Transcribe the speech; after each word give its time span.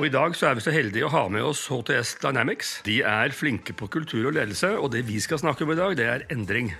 Og 0.00 0.06
I 0.08 0.12
dag 0.14 0.32
så 0.32 0.46
er 0.48 0.54
vi 0.56 0.62
så 0.64 0.72
heldige 0.72 1.04
å 1.04 1.12
ha 1.12 1.26
med 1.28 1.44
oss 1.44 1.66
HTS 1.68 2.14
Dynamics. 2.22 2.68
De 2.86 3.02
er 3.04 3.34
flinke 3.36 3.74
på 3.76 3.84
kultur 3.92 4.30
og 4.30 4.32
ledelse, 4.32 4.70
og 4.80 4.94
det 4.94 5.02
vi 5.04 5.18
skal 5.20 5.42
snakke 5.42 5.66
om 5.66 5.74
i 5.74 5.76
dag, 5.76 5.92
det 5.98 6.06
er 6.08 6.22
endring. 6.32 6.70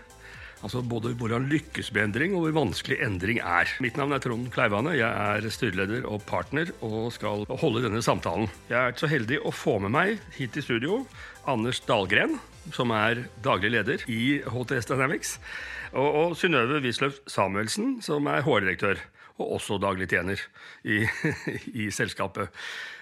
Altså 0.64 0.80
både 0.80 1.10
hvordan 1.20 1.50
lykkes 1.50 1.90
med 1.92 2.06
endring, 2.06 2.32
og 2.32 2.46
hvor 2.46 2.54
vanskelig 2.62 2.96
endring 3.04 3.42
er. 3.44 3.68
Mitt 3.84 4.00
navn 4.00 4.16
er 4.16 4.22
Trond 4.24 4.48
Kleivane. 4.54 4.94
Jeg 4.96 5.12
er 5.12 5.52
styreleder 5.52 6.08
og 6.08 6.24
partner 6.30 6.72
og 6.80 7.10
skal 7.12 7.44
holde 7.60 7.82
denne 7.84 8.00
samtalen. 8.00 8.48
Jeg 8.72 8.80
er 8.80 8.96
så 8.96 9.10
heldig 9.12 9.42
å 9.44 9.52
få 9.52 9.76
med 9.84 9.92
meg 9.98 10.24
hit 10.38 10.56
i 10.56 10.64
studio 10.64 11.02
Anders 11.44 11.82
Dahlgren, 11.84 12.38
som 12.72 12.96
er 12.96 13.26
daglig 13.44 13.74
leder 13.76 14.06
i 14.08 14.38
HTS 14.48 14.88
Dynamics, 14.94 15.34
og, 15.92 16.08
og 16.08 16.38
Synnøve 16.40 16.80
Wisløff 16.86 17.20
Samuelsen, 17.28 17.98
som 18.00 18.32
er 18.32 18.48
HR-direktør 18.48 19.04
og 19.40 19.58
også 19.58 19.76
daglig 19.80 20.08
tjener 20.08 20.40
i, 20.84 21.02
i 21.84 21.90
selskapet. 21.92 22.48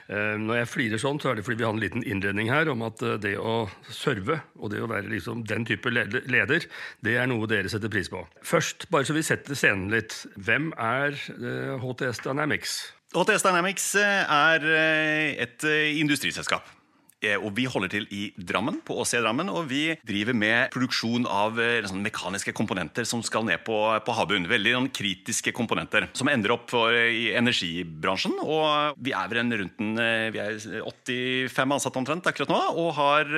Eh, 0.09 0.37
når 0.41 0.63
jeg 0.63 0.69
flirer 0.73 1.01
sånn, 1.03 1.19
så 1.21 1.31
er 1.31 1.37
det 1.37 1.45
fordi 1.45 1.61
vi 1.61 1.67
har 1.67 1.75
en 1.75 1.83
liten 1.83 2.05
innledning 2.07 2.49
her 2.49 2.71
om 2.73 2.81
at 2.87 3.03
eh, 3.05 3.19
det 3.21 3.35
å 3.37 3.67
serve 3.93 4.39
og 4.57 4.73
det 4.73 4.81
å 4.81 4.89
være 4.89 5.11
liksom 5.13 5.43
den 5.49 5.67
type 5.69 5.93
leder, 5.93 6.65
det 7.05 7.19
er 7.21 7.29
noe 7.29 7.49
dere 7.51 7.69
setter 7.69 7.93
pris 7.93 8.09
på. 8.13 8.23
Først, 8.41 8.89
bare 8.93 9.05
så 9.05 9.17
vi 9.17 9.27
setter 9.27 9.59
scenen 9.59 9.93
litt. 9.93 10.17
Hvem 10.41 10.71
er 10.81 11.19
HTS 11.83 12.23
eh, 12.23 12.25
Dynamics? 12.25 12.79
HTS 13.13 13.45
Dynamics 13.45 13.93
er 14.01 14.65
et 15.45 15.65
industriselskap. 15.97 16.78
Eh, 17.19 17.35
og 17.35 17.51
Vi 17.57 17.65
holder 17.67 17.91
til 17.91 18.05
i 18.15 18.29
Drammen, 18.39 18.79
på 18.87 18.95
Åse 19.03 19.19
Drammen, 19.19 19.49
og 19.51 19.67
vi 19.73 19.97
driver 20.07 20.37
med 20.39 20.71
produksjon 20.71 21.27
av 21.27 21.59
eh, 21.59 21.83
sånn, 21.89 22.05
mekaniske 22.05 22.55
komponenter 22.55 23.09
som 23.09 23.25
skal 23.27 23.47
ned 23.49 23.65
på, 23.67 23.75
på 24.07 24.15
havbunnen. 24.15 24.47
Veldig 24.51 24.75
sånn, 24.77 24.91
kritiske 24.95 25.53
komponenter 25.57 26.07
som 26.19 26.31
ender 26.31 26.55
opp 26.55 26.69
for, 26.71 26.95
i 26.95 27.33
energibransjen. 27.39 28.37
Og 28.45 29.01
vi 29.03 29.15
er 29.19 29.33
vel 29.33 29.43
en 29.43 29.57
rundt 29.63 29.83
en, 29.83 29.91
eh, 30.03 30.29
vi 30.35 30.43
er 30.45 30.61
85 30.87 31.75
ansatte 31.79 32.01
omtrent 32.01 32.31
akkurat 32.31 32.53
nå, 32.53 32.61
og 32.79 32.93
har 32.99 33.35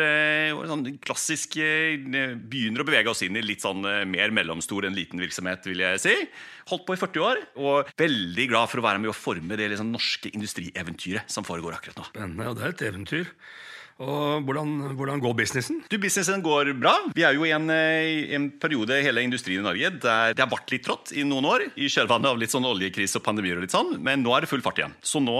sånn 0.69 0.84
klassisk 1.00 1.56
begynner 1.56 2.82
å 2.82 2.86
bevege 2.86 3.10
oss 3.12 3.24
inn 3.24 3.38
i 3.38 3.44
litt 3.44 3.64
sånn 3.64 3.80
mer 4.10 4.32
mellomstor 4.34 4.86
enn 4.86 4.97
liten 4.97 5.22
virksomhet, 5.22 5.64
vil 5.69 5.82
jeg 5.82 6.02
si. 6.02 6.14
Holdt 6.70 6.84
på 6.88 6.94
i 6.97 7.00
40 7.00 7.24
år, 7.24 7.42
og 7.64 7.91
veldig 7.98 8.47
glad 8.50 8.70
for 8.70 8.82
å 8.82 8.86
være 8.86 9.02
med 9.02 9.12
å 9.12 9.16
forme 9.16 9.56
det 9.58 9.70
liksom, 9.72 9.91
norske 9.94 10.32
industrieventyret 10.36 11.32
som 11.32 11.47
foregår 11.47 11.78
akkurat 11.78 12.00
nå. 12.02 12.08
Spennende, 12.12 12.50
og 12.50 12.60
det 12.60 12.66
er 12.66 12.76
et 12.76 12.88
eventyr. 12.91 13.34
Og 14.00 14.46
hvordan, 14.48 14.94
hvordan, 14.96 15.20
går 15.20 15.34
businessen? 15.36 15.82
Du, 15.92 15.98
Businessen 16.00 16.40
går 16.40 16.72
bra. 16.80 16.94
Vi 17.12 17.24
er 17.26 17.36
jo 17.36 17.44
i 17.44 17.52
en, 17.52 17.68
eh, 17.68 18.32
en 18.32 18.48
periode 18.60 18.96
hele 19.04 19.20
industrien 19.26 19.60
i 19.60 19.66
Norge 19.66 19.90
der 20.00 20.32
det 20.32 20.40
har 20.40 20.48
vært 20.48 20.72
litt 20.72 20.86
trått 20.86 21.12
i 21.12 21.24
noen 21.28 21.44
år. 21.44 21.66
I 21.76 21.90
kjølvannet 21.92 22.30
av 22.30 22.38
litt 22.40 22.52
sånn 22.54 22.64
oljekrise 22.64 23.20
og 23.20 23.26
pandemier 23.26 23.58
og 23.58 23.66
litt 23.66 23.74
sånn. 23.74 23.98
Men 24.00 24.24
nå 24.24 24.32
er 24.32 24.44
det 24.44 24.48
full 24.48 24.64
fart 24.64 24.80
igjen. 24.80 24.94
Så 25.04 25.20
nå, 25.20 25.36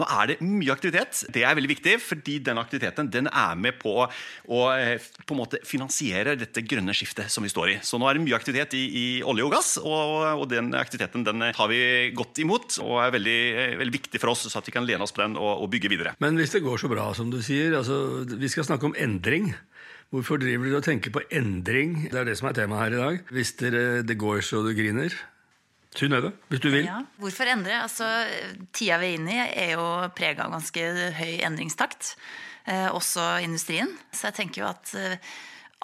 nå, 0.00 0.06
er 0.08 0.32
det 0.32 0.38
mye 0.40 0.72
aktivitet. 0.72 1.20
Det 1.34 1.44
er 1.44 1.58
veldig 1.58 1.72
viktig, 1.74 1.98
fordi 2.00 2.38
den 2.48 2.60
aktiviteten 2.62 3.10
den 3.12 3.28
er 3.28 3.60
med 3.60 3.76
på 3.82 3.92
å 4.00 4.62
eh, 4.72 4.96
på 5.28 5.36
en 5.36 5.42
måte 5.42 5.60
finansiere 5.68 6.38
dette 6.40 6.64
grønne 6.64 6.96
skiftet 6.96 7.28
som 7.28 7.44
vi 7.44 7.52
står 7.52 7.74
i. 7.74 7.76
Så 7.84 8.00
nå 8.00 8.08
er 8.08 8.16
det 8.16 8.24
mye 8.24 8.38
aktivitet 8.38 8.72
i, 8.78 8.86
i 8.88 9.06
olje 9.20 9.44
og 9.44 9.52
gass, 9.52 9.74
og, 9.82 10.24
og, 10.32 10.46
den 10.48 10.72
aktiviteten 10.72 11.28
den 11.28 11.50
tar 11.52 11.68
vi 11.68 12.08
godt 12.16 12.40
imot. 12.40 12.80
Og 12.86 13.04
er 13.04 13.12
veldig, 13.18 13.38
eh, 13.52 13.76
veldig 13.84 13.96
viktig 14.00 14.24
for 14.24 14.32
oss, 14.32 14.48
så 14.48 14.62
at 14.62 14.72
vi 14.72 14.78
kan 14.78 14.88
lene 14.88 15.04
oss 15.04 15.12
på 15.12 15.26
den 15.26 15.36
og, 15.36 15.52
og 15.60 15.68
bygge 15.76 15.92
videre. 15.92 16.16
Men 16.24 16.40
hvis 16.40 16.56
det 16.56 16.64
går 16.64 16.80
så 16.80 16.88
bra 16.88 17.10
som 17.12 17.28
du 17.28 17.42
sier, 17.44 17.76
altså 17.76 17.97
vi 18.38 18.50
skal 18.52 18.66
snakke 18.68 18.88
om 18.90 18.96
endring. 18.98 19.52
Hvorfor 20.12 20.40
driver 20.40 20.68
dere 20.68 20.80
og 20.80 20.86
tenker 20.86 21.12
på 21.12 21.24
endring? 21.34 22.06
Det 22.08 22.16
er 22.16 22.28
det 22.30 22.38
som 22.40 22.48
er 22.48 22.56
temaet 22.56 22.86
her 22.86 22.96
i 22.96 23.02
dag. 23.02 23.32
Hvis 23.36 23.52
dere, 23.60 23.82
det 24.06 24.16
går 24.20 24.40
så 24.46 24.62
du 24.64 24.72
griner. 24.76 25.12
Synnøve, 25.96 26.32
hvis 26.48 26.62
du 26.62 26.68
vil. 26.70 26.84
Ja, 26.86 27.00
hvorfor 27.20 27.48
endre? 27.48 27.80
Altså, 27.82 28.06
tida 28.76 28.98
vi 29.00 29.12
er 29.12 29.18
inne 29.18 29.34
i, 29.34 29.44
er 29.64 29.74
jo 29.76 29.86
prega 30.16 30.46
av 30.46 30.54
ganske 30.54 30.84
høy 31.16 31.38
endringstakt. 31.48 32.12
Eh, 32.68 32.88
også 32.92 33.38
industrien. 33.44 33.90
Så 34.12 34.28
jeg 34.28 34.38
tenker 34.38 34.62
jo 34.62 34.68
at 34.68 34.92
eh, 34.96 35.16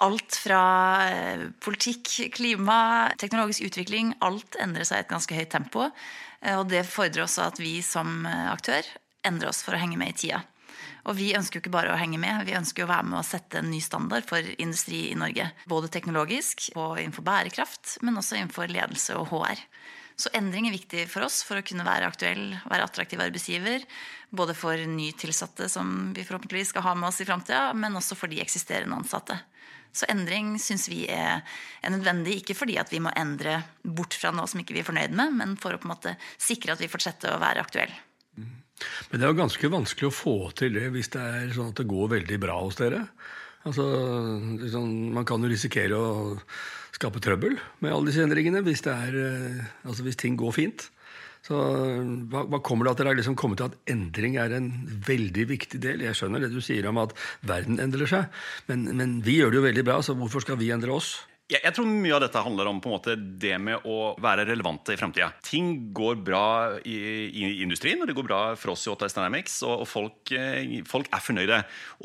alt 0.05 0.37
fra 0.43 0.61
eh, 1.09 1.45
politikk, 1.63 2.11
klima, 2.35 3.11
teknologisk 3.21 3.69
utvikling, 3.69 4.13
alt 4.25 4.57
endrer 4.61 4.87
seg 4.87 5.01
i 5.01 5.05
et 5.05 5.11
ganske 5.11 5.37
høyt 5.37 5.51
tempo. 5.53 5.89
Eh, 6.41 6.55
og 6.57 6.67
det 6.71 6.85
fordrer 6.89 7.25
også 7.25 7.47
at 7.49 7.61
vi 7.61 7.79
som 7.85 8.25
eh, 8.27 8.49
aktør 8.51 8.85
endrer 9.25 9.51
oss 9.51 9.63
for 9.65 9.75
å 9.75 9.81
henge 9.81 9.99
med 9.99 10.13
i 10.13 10.19
tida. 10.25 10.43
Og 11.05 11.13
vi 11.19 11.33
ønsker 11.37 11.59
jo 11.59 11.63
ikke 11.63 11.75
bare 11.75 11.93
å 11.93 11.99
henge 12.01 12.17
med, 12.21 12.47
vi 12.47 12.55
ønsker 12.57 12.85
å 12.85 12.89
være 12.89 13.05
med 13.11 13.19
å 13.19 13.25
sette 13.25 13.59
en 13.61 13.69
ny 13.69 13.77
standard 13.83 14.25
for 14.25 14.41
industri 14.57 15.11
i 15.11 15.17
Norge. 15.19 15.51
Både 15.69 15.91
teknologisk 15.93 16.71
og 16.73 16.97
innenfor 16.97 17.25
bærekraft, 17.27 17.99
men 18.01 18.17
også 18.17 18.39
innenfor 18.39 18.73
ledelse 18.73 19.17
og 19.19 19.29
HR. 19.29 19.61
Så 20.17 20.31
endring 20.33 20.69
er 20.69 20.73
viktig 20.73 21.03
for 21.11 21.27
oss 21.27 21.41
for 21.43 21.59
å 21.59 21.65
kunne 21.65 21.85
være 21.85 22.07
aktuell, 22.07 22.55
være 22.71 22.87
attraktiv 22.87 23.21
arbeidsgiver. 23.21 23.83
Både 24.35 24.55
for 24.57 24.79
nytilsatte, 24.79 25.67
som 25.69 26.13
vi 26.15 26.23
forhåpentligvis 26.25 26.71
skal 26.73 26.87
ha 26.87 26.95
med 26.97 27.09
oss 27.11 27.19
i 27.21 27.27
framtida, 27.27 27.67
men 27.75 27.99
også 27.99 28.17
for 28.17 28.31
de 28.31 28.39
eksisterende 28.41 28.97
ansatte. 28.97 29.37
Så 29.95 30.07
endring 30.11 30.55
syns 30.59 30.89
vi 30.91 31.05
er, 31.11 31.43
nødvendig, 31.87 32.39
ikke 32.41 32.57
fordi 32.57 32.79
at 32.81 32.91
vi 32.91 33.03
må 33.03 33.13
endre 33.15 33.61
bort 33.83 34.15
fra 34.17 34.33
noe 34.35 34.47
som 34.49 34.59
ikke 34.63 34.75
vi 34.75 34.81
er 34.83 34.89
fornøyd 34.89 35.15
med, 35.15 35.37
men 35.37 35.55
for 35.59 35.75
å 35.75 35.79
på 35.79 35.87
en 35.87 35.93
måte 35.93 36.17
sikre 36.35 36.75
at 36.75 36.83
vi 36.83 36.91
fortsetter 36.91 37.35
å 37.35 37.39
være 37.43 37.63
aktuelle. 37.63 38.04
Men 39.09 39.19
det 39.19 39.25
er 39.25 39.31
jo 39.31 39.39
ganske 39.39 39.71
vanskelig 39.71 40.09
å 40.09 40.15
få 40.15 40.35
til 40.57 40.75
det 40.75 40.89
hvis 40.93 41.11
det 41.13 41.21
er 41.23 41.53
sånn 41.55 41.71
at 41.71 41.79
det 41.79 41.87
går 41.89 42.11
veldig 42.17 42.39
bra 42.43 42.57
hos 42.63 42.79
dere. 42.79 43.05
Altså, 43.65 43.85
liksom, 44.61 44.89
Man 45.15 45.25
kan 45.27 45.41
jo 45.41 45.51
risikere 45.51 45.97
å 45.97 46.09
skape 46.95 47.21
trøbbel 47.23 47.57
med 47.83 47.91
alle 47.91 48.11
disse 48.11 48.23
endringene 48.23 48.61
hvis, 48.65 48.83
er, 48.87 49.15
eh, 49.15 49.63
altså 49.87 50.05
hvis 50.05 50.19
ting 50.19 50.37
går 50.39 50.53
fint. 50.55 50.89
Så 51.45 51.59
hva, 52.31 52.41
hva, 52.49 52.59
kommer 52.65 52.87
det 52.87 52.95
at 52.95 53.01
dere 53.01 53.11
har 53.11 53.19
liksom 53.19 53.35
kommet 53.37 53.59
til 53.61 53.69
at 53.69 53.91
endring 53.91 54.37
er 54.41 54.55
en 54.55 54.71
veldig 55.05 55.45
viktig 55.51 55.81
del? 55.81 56.01
Jeg 56.01 56.17
skjønner 56.17 56.41
det 56.41 56.49
du 56.53 56.61
sier 56.63 56.87
om 56.89 56.97
at 57.03 57.13
verden 57.45 57.77
endrer 57.83 58.09
seg, 58.09 58.39
men, 58.69 58.87
men 58.97 59.19
vi 59.25 59.37
gjør 59.39 59.53
det 59.53 59.59
jo 59.59 59.65
veldig 59.67 59.85
bra, 59.85 59.99
så 60.01 60.17
hvorfor 60.17 60.41
skal 60.45 60.57
vi 60.61 60.71
endre 60.73 60.95
oss? 60.95 61.19
Jeg, 61.45 61.59
jeg, 61.61 61.75
tror 61.77 61.85
mye 61.85 62.13
av 62.15 62.23
dette 62.23 62.41
handler 62.41 62.65
om 62.71 62.79
på 62.81 62.89
en 62.89 62.93
måte 62.95 63.13
det 63.13 63.53
med 63.61 63.83
å 63.85 64.15
være 64.17 64.47
relevante 64.49 64.95
i 64.95 64.97
fremtida. 64.97 65.27
Ting 65.45 65.91
går 65.93 66.17
bra 66.25 66.45
i, 66.81 66.95
i, 67.29 67.43
industrien, 67.61 68.01
og 68.01 68.09
det 68.09 68.15
går 68.17 68.25
bra 68.25 68.39
for 68.57 68.73
oss 68.73 68.87
i 68.87 68.89
Otis 68.89 69.13
Dynamics. 69.13 69.59
Og, 69.67 69.83
og 69.83 69.89
folk, 69.91 70.33
eh, 70.33 70.79
folk, 70.89 71.11
er 71.13 71.21
fornøyde. 71.21 71.59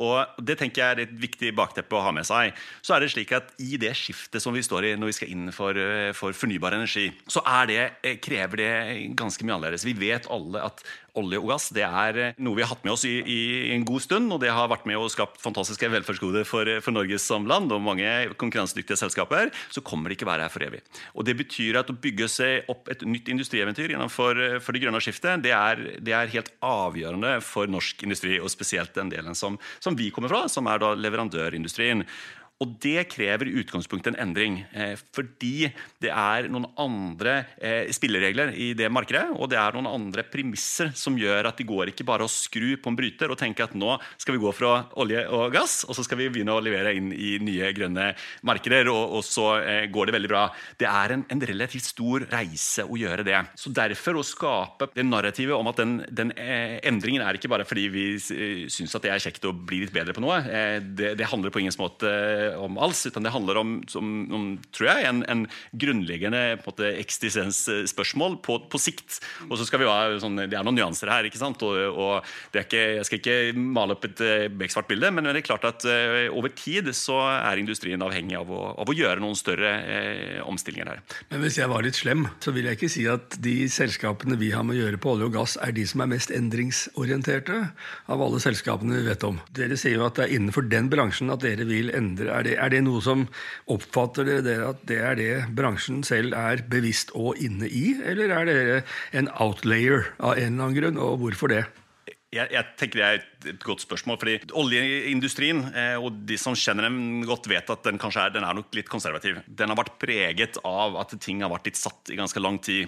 Og 0.05 0.45
Det 0.45 0.59
tenker 0.61 0.83
jeg 0.83 0.93
er 0.93 1.03
et 1.06 1.17
viktig 1.25 1.55
bakteppe 1.56 1.97
å 1.97 2.05
ha 2.05 2.12
med 2.12 2.28
seg. 2.28 2.53
Så 2.84 2.93
er 2.93 3.01
det 3.01 3.15
slik 3.15 3.33
at 3.39 3.55
I 3.65 3.81
det 3.81 3.95
skiftet 3.97 4.45
som 4.45 4.53
vi 4.53 4.65
står 4.67 4.91
i 4.91 4.95
når 5.01 5.15
vi 5.15 5.19
skal 5.23 5.33
inn 5.33 5.49
for, 5.57 5.72
eh, 5.72 6.12
for 6.12 6.37
fornybar 6.37 6.77
energi, 6.77 7.09
så 7.25 7.41
det, 7.71 7.81
eh, 8.05 8.21
krever 8.21 8.57
det 8.61 9.17
ganske 9.17 9.41
mye 9.41 9.57
annerledes. 9.57 9.89
Vi 9.89 9.97
vet 9.97 10.28
alle 10.28 10.69
at 10.69 10.84
olje 11.19 11.41
og 11.41 11.50
gass 11.53 11.69
det 11.75 11.84
er 11.87 12.19
eh, 12.21 12.38
noe 12.43 12.59
vi 12.59 12.65
har 12.65 12.72
hatt 12.72 12.84
med 12.87 12.94
oss 12.94 13.06
i, 13.09 13.16
i, 13.25 13.41
en 13.75 13.87
god 13.88 14.04
stund. 14.04 14.31
Og 14.34 14.41
det 14.43 14.53
har 14.54 14.71
vært 14.71 14.87
med 14.88 15.00
og 15.00 15.10
skapt 15.12 15.41
fantastiske 15.43 15.91
velferdsgoder 15.93 16.47
for, 16.48 16.69
for 16.84 16.97
Norges 16.97 17.26
som 17.26 17.48
land 17.50 17.72
og 17.75 17.82
mange 17.84 18.09
konkurransedyktige 18.41 18.98
selskaper. 19.00 19.53
Så 19.72 19.84
kommer 19.87 20.10
det 20.10 20.19
ikke 20.19 20.31
være 20.31 20.47
her 20.47 20.54
for 20.54 20.66
evig. 20.66 20.82
Og 21.15 21.26
Det 21.28 21.37
betyr 21.38 21.81
at 21.81 21.91
å 21.93 21.98
bygge 21.98 22.28
seg 22.31 22.71
opp 22.72 22.91
et 22.93 23.04
nytt 23.06 23.31
industrieventyr 23.32 23.94
innenfor 23.94 24.38
for 24.62 24.75
det 24.75 24.82
grønne 24.82 25.00
skiftet, 25.03 25.43
det 25.44 25.53
er, 25.56 25.81
det 26.00 26.15
er, 26.16 26.31
helt 26.31 26.50
avgjørende 26.65 27.38
for 27.42 27.71
norsk 27.71 28.04
industri, 28.06 28.37
og 28.38 28.53
spesielt 28.53 28.94
den 28.94 29.10
delen 29.12 29.34
som, 29.38 29.56
som 29.82 29.97
vi 29.98 30.10
kommer 30.15 30.31
fra, 30.32 30.44
som 30.53 30.69
er 30.71 30.82
da 30.82 30.92
leverandørindustrien. 30.98 32.04
Og 32.60 32.75
det 32.84 33.06
krever 33.09 33.48
i 33.48 33.54
utgangspunktet 33.62 34.12
en 34.12 34.19
endring. 34.21 34.59
Eh, 34.76 34.93
fordi 35.16 35.71
det 36.03 36.10
er 36.12 36.48
noen 36.53 36.66
andre 36.81 37.38
eh, 37.56 37.88
spilleregler 37.88 38.53
i 38.53 38.75
det 38.76 38.91
markedet, 38.93 39.31
og 39.32 39.48
det 39.48 39.56
er 39.56 39.72
noen 39.72 39.88
andre 39.88 40.26
premisser 40.28 40.91
som 40.93 41.16
gjør 41.16 41.48
at 41.48 41.56
det 41.56 41.65
går 41.71 41.94
ikke 41.94 42.04
bare 42.04 42.26
å 42.26 42.32
skru 42.32 42.75
på 42.76 42.93
en 42.93 42.98
bryter 42.98 43.32
og 43.32 43.38
tenke 43.41 43.65
at 43.65 43.72
nå 43.72 43.94
skal 44.21 44.37
vi 44.37 44.43
gå 44.43 44.53
fra 44.53 44.75
olje 45.00 45.22
og 45.32 45.54
gass, 45.54 45.78
og 45.88 45.97
så 45.97 46.04
skal 46.04 46.21
vi 46.21 46.28
begynne 46.34 46.53
å 46.53 46.60
levere 46.60 46.93
inn 46.98 47.09
i 47.16 47.38
nye 47.41 47.71
grønne 47.76 48.10
markeder, 48.45 48.92
og 48.92 49.24
så 49.24 49.47
eh, 49.63 49.89
går 49.89 50.10
det 50.10 50.16
veldig 50.18 50.33
bra. 50.34 50.45
Det 50.77 50.91
er 50.91 51.16
en, 51.16 51.24
en, 51.33 51.45
relativt 51.51 51.89
stor 51.89 52.28
reise 52.28 52.84
å 52.84 53.01
gjøre 53.01 53.24
det. 53.24 53.41
Så 53.56 53.72
derfor 53.72 54.21
å 54.21 54.27
skape 54.27 54.91
det 54.92 55.09
narrativet 55.09 55.56
om 55.56 55.72
at 55.72 55.80
den, 55.80 55.97
den 56.13 56.34
endringen 56.36 57.24
er 57.24 57.41
ikke 57.41 57.48
bare 57.48 57.65
fordi 57.65 57.89
vi 57.89 58.06
syns 58.21 58.92
at 58.92 59.09
det 59.09 59.15
er 59.15 59.24
kjekt 59.24 59.48
å 59.48 59.56
bli 59.56 59.80
litt 59.86 59.97
bedre 59.97 60.13
på 60.13 60.21
noe. 60.21 60.42
Det, 60.84 61.15
det 61.16 61.33
handler 61.33 61.54
på 61.54 61.65
ingen 61.65 61.80
måte 61.80 62.10
om 62.59 62.79
alls, 62.83 63.03
utan 63.07 63.27
det 63.27 63.33
handler 63.35 63.61
om, 63.61 63.75
som, 63.91 64.11
om 64.35 64.47
tror 64.75 64.91
jeg, 64.91 65.07
en, 65.09 65.23
en 65.31 65.45
grunnleggende 65.73 66.43
på 66.65 66.75
eksistensspørsmål 66.89 68.39
på, 68.45 68.59
på, 68.71 68.81
sikt. 68.81 69.21
Og 69.49 69.59
så 69.59 69.67
skal 69.69 69.83
vi 69.83 69.89
ha 69.89 70.19
sånn, 70.23 70.39
Det 70.47 70.57
er 70.57 70.67
noen 70.67 70.79
nyanser 70.79 71.11
her, 71.13 71.29
ikke 71.29 71.41
sant? 71.41 71.63
Og, 71.67 71.77
og 71.91 72.57
ikke, 72.57 72.83
jeg 73.01 73.09
skal 73.09 73.21
ikke 73.21 73.39
male 73.61 73.97
opp 73.97 74.07
et 74.09 74.23
uh, 74.25 74.47
beksvart 74.63 74.89
bilde, 74.91 75.11
men 75.15 75.29
det 75.29 75.43
er 75.43 75.47
klart 75.47 75.67
at 75.69 75.87
uh, 75.89 76.29
over 76.37 76.53
tid 76.57 76.91
så 76.97 77.19
er 77.33 77.61
industrien 77.61 78.03
avhengig 78.05 78.39
av 78.39 78.51
å, 78.51 78.63
av 78.81 78.91
å 78.91 78.97
gjøre 78.97 79.23
noen 79.23 79.39
større 79.39 79.73
uh, 79.85 80.41
omstillinger 80.51 80.95
her. 80.95 81.03
Men 81.33 81.45
hvis 81.45 81.61
jeg 81.61 81.71
var 81.71 81.85
litt 81.87 81.99
slem, 81.99 82.27
så 82.43 82.55
vil 82.57 82.69
jeg 82.69 82.79
ikke 82.79 82.93
si 82.93 83.07
at 83.11 83.39
de 83.43 83.57
selskapene 83.73 84.39
vi 84.41 84.53
har 84.55 84.65
med 84.67 84.79
å 84.79 84.85
gjøre 84.85 85.01
på 85.03 85.15
olje 85.15 85.31
og 85.31 85.37
gass, 85.37 85.57
er 85.61 85.75
de 85.77 85.87
som 85.89 86.05
er 86.05 86.13
mest 86.15 86.33
endringsorienterte 86.35 87.61
av 88.11 88.25
alle 88.25 88.41
selskapene 88.43 89.01
vi 89.01 89.09
vet 89.11 89.27
om. 89.27 89.41
Dere 89.57 89.79
sier 89.81 89.99
jo 89.99 90.07
at 90.07 90.19
det 90.19 90.27
er 90.27 90.37
innenfor 90.39 90.67
den 90.71 90.91
bransjen 90.93 91.33
at 91.33 91.45
dere 91.45 91.67
vil 91.69 91.93
endre. 91.97 92.33
Er 92.41 92.47
det, 92.47 92.57
er 92.57 92.72
det 92.72 92.81
noe 92.87 93.03
som 93.04 93.27
oppfatter 93.71 94.28
dere 94.41 94.71
at 94.71 94.81
det 94.89 95.01
er 95.04 95.19
det 95.19 95.33
bransjen 95.57 96.01
selv 96.07 96.33
er 96.39 96.65
bevisst 96.71 97.13
og 97.19 97.37
inne 97.42 97.69
i, 97.69 97.92
eller 98.01 98.33
er 98.33 98.48
det 98.48 98.81
en 99.21 99.28
outlayer 99.37 100.15
av 100.19 100.39
en 100.39 100.54
eller 100.54 100.71
annen 100.71 100.78
grunn, 100.78 101.01
og 101.01 101.21
hvorfor 101.21 101.53
det? 101.53 101.66
Jeg, 102.31 102.47
jeg, 102.54 102.63
tenker 102.78 103.01
Det 103.01 103.07
er 103.07 103.16
et, 103.51 103.63
godt 103.65 103.83
spørsmål. 103.83 104.19
fordi 104.22 104.53
Oljeindustrien 104.54 105.65
eh, 105.75 105.97
og 105.98 106.22
de 106.28 106.37
som 106.39 106.54
kjenner 106.54 106.87
dem 106.87 107.25
godt, 107.27 107.48
vet 107.51 107.72
at 107.75 107.87
den 107.89 107.98
kanskje 107.98 108.28
er, 108.28 108.34
den 108.37 108.47
er 108.47 108.54
nok 108.54 108.71
litt 108.77 108.91
konservativ. 108.91 109.41
Den 109.47 109.72
har 109.72 109.78
vært 109.81 109.97
preget 109.98 110.60
av 110.63 110.98
at 111.03 111.16
ting 111.19 111.42
har 111.42 111.51
vært 111.51 111.72
litt 111.72 111.81
satt 111.81 112.13
i 112.15 112.19
ganske 112.21 112.42
lang 112.42 112.60
tid 112.63 112.87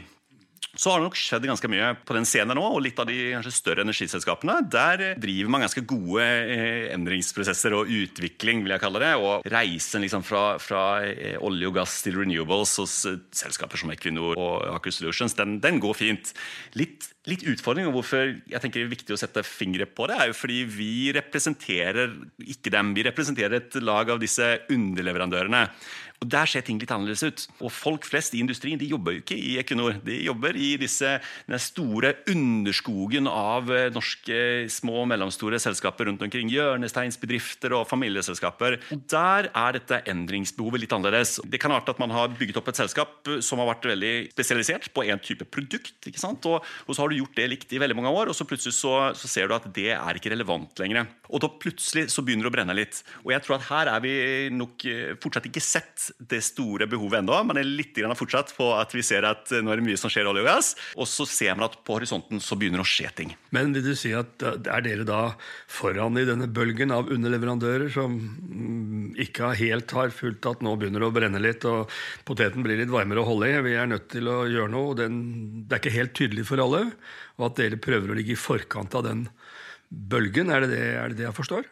så 0.73 0.89
har 0.89 1.01
det 1.01 1.05
nok 1.05 1.19
skjedd 1.21 1.45
ganske 1.45 1.69
mye 1.69 1.91
på 2.01 2.15
den 2.17 2.25
scenen 2.25 2.57
nå, 2.57 2.63
og 2.65 2.81
litt 2.81 3.01
av 3.03 3.09
de 3.09 3.17
kanskje 3.35 3.53
større 3.53 3.85
energiselskapene. 3.85 4.55
Der 4.73 5.03
driver 5.21 5.53
man 5.53 5.65
ganske 5.67 5.83
gode 5.85 6.25
eh, 6.25 6.87
endringsprosesser 6.95 7.77
og 7.77 7.91
utvikling, 7.93 8.63
vil 8.65 8.73
jeg 8.73 8.81
kalle 8.81 9.03
det. 9.03 9.11
Og 9.21 9.45
reisen 9.53 10.01
liksom 10.05 10.25
fra, 10.25 10.57
fra 10.63 10.85
eh, 11.05 11.37
olje 11.45 11.69
og 11.69 11.77
gass 11.77 11.99
til 12.07 12.17
renewables 12.17 12.73
hos 12.81 12.95
eh, 13.11 13.19
selskaper 13.37 13.83
som 13.83 13.93
Equinor 13.93 14.41
og 14.41 14.65
Aker 14.79 14.97
Solutions, 14.97 15.37
den, 15.37 15.59
den 15.61 15.81
går 15.83 15.99
fint. 15.99 16.33
Litt, 16.81 17.11
litt, 17.29 17.45
utfordring, 17.53 17.91
og 17.91 17.99
hvorfor 17.99 18.33
jeg 18.33 18.63
tenker 18.65 18.81
det 18.81 18.87
er 18.89 18.95
viktig 18.95 19.17
å 19.19 19.21
sette 19.21 19.45
fingre 19.45 19.85
på 19.85 20.09
det, 20.09 20.17
er 20.17 20.33
jo 20.33 20.39
fordi 20.41 20.63
vi 20.73 20.95
representerer 21.19 22.17
ikke 22.49 22.73
dem. 22.73 22.95
Vi 22.97 23.05
representerer 23.11 23.61
et 23.61 23.77
lag 23.85 24.17
av 24.17 24.25
disse 24.25 24.55
underleverandørene. 24.73 25.67
Og 26.23 26.31
Der 26.31 26.47
ser 26.47 26.63
ting 26.63 26.79
litt 26.79 26.93
annerledes 26.95 27.25
ut. 27.27 27.47
Og 27.61 27.73
Folk 27.75 28.07
flest 28.07 28.37
i 28.37 28.43
industrien 28.43 28.79
de 28.79 28.89
jobber 28.89 29.17
jo 29.17 29.23
ikke 29.25 29.39
i 29.39 29.57
Equinor. 29.61 29.99
De 30.07 30.21
jobber 30.23 30.57
i 30.57 30.77
disse, 30.81 31.17
den 31.49 31.63
store 31.63 32.15
underskogen 32.31 33.27
av 33.29 33.71
eh, 33.75 33.89
norske 33.93 34.39
små 34.71 35.03
og 35.03 35.09
mellomstore 35.11 35.59
selskaper 35.63 36.07
rundt 36.09 36.23
omkring. 36.23 36.51
Hjørnesteinsbedrifter 36.53 37.75
og 37.77 37.89
familieselskaper. 37.91 38.79
Og 38.95 39.03
Der 39.11 39.51
er 39.51 39.77
dette 39.77 40.03
endringsbehovet 40.13 40.85
litt 40.85 40.95
annerledes. 40.95 41.41
Det 41.43 41.61
kan 41.63 41.75
være 41.75 41.97
at 41.97 42.03
man 42.03 42.15
har 42.15 42.31
bygget 42.39 42.61
opp 42.61 42.71
et 42.71 42.79
selskap 42.79 43.33
som 43.43 43.63
har 43.63 43.73
vært 43.73 43.91
veldig 43.91 44.15
spesialisert 44.33 44.91
på 44.95 45.07
en 45.09 45.23
type 45.23 45.47
produkt. 45.51 45.99
ikke 46.07 46.23
sant? 46.23 46.47
Og, 46.47 46.63
og 46.87 46.95
så 46.95 47.03
har 47.03 47.11
du 47.11 47.19
gjort 47.19 47.37
det 47.39 47.49
likt 47.51 47.75
i 47.75 47.83
veldig 47.83 47.99
mange 47.99 48.13
år, 48.15 48.31
og 48.31 48.37
så 48.37 48.47
plutselig 48.49 48.77
så, 48.79 48.95
så 49.19 49.31
ser 49.31 49.51
du 49.51 49.57
at 49.57 49.67
det 49.75 49.91
er 49.97 50.19
ikke 50.19 50.33
relevant 50.33 50.79
lenger. 50.83 51.11
Og 51.33 51.43
da 51.43 51.51
plutselig 51.51 52.09
så 52.13 52.23
begynner 52.25 52.47
det 52.47 52.53
å 52.53 52.57
brenne 52.57 52.77
litt. 52.77 53.03
Og 53.25 53.33
jeg 53.35 53.45
tror 53.45 53.59
at 53.59 53.69
her 53.71 53.91
er 53.95 54.05
vi 54.05 54.15
nok 54.55 54.87
eh, 54.89 55.15
fortsatt 55.23 55.49
ikke 55.49 55.65
sett 55.65 56.12
det 56.19 56.41
store 56.45 56.87
behovet 56.91 57.21
ennå. 57.21 57.37
Man 57.49 57.61
er 57.61 57.69
litt 57.69 57.99
fortsatt 58.19 58.53
på 58.57 58.69
at 58.77 58.93
vi 58.95 59.05
ser 59.07 59.27
at 59.29 59.51
nå 59.53 59.73
er 59.73 59.81
det 59.81 59.87
mye 59.87 60.01
som 60.01 60.13
skjer 60.13 60.27
i 60.27 60.31
olje 60.33 60.45
og 60.45 60.49
gass. 60.49 60.73
Og 60.97 61.09
så 61.11 61.27
ser 61.29 61.57
man 61.57 61.69
at 61.69 61.79
på 61.85 61.97
horisonten 61.97 62.43
så 62.43 62.59
begynner 62.59 62.83
det 62.83 62.87
å 62.87 62.93
skje 62.93 63.11
ting. 63.19 63.35
Men 63.55 63.75
vil 63.77 63.87
du 63.87 63.95
si 63.99 64.13
at 64.17 64.43
er 64.43 64.85
dere 64.85 65.07
da 65.09 65.23
foran 65.71 66.19
i 66.21 66.27
denne 66.29 66.49
bølgen 66.53 66.95
av 66.95 67.11
underleverandører 67.13 67.93
som 67.95 68.17
mm, 68.19 69.13
ikke 69.27 69.53
helt 69.61 69.97
har 69.97 70.15
fulgt 70.15 70.49
at 70.51 70.65
nå 70.65 70.77
begynner 70.79 71.05
det 71.05 71.11
å 71.11 71.17
brenne 71.17 71.43
litt, 71.43 71.67
og 71.69 71.91
poteten 72.29 72.65
blir 72.65 72.81
litt 72.81 72.93
varmere 72.93 73.23
å 73.23 73.29
holde 73.29 73.51
i? 73.51 73.61
Vi 73.67 73.77
er 73.79 73.91
nødt 73.91 74.09
til 74.13 74.31
å 74.31 74.43
gjøre 74.51 74.73
noe. 74.73 74.97
Den, 74.99 75.21
det 75.67 75.79
er 75.79 75.85
ikke 75.85 75.99
helt 75.99 76.17
tydelig 76.19 76.49
for 76.49 76.63
alle. 76.63 76.87
Og 77.39 77.51
at 77.51 77.61
dere 77.61 77.81
prøver 77.83 78.13
å 78.13 78.19
ligge 78.19 78.37
i 78.37 78.41
forkant 78.41 78.95
av 78.99 79.07
den 79.09 79.27
bølgen. 79.89 80.53
Er 80.53 80.65
det 80.65 80.75
det, 80.75 80.83
er 80.97 81.13
det, 81.13 81.21
det 81.21 81.29
jeg 81.31 81.39
forstår? 81.39 81.69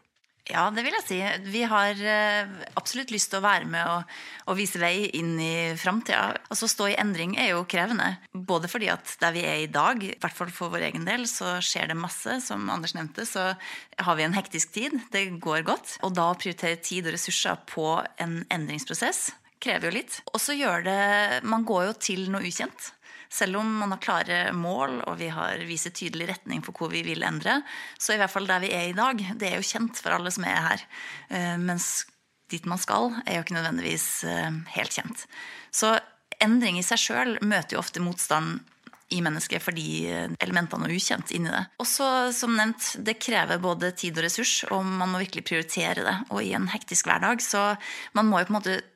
Ja, 0.50 0.64
det 0.74 0.82
vil 0.82 0.94
jeg 0.96 1.06
si. 1.06 1.18
Vi 1.52 1.62
har 1.68 1.98
eh, 2.02 2.50
absolutt 2.78 3.12
lyst 3.14 3.30
til 3.30 3.38
å 3.38 3.44
være 3.44 3.68
med 3.70 3.86
og, 3.86 4.14
og 4.50 4.58
vise 4.58 4.80
vei 4.82 5.06
inn 5.16 5.36
i 5.38 5.54
framtida. 5.78 6.40
Altså, 6.50 6.66
å 6.66 6.72
stå 6.72 6.88
i 6.90 6.96
endring 6.98 7.36
er 7.38 7.52
jo 7.52 7.66
krevende. 7.70 8.16
Både 8.34 8.70
fordi 8.70 8.90
at 8.90 9.14
der 9.22 9.34
vi 9.36 9.44
er 9.46 9.62
i 9.62 9.70
dag, 9.70 10.02
i 10.02 10.16
hvert 10.18 10.36
fall 10.36 10.50
for 10.54 10.74
vår 10.74 10.88
egen 10.90 11.06
del, 11.06 11.28
så 11.30 11.58
skjer 11.64 11.92
det 11.92 11.98
masse. 11.98 12.40
Som 12.42 12.66
Anders 12.72 12.96
nevnte, 12.98 13.26
så 13.28 13.52
har 13.54 14.18
vi 14.18 14.26
en 14.26 14.34
hektisk 14.34 14.74
tid. 14.74 14.96
Det 15.14 15.28
går 15.42 15.62
godt. 15.68 15.98
Og 16.06 16.16
da 16.18 16.30
å 16.32 16.38
prioritere 16.38 16.82
tid 16.82 17.06
og 17.06 17.14
ressurser 17.14 17.60
på 17.70 17.92
en 18.22 18.40
endringsprosess 18.50 19.28
krever 19.60 19.90
jo 19.90 19.98
litt. 20.00 20.22
Og 20.32 20.40
så 20.42 20.56
gjør 20.56 20.86
det 20.86 21.00
Man 21.46 21.66
går 21.68 21.90
jo 21.90 21.98
til 22.08 22.26
noe 22.32 22.42
ukjent. 22.48 22.94
Selv 23.30 23.60
om 23.60 23.68
man 23.78 23.94
har 23.94 24.02
klare 24.02 24.38
mål 24.56 25.00
og 25.06 25.18
vi 25.20 25.28
har 25.30 25.62
viser 25.68 25.94
tydelig 25.94 26.32
retning 26.32 26.64
for 26.66 26.74
hvor 26.74 26.90
vi 26.90 27.04
vil 27.06 27.22
endre, 27.22 27.60
så 27.94 28.16
i 28.16 28.18
hvert 28.18 28.32
fall 28.32 28.48
der 28.50 28.64
vi 28.64 28.72
er 28.74 28.88
i 28.90 28.96
dag, 28.96 29.22
det 29.38 29.52
er 29.52 29.60
jo 29.60 29.68
kjent 29.68 30.00
for 30.02 30.16
alle 30.16 30.32
som 30.34 30.46
er 30.50 30.58
her. 30.64 30.82
Eh, 31.30 31.54
mens 31.62 32.08
dit 32.50 32.66
man 32.66 32.80
skal, 32.82 33.14
er 33.22 33.38
jo 33.38 33.44
ikke 33.46 33.54
nødvendigvis 33.60 34.08
eh, 34.26 34.50
helt 34.74 34.98
kjent. 34.98 35.24
Så 35.70 35.94
endring 36.42 36.80
i 36.80 36.84
seg 36.86 36.98
sjøl 36.98 37.36
møter 37.46 37.76
jo 37.76 37.84
ofte 37.84 38.02
motstand 38.02 38.64
i 39.10 39.18
mennesket 39.22 39.62
fordi 39.62 40.06
elementene 40.38 40.86
er 40.86 40.94
ukjent 40.94 41.32
inni 41.34 41.50
det. 41.50 41.64
Også 41.82 42.06
som 42.34 42.54
nevnt, 42.54 42.92
det 43.02 43.16
krever 43.22 43.58
både 43.62 43.90
tid 43.98 44.18
og 44.18 44.26
ressurs, 44.26 44.52
og 44.70 44.86
man 44.86 45.10
må 45.10 45.22
virkelig 45.22 45.46
prioritere 45.48 46.04
det. 46.06 46.16
Og 46.30 46.44
i 46.46 46.52
en 46.54 46.68
hektisk 46.70 47.10
hverdag, 47.10 47.42
så 47.42 47.72
man 48.14 48.30
må 48.30 48.38
jo 48.38 48.46
på 48.50 48.54
en 48.54 48.58
måte 48.60 48.76
Eh, 48.80 48.89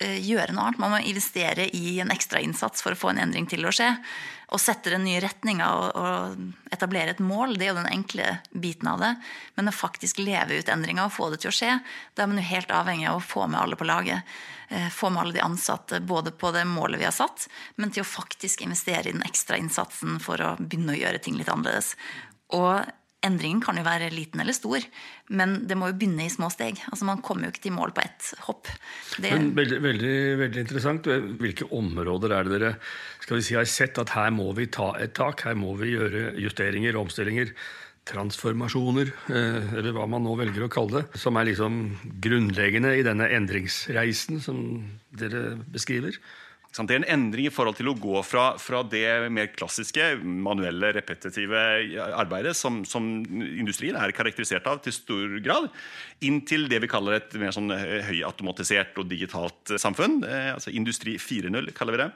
gjøre 0.00 0.52
noe 0.52 0.66
annet. 0.66 0.80
Man 0.82 0.92
må 0.92 0.98
investere 1.08 1.68
i 1.72 1.98
en 2.02 2.10
ekstrainnsats 2.12 2.84
for 2.84 2.92
å 2.92 2.98
få 3.00 3.14
en 3.14 3.22
endring 3.22 3.46
til 3.48 3.64
å 3.64 3.72
skje. 3.72 3.94
Og 4.54 4.60
sette 4.62 4.92
den 4.92 5.02
nye 5.02 5.20
retninga 5.24 5.68
og, 5.74 5.86
og 5.98 6.74
etablere 6.74 7.14
et 7.14 7.22
mål, 7.24 7.56
det 7.56 7.66
er 7.66 7.72
jo 7.72 7.78
den 7.80 7.88
enkle 7.90 8.26
biten 8.52 8.90
av 8.92 9.00
det. 9.02 9.14
Men 9.56 9.70
å 9.70 9.74
faktisk 9.74 10.20
leve 10.22 10.60
ut 10.60 10.68
endringa 10.70 11.08
og 11.08 11.14
få 11.16 11.30
det 11.32 11.40
til 11.42 11.50
å 11.50 11.56
skje, 11.56 11.72
da 12.14 12.22
er 12.22 12.30
man 12.30 12.38
jo 12.38 12.46
helt 12.46 12.74
avhengig 12.74 13.08
av 13.10 13.18
å 13.18 13.24
få 13.24 13.48
med 13.50 13.58
alle 13.62 13.78
på 13.80 13.88
laget. 13.88 14.36
Eh, 14.68 14.86
få 14.90 15.10
med 15.10 15.22
alle 15.22 15.38
de 15.38 15.42
ansatte 15.46 16.00
både 16.00 16.30
på 16.30 16.52
det 16.54 16.64
målet 16.68 17.00
vi 17.00 17.08
har 17.08 17.14
satt, 17.14 17.48
men 17.76 17.90
til 17.94 18.02
å 18.02 18.08
faktisk 18.08 18.62
investere 18.66 19.08
i 19.08 19.16
den 19.16 19.26
ekstra 19.26 19.58
innsatsen 19.58 20.20
for 20.22 20.42
å 20.42 20.54
begynne 20.58 20.94
å 20.94 21.00
gjøre 21.00 21.22
ting 21.22 21.38
litt 21.38 21.50
annerledes. 21.50 21.94
Og 22.54 22.86
endringen 23.26 23.62
kan 23.64 23.78
jo 23.78 23.84
være 23.86 24.10
liten 24.14 24.42
eller 24.42 24.56
stor, 24.56 24.84
men 25.36 25.58
det 25.68 25.76
må 25.78 25.90
jo 25.90 25.96
begynne 25.98 26.26
i 26.26 26.32
små 26.32 26.50
steg. 26.52 26.80
Altså 26.90 27.08
Man 27.08 27.22
kommer 27.26 27.48
jo 27.48 27.54
ikke 27.54 27.64
til 27.68 27.76
mål 27.76 27.94
på 27.96 28.04
ett 28.04 28.30
hopp. 28.46 28.70
Det... 29.16 29.30
Men 29.30 29.50
veldig, 29.56 29.80
veldig, 29.84 30.14
veldig, 30.42 30.62
interessant. 30.66 31.10
Hvilke 31.40 31.68
områder 31.74 32.36
er 32.36 32.46
det 32.46 32.54
dere 32.56 32.74
skal 33.24 33.40
vi 33.40 33.46
si, 33.48 33.58
har 33.58 33.66
sett 33.70 33.98
at 34.02 34.14
her 34.16 34.30
må 34.34 34.52
vi 34.56 34.68
ta 34.72 34.92
et 35.02 35.16
tak? 35.18 35.44
Her 35.48 35.58
må 35.58 35.74
vi 35.80 35.94
gjøre 35.96 36.30
justeringer, 36.42 36.98
omstillinger, 37.00 37.52
transformasjoner, 38.06 39.10
eh, 39.34 39.72
eller 39.80 39.94
hva 39.96 40.06
man 40.10 40.22
nå 40.22 40.36
velger 40.38 40.66
å 40.66 40.70
kalle 40.72 41.00
det, 41.00 41.20
som 41.20 41.36
er 41.38 41.48
liksom 41.48 41.80
grunnleggende 42.22 42.94
i 42.94 43.04
denne 43.06 43.26
endringsreisen 43.34 44.38
som 44.44 44.60
dere 45.10 45.56
beskriver? 45.74 46.20
Det 46.84 46.92
er 46.92 47.00
en 47.00 47.08
endring 47.14 47.48
i 47.48 47.52
forhold 47.52 47.78
til 47.78 47.88
å 47.88 47.96
gå 47.96 48.20
fra, 48.26 48.50
fra 48.60 48.82
det 48.84 49.30
mer 49.32 49.48
klassiske, 49.54 50.10
manuelle, 50.20 50.90
repetitive 50.96 51.62
arbeidet 52.10 52.52
som, 52.58 52.82
som, 52.84 53.06
industrien 53.46 53.96
er 53.96 54.12
karakterisert 54.16 54.68
av 54.68 54.82
til 54.84 54.92
stor 54.92 55.38
grad, 55.44 55.70
inn 56.26 56.42
til 56.48 56.68
det 56.68 56.82
vi 56.84 56.90
kaller 56.90 57.20
et 57.20 57.38
mer 57.40 57.54
sånn 57.56 57.72
høyautomatisert 57.72 58.98
og 59.00 59.08
digitalt 59.08 59.76
samfunn. 59.80 60.20
Eh, 60.28 60.52
altså 60.56 60.74
Industri 60.76 61.16
4.0 61.22 61.72
kaller 61.76 61.96
vi 61.96 62.04
det. 62.04 62.10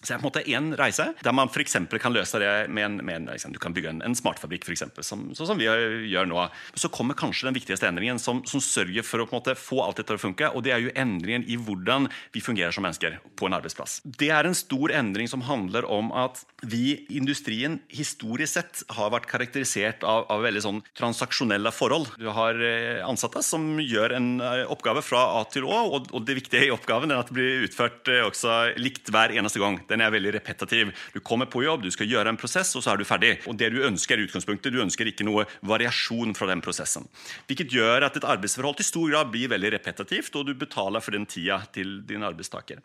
Så 0.00 0.14
det 0.14 0.16
er 0.16 0.20
på 0.22 0.24
en 0.24 0.30
måte 0.30 0.42
én 0.48 0.68
reise 0.80 1.10
der 1.20 1.34
man 1.36 1.50
for 1.52 1.98
kan 2.00 2.14
løse 2.14 2.38
det 2.40 2.52
med 2.72 2.84
en, 2.86 2.96
med 3.04 3.16
en 3.16 3.26
liksom, 3.34 3.52
Du 3.52 3.58
kan 3.60 3.74
bygge 3.76 3.90
en, 3.90 4.02
en 4.02 4.16
smartfabrikk, 4.16 4.64
f.eks., 4.64 4.84
som, 5.04 5.26
sånn 5.36 5.50
som 5.50 5.60
vi 5.60 5.66
gjør 5.68 6.28
nå. 6.30 6.46
Så 6.74 6.88
kommer 6.88 7.18
kanskje 7.18 7.50
den 7.50 7.56
viktigste 7.58 7.88
endringen 7.88 8.18
som, 8.18 8.40
som 8.48 8.62
sørger 8.64 9.04
for 9.04 9.20
å 9.20 9.28
måte 9.28 9.54
få 9.58 9.82
alt 9.84 10.00
dette 10.00 10.08
til 10.08 10.20
å 10.20 10.22
funke. 10.22 10.48
Og 10.56 10.64
det 10.64 10.72
er 10.72 10.80
jo 10.84 10.94
endringen 10.96 11.44
i 11.44 11.58
hvordan 11.60 12.08
vi 12.32 12.40
fungerer 12.44 12.72
som 12.72 12.86
mennesker 12.86 13.18
på 13.36 13.48
en 13.48 13.58
arbeidsplass. 13.58 13.98
Det 14.04 14.30
er 14.32 14.48
en 14.48 14.56
stor 14.56 14.94
endring 14.96 15.28
som 15.28 15.44
handler 15.44 15.84
om 15.84 16.08
at 16.16 16.40
vi 16.64 16.80
i 17.10 17.18
industrien 17.20 17.78
historisk 17.92 18.56
sett 18.56 18.82
har 18.96 19.12
vært 19.12 19.28
karakterisert 19.30 20.04
av, 20.06 20.24
av 20.32 20.40
veldig 20.46 20.64
sånn 20.64 20.80
transaksjonelle 20.96 21.72
forhold. 21.76 22.08
Du 22.20 22.30
har 22.32 22.56
eh, 22.56 23.04
ansatte 23.04 23.44
som 23.44 23.76
gjør 23.84 24.16
en 24.16 24.32
eh, 24.40 24.64
oppgave 24.72 25.04
fra 25.04 25.26
A 25.36 25.44
til 25.52 25.68
Å, 25.68 25.82
og, 25.92 26.10
og 26.16 26.24
det 26.26 26.38
viktige 26.40 26.66
i 26.70 26.72
oppgaven 26.74 27.12
er 27.12 27.20
at 27.20 27.30
det 27.30 27.36
blir 27.36 27.68
utført 27.68 28.08
eh, 28.10 28.24
også 28.24 28.58
likt 28.80 29.12
hver 29.12 29.36
eneste 29.36 29.60
gang 29.62 29.78
den 29.90 30.04
er 30.04 30.12
veldig 30.14 30.34
repetativ. 30.38 30.92
Du 31.14 31.20
kommer 31.24 31.50
på 31.50 31.64
jobb, 31.64 31.84
du 31.84 31.90
skal 31.94 32.08
gjøre 32.10 32.32
en 32.32 32.40
prosess, 32.40 32.72
og 32.78 32.84
så 32.84 32.94
er 32.94 33.00
du 33.00 33.06
ferdig. 33.08 33.34
Og 33.50 33.58
det 33.58 33.72
du 33.74 33.80
ønsker 33.86 34.18
i 34.20 34.26
utgangspunktet, 34.28 34.72
du 34.72 34.82
ønsker 34.84 35.10
ikke 35.10 35.26
noe 35.26 35.46
variasjon 35.66 36.34
fra 36.38 36.48
den 36.50 36.62
prosessen. 36.64 37.08
Hvilket 37.50 37.74
gjør 37.74 38.06
at 38.08 38.18
et 38.18 38.28
arbeidsforhold 38.28 38.80
til 38.80 38.88
stor 38.88 39.12
grad 39.12 39.32
blir 39.34 39.52
veldig 39.52 39.74
repetativt, 39.76 40.34
og 40.38 40.48
du 40.48 40.54
betaler 40.58 41.04
for 41.04 41.16
den 41.16 41.26
tida 41.30 41.60
til 41.74 42.00
din 42.08 42.26
arbeidstaker. 42.26 42.82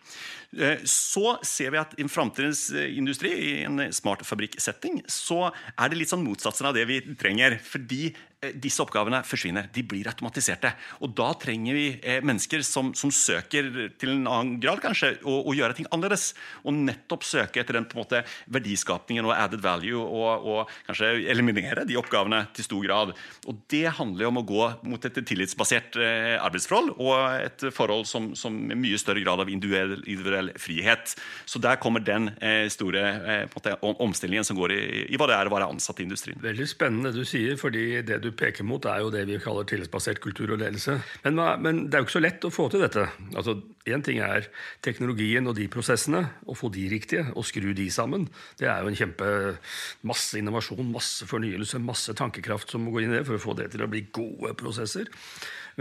Eh, 0.58 0.86
så 0.90 1.38
ser 1.46 1.74
vi 1.74 1.82
at 1.82 1.96
i 2.00 2.08
framtidens 2.12 2.68
eh, 2.74 2.92
industri, 2.98 3.34
i 3.36 3.56
en 3.68 3.88
smart 3.96 4.26
fabrikksetting, 4.26 5.04
så 5.12 5.50
er 5.50 5.92
det 5.92 6.00
litt 6.00 6.14
sånn 6.14 6.26
motsatsen 6.26 6.70
av 6.70 6.78
det 6.78 6.88
vi 6.90 7.02
trenger. 7.20 7.60
fordi 7.64 8.14
disse 8.54 8.84
oppgavene 8.84 9.22
forsvinner. 9.28 9.70
De 9.74 9.84
blir 9.86 10.08
automatiserte. 10.10 10.72
Og 11.02 11.14
da 11.18 11.32
trenger 11.42 11.78
vi 11.78 11.86
eh, 12.02 12.22
mennesker 12.26 12.64
som, 12.66 12.94
som, 12.98 13.14
søker 13.16 13.70
til 14.00 14.12
en 14.12 14.28
annen 14.28 14.58
grad 14.62 14.82
kanskje, 14.84 15.16
å, 15.24 15.40
å, 15.48 15.56
gjøre 15.56 15.78
ting 15.78 15.90
annerledes. 15.96 16.34
Og 16.64 16.76
nettopp 16.76 17.26
søke 17.28 17.62
etter 17.62 17.80
den 17.80 17.88
på 17.90 17.98
en 17.98 18.04
måte 18.04 18.24
verdiskapningen 18.52 19.28
og 19.28 19.36
added 19.36 19.64
value, 19.64 20.02
og, 20.02 20.46
og, 20.46 20.74
kanskje 20.88 21.14
eliminere 21.32 21.86
de 21.88 21.98
oppgavene 22.00 22.44
til 22.56 22.68
stor 22.68 22.84
grad. 22.86 23.16
Og 23.50 23.62
det 23.72 23.86
handler 24.00 24.28
jo 24.28 24.34
om 24.34 24.42
å 24.42 24.46
gå 24.48 24.70
mot 24.90 25.10
et 25.10 25.22
tillitsbasert 25.26 26.00
eh, 26.02 26.36
arbeidsforhold 26.40 26.96
og 26.98 27.16
et 27.40 27.68
forhold 27.76 28.06
som, 28.10 28.34
som 28.38 28.56
med 28.56 28.80
mye 28.82 29.00
større 29.02 29.24
grad 29.24 29.42
av 29.44 29.52
individuell, 29.52 29.98
individuell 30.04 30.52
frihet. 30.62 31.16
Så 31.46 31.62
der 31.64 31.80
kommer 31.82 32.04
den 32.04 32.32
eh, 32.44 32.66
store 32.74 33.04
eh, 33.16 33.44
måte, 33.54 33.76
omstillingen 33.82 34.48
som 34.48 34.58
går 34.60 34.76
i, 34.76 34.82
i 35.14 35.20
hva 35.20 35.30
det 35.30 35.38
er 35.38 35.50
å 35.50 35.54
være 35.54 35.70
ansatt 35.74 36.00
i 36.02 36.08
industrien. 36.08 36.40
Veldig 36.44 36.68
spennende 36.70 37.14
du 37.16 37.24
sier, 37.28 37.58
fordi 37.60 38.02
det 38.06 38.22
du 38.24 38.32
peker 38.38 38.68
mot, 38.68 38.86
er 38.90 39.04
jo 39.04 39.12
det 39.14 39.26
vi 39.30 39.40
kaller 39.42 39.68
tillitsbasert 39.70 40.22
kultur 40.24 40.54
og 40.56 40.62
ledelse. 40.62 40.98
Men, 41.26 41.42
men, 41.64 41.82
det 41.88 41.98
er 41.98 42.04
jo 42.04 42.08
ikke 42.08 42.18
så 42.18 42.24
lett 42.24 42.48
å 42.48 42.54
få 42.54 42.68
til 42.72 42.86
dette. 42.86 43.08
Altså, 43.36 43.60
Én 43.86 44.02
ting 44.02 44.18
er 44.26 44.48
teknologien 44.82 45.46
og 45.46 45.54
de 45.60 45.68
prosessene, 45.70 46.24
å 46.50 46.56
få 46.58 46.72
de 46.74 46.88
riktige 46.90 47.28
og 47.38 47.46
skru 47.46 47.68
de 47.78 47.86
sammen. 47.94 48.24
Det 48.58 48.66
er 48.66 48.82
jo 48.82 48.90
en 48.90 48.98
kjempe 48.98 49.28
masse 50.10 50.40
innovasjon, 50.40 50.88
masse 50.90 51.28
fornyelse, 51.30 51.78
masse 51.86 52.16
tankekraft 52.18 52.74
som 52.74 52.82
må 52.82 52.96
gå 52.96 53.04
inn 53.04 53.14
i 53.14 53.20
det 53.20 53.28
for 53.28 53.38
å 53.38 53.44
få 53.44 53.54
det 53.60 53.70
til 53.76 53.86
å 53.86 53.90
bli 53.92 54.08
gode 54.16 54.56
prosesser. 54.58 55.12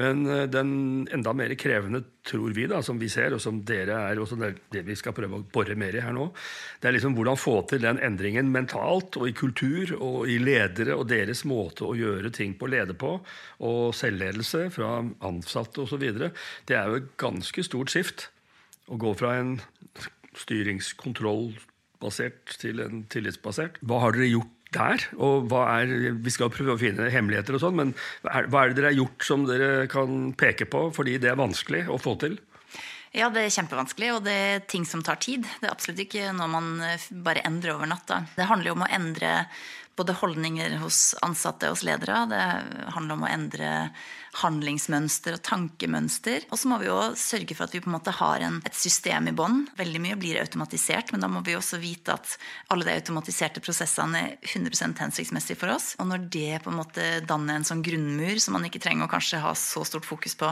Men 0.01 0.27
eh, 0.27 0.47
den 0.51 1.09
enda 1.13 1.33
mer 1.37 1.55
krevende, 1.59 2.03
tror 2.27 2.51
vi, 2.57 2.67
da, 2.71 2.83
som 2.83 2.99
vi 2.99 3.09
ser, 3.13 3.35
og 3.37 3.41
som 3.43 3.65
dere 3.67 3.95
er, 4.11 4.19
og 4.19 4.29
det 4.33 4.47
er 4.47 4.55
det 4.73 4.83
vi 4.89 4.97
skal 4.99 5.15
prøve 5.17 5.37
å 5.39 5.47
bore 5.55 5.75
mer 5.79 5.95
i 5.95 6.01
her 6.03 6.13
nå, 6.17 6.25
det 6.81 6.87
er 6.89 6.95
liksom 6.97 7.15
hvordan 7.19 7.39
få 7.39 7.57
til 7.71 7.81
den 7.85 7.99
endringen 8.03 8.53
mentalt 8.55 9.17
og 9.21 9.25
i 9.29 9.37
kultur 9.37 9.85
og 9.99 10.29
i 10.31 10.39
ledere 10.43 10.95
og 10.99 11.09
deres 11.13 11.45
måte 11.49 11.85
å 11.87 11.99
gjøre 11.99 12.31
ting 12.35 12.53
på, 12.59 12.65
lede 12.73 12.95
på, 12.99 13.11
og 13.69 13.95
selvledelse 13.97 14.61
fra 14.75 14.91
ansatte 15.29 15.79
osv. 15.85 16.05
Det 16.67 16.75
er 16.79 16.85
jo 16.89 16.95
et 17.03 17.11
ganske 17.21 17.61
stort 17.67 17.91
skift 17.95 18.19
å 18.91 18.95
gå 19.01 19.11
fra 19.17 19.31
en 19.41 19.53
styringskontrollbasert 20.35 22.45
til 22.61 22.81
en 22.85 23.05
tillitsbasert. 23.13 23.75
Hva 23.87 23.97
har 24.03 24.11
dere 24.17 24.35
gjort 24.35 24.53
der? 24.75 25.07
Og 25.17 25.53
er, 25.65 25.93
Vi 26.25 26.33
skal 26.35 26.53
prøve 26.53 26.75
å 26.75 26.81
finne 26.81 27.11
hemmeligheter, 27.13 27.57
og 27.57 27.65
sånn, 27.65 27.79
men 27.79 27.95
hva 28.25 28.65
er 28.65 28.73
det 28.73 28.81
dere 28.81 28.91
har 28.93 28.99
gjort 28.99 29.29
som 29.29 29.47
dere 29.49 29.87
kan 29.91 30.33
peke 30.39 30.69
på 30.71 30.89
fordi 30.95 31.19
det 31.23 31.33
er 31.33 31.41
vanskelig 31.41 31.87
å 31.89 32.01
få 32.01 32.17
til? 32.23 32.39
Ja, 33.15 33.29
det 33.31 33.45
er 33.45 33.53
kjempevanskelig, 33.55 34.09
og 34.17 34.25
det 34.27 34.35
er 34.35 34.65
ting 34.67 34.83
som 34.89 35.03
tar 35.07 35.21
tid. 35.23 35.47
Det 35.61 35.69
er 35.69 35.75
absolutt 35.75 36.03
ikke 36.03 36.33
noe 36.35 36.51
man 36.51 36.73
eh, 36.83 37.03
bare 37.23 37.45
endrer 37.47 37.77
over 37.77 37.87
natta. 37.87 38.25
Det 38.35 38.49
handler 38.51 38.73
jo 38.73 38.75
om 38.75 38.83
å 38.83 38.91
endre 38.91 39.35
både 39.97 40.17
holdninger 40.19 40.77
hos 40.83 41.15
ansatte 41.23 41.69
og 41.69 41.77
hos 41.77 41.85
ledere. 41.87 42.25
Det 42.31 42.43
handler 42.97 43.15
om 43.15 43.25
å 43.27 43.31
endre 43.31 43.71
handlingsmønster 44.41 45.37
og 45.37 45.45
tankemønster. 45.47 46.49
Og 46.51 46.59
så 46.59 46.71
må 46.71 46.81
vi 46.81 46.89
jo 46.89 46.99
sørge 47.19 47.55
for 47.55 47.69
at 47.69 47.77
vi 47.77 47.83
på 47.85 47.91
en 47.91 47.97
måte 47.97 48.15
har 48.17 48.43
en, 48.43 48.59
et 48.67 48.79
system 48.79 49.31
i 49.31 49.35
bånn. 49.37 49.65
Veldig 49.79 50.03
mye 50.03 50.19
blir 50.19 50.41
automatisert, 50.43 51.13
men 51.15 51.23
da 51.23 51.31
må 51.31 51.45
vi 51.47 51.55
også 51.59 51.79
vite 51.83 52.17
at 52.17 52.37
alle 52.75 52.89
de 52.89 52.97
automatiserte 52.99 53.63
prosessene 53.65 54.25
er 54.25 54.37
100 54.51 54.99
hensiktsmessige 55.05 55.61
for 55.61 55.75
oss. 55.77 55.93
Og 56.03 56.11
når 56.11 56.27
det 56.35 56.63
på 56.65 56.75
en 56.75 56.81
måte 56.81 57.09
danner 57.29 57.61
en 57.61 57.69
sånn 57.69 57.85
grunnmur 57.87 58.43
som 58.43 58.59
man 58.59 58.67
ikke 58.67 58.83
trenger 58.83 59.07
å 59.07 59.15
kanskje 59.15 59.43
ha 59.45 59.55
så 59.59 59.87
stort 59.87 60.09
fokus 60.09 60.35
på 60.41 60.51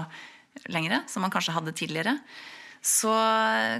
lenger, 0.71 1.03
som 1.09 1.25
man 1.25 1.33
kanskje 1.33 1.55
hadde 1.57 1.75
tidligere, 1.75 2.19
så 2.83 3.13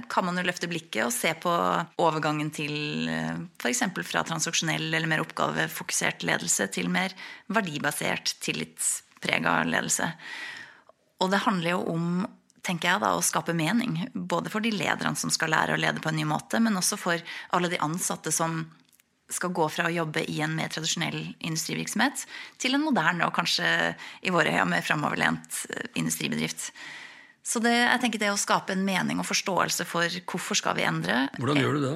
kan 0.07 0.25
man 0.25 0.39
jo 0.39 0.45
løfte 0.47 0.69
blikket 0.71 1.03
og 1.03 1.11
se 1.11 1.33
på 1.35 1.51
overgangen 1.99 2.53
til 2.55 3.09
eh, 3.11 3.41
f.eks. 3.59 3.83
fra 4.07 4.23
transaksjonell 4.23 4.87
eller 4.93 5.09
mer 5.11 5.23
oppgavefokusert 5.25 6.23
ledelse 6.23 6.69
til 6.71 6.87
mer 6.91 7.11
verdibasert, 7.51 8.37
tillitsprega 8.39 9.57
ledelse. 9.67 10.07
Og 11.19 11.33
det 11.33 11.43
handler 11.43 11.75
jo 11.75 11.83
om 11.91 12.07
tenker 12.63 12.93
jeg 12.93 13.03
da, 13.03 13.11
å 13.11 13.23
skape 13.25 13.51
mening. 13.51 13.97
Både 14.13 14.51
for 14.51 14.63
de 14.63 14.71
lederne 14.71 15.19
som 15.19 15.31
skal 15.33 15.51
lære 15.51 15.75
å 15.75 15.81
lede 15.83 15.99
på 15.99 16.07
en 16.07 16.15
ny 16.21 16.23
måte, 16.27 16.61
men 16.63 16.79
også 16.79 16.95
for 16.95 17.35
alle 17.51 17.67
de 17.73 17.81
ansatte 17.83 18.31
som 18.31 18.61
skal 19.33 19.53
gå 19.55 19.67
fra 19.71 19.87
å 19.89 19.93
jobbe 19.93 20.23
i 20.29 20.39
en 20.45 20.55
mer 20.55 20.71
tradisjonell 20.71 21.19
industrivirksomhet 21.43 22.25
til 22.61 22.75
en 22.75 22.83
moderne 22.85 23.27
og 23.27 23.35
kanskje 23.35 23.67
i 24.23 24.31
våre 24.31 24.53
øyne 24.53 24.69
mer 24.75 24.85
framoverlent 24.85 25.63
eh, 25.73 25.89
industribedrift. 25.99 26.69
Så 27.43 27.59
det, 27.59 27.75
jeg 27.75 27.99
tenker 27.99 28.21
det 28.21 28.31
å 28.31 28.39
skape 28.39 28.71
en 28.75 28.85
mening 28.87 29.19
og 29.19 29.27
forståelse 29.27 29.85
for 29.87 30.19
hvorfor 30.31 30.55
skal 30.55 30.77
vi 30.77 30.85
endre 30.87 31.25
Hvordan 31.35 31.59
gjør 31.59 31.75
du 31.75 31.85
det? 31.89 31.95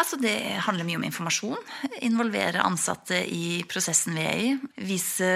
Altså 0.00 0.16
Det 0.16 0.36
handler 0.64 0.86
mye 0.88 1.00
om 1.02 1.04
informasjon. 1.04 1.72
Involvere 2.08 2.64
ansatte 2.64 3.18
i 3.28 3.60
prosessen 3.68 4.16
vi 4.16 4.24
er 4.24 4.38
i. 4.40 4.54
Vise 4.88 5.28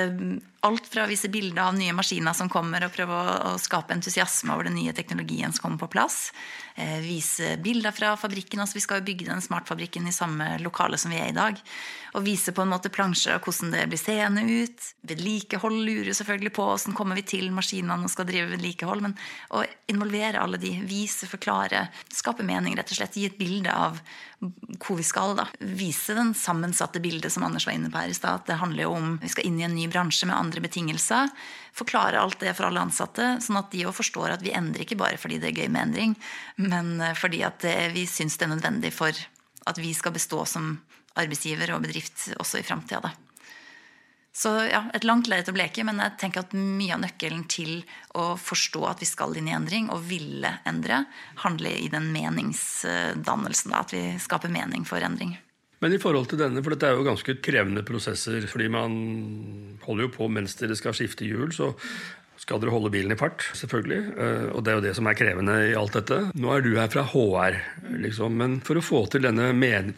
alt 0.67 0.87
fra 0.91 1.05
å 1.07 1.11
vise 1.11 1.31
bilder 1.33 1.69
av 1.69 1.77
nye 1.79 1.95
maskiner 1.97 2.37
som 2.37 2.51
kommer, 2.53 2.85
og 2.87 2.95
prøve 2.95 3.17
å, 3.17 3.35
å 3.53 3.57
skape 3.63 3.95
entusiasme 3.97 4.55
over 4.55 4.69
den 4.69 4.79
nye 4.79 4.95
teknologien 4.97 5.55
som 5.55 5.67
kommer 5.67 5.85
på 5.85 5.93
plass. 5.97 6.31
Eh, 6.77 6.99
vise 7.01 7.55
bilder 7.65 7.95
fra 7.97 8.17
fabrikken. 8.21 8.61
altså 8.61 8.77
Vi 8.77 8.85
skal 8.85 9.01
jo 9.01 9.07
bygge 9.07 9.31
den 9.31 9.41
smartfabrikken 9.41 10.09
i 10.09 10.13
samme 10.13 10.59
lokale 10.61 10.99
som 11.01 11.15
vi 11.15 11.17
er 11.17 11.31
i 11.31 11.37
dag. 11.37 11.57
Og 12.17 12.25
vise 12.25 12.53
på 12.53 12.65
en 12.65 12.73
måte 12.73 12.93
plansjer 12.93 13.37
av 13.37 13.45
hvordan 13.45 13.73
det 13.73 13.87
blir 13.89 14.01
seende 14.01 14.45
ut. 14.45 14.91
Vedlikehold 15.09 15.81
lurer 15.87 16.13
selvfølgelig 16.17 16.53
på 16.57 16.67
hvordan 16.69 16.97
kommer 16.99 17.17
vi 17.17 17.25
til 17.33 17.49
maskinene 17.53 17.97
og 18.05 18.13
skal 18.13 18.29
drive 18.29 18.53
vedlikehold. 18.53 19.07
Men 19.09 19.17
å 19.57 19.65
involvere 19.89 20.43
alle 20.43 20.61
de, 20.61 20.75
vise, 20.85 21.29
forklare, 21.31 21.87
skape 22.13 22.45
mening, 22.45 22.77
rett 22.77 22.93
og 22.93 23.01
slett. 23.01 23.17
Gi 23.17 23.31
et 23.31 23.41
bilde 23.41 23.73
av 23.73 24.01
hvor 24.85 24.99
vi 25.01 25.05
skal. 25.07 25.33
da. 25.37 25.47
Vise 25.61 26.15
den 26.15 26.35
sammensatte 26.37 27.01
bildet 27.01 27.33
som 27.33 27.45
Anders 27.47 27.67
var 27.67 27.73
inne 27.73 27.91
på 27.91 28.03
her 28.03 28.13
i 28.13 28.17
stad. 28.17 28.45
Det 28.47 28.61
handler 28.61 28.85
jo 28.85 28.95
om 28.99 29.17
vi 29.23 29.33
skal 29.33 29.49
inn 29.49 29.61
i 29.61 29.65
en 29.65 29.75
ny 29.75 29.89
bransje 29.89 30.29
med 30.29 30.37
andre 30.37 30.56
betingelser. 30.65 31.31
Forklare 31.77 32.21
alt 32.21 32.41
det 32.41 32.55
for 32.57 32.69
alle 32.69 32.83
ansatte, 32.87 33.37
sånn 33.45 33.61
at 33.61 33.71
de 33.75 33.85
òg 33.89 33.97
forstår 33.97 34.37
at 34.37 34.45
vi 34.45 34.55
endrer 34.57 34.87
ikke 34.87 34.99
bare 35.01 35.21
fordi 35.21 35.41
det 35.43 35.53
er 35.53 35.63
gøy 35.63 35.71
med 35.71 35.89
endring, 35.89 36.17
men 36.63 36.97
eh, 37.01 37.17
fordi 37.19 37.45
at 37.47 37.67
vi 37.95 38.07
syns 38.11 38.39
det 38.39 38.49
er 38.49 38.55
nødvendig 38.57 38.95
for 38.95 39.27
at 39.67 39.79
vi 39.83 39.93
skal 39.97 40.15
bestå 40.15 40.45
som 40.49 40.77
arbeidsgiver 41.17 41.73
og 41.75 41.87
bedrift 41.87 42.29
også 42.37 42.61
i 42.61 42.67
framtida. 42.67 43.13
Så 44.37 44.51
ja, 44.69 44.83
et 44.93 45.07
langt 45.09 45.31
lerret 45.33 45.49
å 45.49 45.55
bleke, 45.57 45.81
men 45.89 45.97
jeg 46.03 46.19
tenker 46.21 46.43
at 46.45 46.53
mye 46.53 46.93
av 46.93 47.01
nøkkelen 47.01 47.47
til 47.49 47.79
å 48.21 48.35
forstå 48.37 48.83
at 48.85 49.01
vi 49.01 49.09
skal 49.09 49.33
inn 49.41 49.49
i 49.49 49.55
endring, 49.57 49.89
og 49.89 50.05
ville 50.11 50.51
endre, 50.69 51.07
handler 51.41 51.73
i 51.73 51.89
den 51.89 52.11
meningsdannelsen. 52.13 53.73
Da, 53.73 53.81
at 53.81 53.97
vi 53.97 54.03
skaper 54.21 54.53
mening 54.53 54.85
for 54.85 55.01
endring. 55.01 55.39
Men 55.85 55.93
i 55.93 56.01
forhold 56.01 56.31
til 56.31 56.41
denne, 56.41 56.63
for 56.65 56.73
dette 56.73 56.89
er 56.89 56.97
jo 56.97 57.07
ganske 57.07 57.39
krevende 57.45 57.85
prosesser, 57.87 58.47
fordi 58.49 58.69
man 58.73 58.95
holder 59.85 60.07
jo 60.07 60.15
på 60.15 60.31
mens 60.33 60.57
dere 60.61 60.77
skal 60.79 60.97
skifte 60.97 61.29
hjul, 61.29 61.51
så 61.53 61.75
skal 62.47 62.61
dere 62.61 62.73
holde 62.75 62.93
bilen 62.93 63.15
i 63.15 63.19
fart, 63.19 63.43
selvfølgelig. 63.57 63.99
Eh, 64.23 64.45
og 64.53 64.63
det 64.63 64.71
er 64.71 64.77
jo 64.79 64.85
det 64.85 64.93
som 64.99 65.09
er 65.09 65.17
krevende 65.19 65.55
i 65.71 65.75
alt 65.79 65.97
dette. 65.97 66.19
Nå 66.37 66.53
er 66.53 66.63
du 66.63 66.69
her 66.77 66.91
fra 66.93 67.03
HR, 67.09 67.57
liksom. 68.05 68.37
Men 68.39 68.59
for 68.67 68.79
å 68.79 68.85
få 68.85 69.03
til 69.11 69.25
denne 69.27 69.49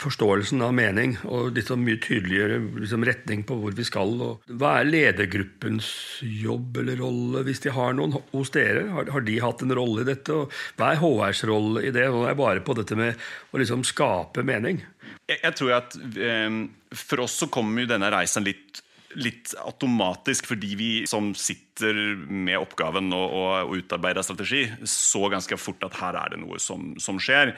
forståelsen 0.00 0.62
av 0.64 0.72
mening 0.76 1.16
og 1.28 1.52
litt 1.56 1.68
sånn 1.68 1.82
mye 1.84 2.00
tydeligere 2.00 2.60
liksom, 2.78 3.04
retning 3.06 3.44
på 3.48 3.58
hvor 3.58 3.74
vi 3.76 3.86
skal 3.86 4.14
Hva 4.48 4.78
er 4.78 4.88
ledergruppens 4.88 5.90
jobb 6.22 6.78
eller 6.80 7.02
rolle, 7.02 7.42
hvis 7.46 7.62
de 7.66 7.74
har 7.74 7.96
noen 7.98 8.16
hos 8.32 8.54
dere? 8.54 8.86
Har, 8.94 9.10
har 9.12 9.26
de 9.26 9.38
hatt 9.42 9.64
en 9.66 9.76
rolle 9.76 10.06
i 10.06 10.08
dette? 10.08 10.32
Og 10.32 10.54
hva 10.78 10.94
er 10.94 11.02
HRs 11.02 11.44
rolle 11.50 11.84
i 11.84 11.92
det? 11.94 12.06
Nå 12.08 12.22
er 12.24 12.32
jeg 12.32 12.40
bare 12.40 12.64
på 12.64 12.78
dette 12.78 12.96
med 12.98 13.28
å 13.52 13.60
liksom 13.60 13.84
skape 13.86 14.46
mening. 14.46 14.80
Jeg, 15.28 15.40
jeg 15.42 15.56
tror 15.60 15.74
at 15.76 15.96
um, 15.98 16.60
For 16.96 17.24
oss 17.24 17.36
så 17.42 17.50
kommer 17.52 17.84
jo 17.84 17.92
denne 17.94 18.12
reisen 18.14 18.46
litt 18.48 18.84
litt 19.16 19.54
automatisk 19.62 20.50
fordi 20.50 20.74
vi 20.76 20.88
som 21.08 21.30
sitter 21.38 21.96
med 22.28 22.58
oppgaven 22.60 23.08
og, 23.16 23.24
og, 23.38 23.52
og 23.70 23.78
utarbeider 23.80 24.26
strategi, 24.26 24.66
så 24.84 25.30
ganske 25.32 25.56
fort 25.60 25.86
at 25.86 25.96
her 25.96 26.18
er 26.20 26.34
det 26.34 26.42
noe 26.42 26.60
som, 26.60 26.90
som 27.00 27.20
skjer. 27.22 27.54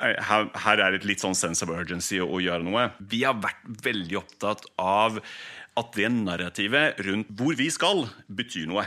Her, 0.00 0.48
her, 0.48 0.80
er 0.80 0.94
det 0.94 1.02
et 1.02 1.08
litt 1.12 1.24
sånn 1.24 1.36
sense 1.36 1.64
of 1.64 1.74
urgency 1.74 2.22
å, 2.22 2.30
å 2.30 2.40
gjøre 2.42 2.64
noe. 2.64 2.88
Vi 3.12 3.20
har 3.26 3.36
vært 3.36 3.68
veldig 3.84 4.20
opptatt 4.22 4.64
av 4.80 5.20
at 5.74 5.96
det 5.98 6.10
narrativet 6.14 7.00
rundt 7.04 7.32
hvor 7.36 7.56
vi 7.58 7.68
skal, 7.74 8.06
betyr 8.30 8.68
noe. 8.70 8.86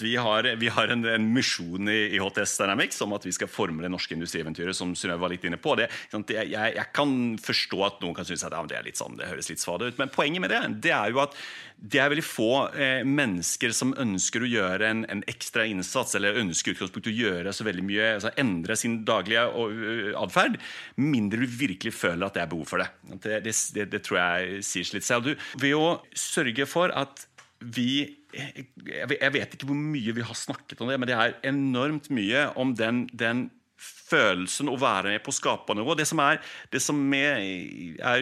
Vi 0.00 0.16
har, 0.16 0.48
vi 0.56 0.68
har, 0.72 0.88
en, 0.88 1.04
en 1.04 1.26
misjon 1.34 1.88
i, 1.92 1.98
i, 2.16 2.20
HTS 2.22 2.56
Dynamics 2.60 3.00
om 3.04 3.12
at 3.16 3.26
vi 3.26 3.34
skal 3.36 3.50
forme 3.50 3.84
det 3.84 3.90
norske 3.92 4.16
industrieventyret. 4.16 4.76
som 4.76 4.94
Synnøve 4.96 5.20
var 5.20 5.34
litt 5.34 5.44
inne 5.44 5.60
på. 5.60 5.76
Det, 5.76 5.90
jeg, 6.32 6.48
jeg, 6.50 6.86
kan 6.96 7.36
forstå 7.42 7.84
at 7.84 8.00
noen 8.02 8.16
kan 8.16 8.28
synes 8.28 8.46
at 8.46 8.56
ja, 8.56 8.64
det 8.66 8.78
er 8.78 8.88
litt 8.88 9.00
sånn, 9.00 9.18
det 9.18 9.28
høres 9.28 9.50
litt 9.52 9.62
svada 9.62 9.90
ut. 9.90 9.98
Men 10.00 10.12
poenget 10.12 10.44
med 10.44 10.54
det 10.54 10.62
det 10.88 10.94
er 10.96 11.12
jo 11.12 11.22
at 11.24 11.36
det 11.76 12.00
er 12.00 12.08
veldig 12.08 12.24
få 12.24 12.50
eh, 12.72 13.02
mennesker 13.04 13.74
som 13.76 13.92
ønsker 14.00 14.42
å 14.42 14.48
gjøre 14.48 14.88
en, 14.88 15.04
en 15.12 15.20
ekstra 15.28 15.66
innsats 15.68 16.16
eller 16.16 16.38
ønsker 16.40 16.72
utgangspunkt 16.72 17.10
å 17.10 17.12
gjøre 17.12 17.52
så 17.52 17.66
veldig 17.68 17.84
mye, 17.84 18.06
altså 18.16 18.32
endre 18.40 18.78
sin 18.80 19.02
daglige 19.06 19.44
atferd, 20.16 20.56
mindre 20.96 21.44
du 21.44 21.58
virkelig 21.60 21.92
føler 21.98 22.26
at 22.26 22.38
det 22.38 22.46
er 22.46 22.52
behov 22.54 22.72
for 22.72 22.80
det. 22.80 22.88
Det, 23.20 23.42
det, 23.76 23.88
det 23.92 24.02
tror 24.06 24.22
jeg 24.22 24.64
sier 24.64 24.88
seg 24.88 24.98
litt 24.98 25.08
selv. 25.08 25.28
Du, 25.28 25.48
ved 25.60 25.76
å 25.76 25.98
sørge 26.16 26.64
for 26.70 26.94
at 26.96 27.26
vi 27.60 28.06
Jeg 28.36 29.32
vet 29.32 29.54
ikke 29.54 29.68
hvor 29.68 29.78
mye 29.78 30.12
vi 30.12 30.24
har 30.24 30.36
snakket 30.36 30.80
om 30.82 30.90
det, 30.90 30.98
men 31.00 31.08
det 31.08 31.16
er 31.16 31.36
enormt 31.48 32.10
mye 32.12 32.50
om 32.60 32.74
den, 32.76 33.06
den 33.16 33.46
følelsen 33.76 34.70
å 34.72 34.76
være 34.80 35.14
med 35.14 35.24
på 35.24 35.34
skapernivå. 35.34 35.94
skape. 35.94 36.00
Det 36.00 36.08
som, 36.08 36.20
er, 36.24 36.40
det 36.72 36.82
som 36.82 37.00
er, 37.16 37.40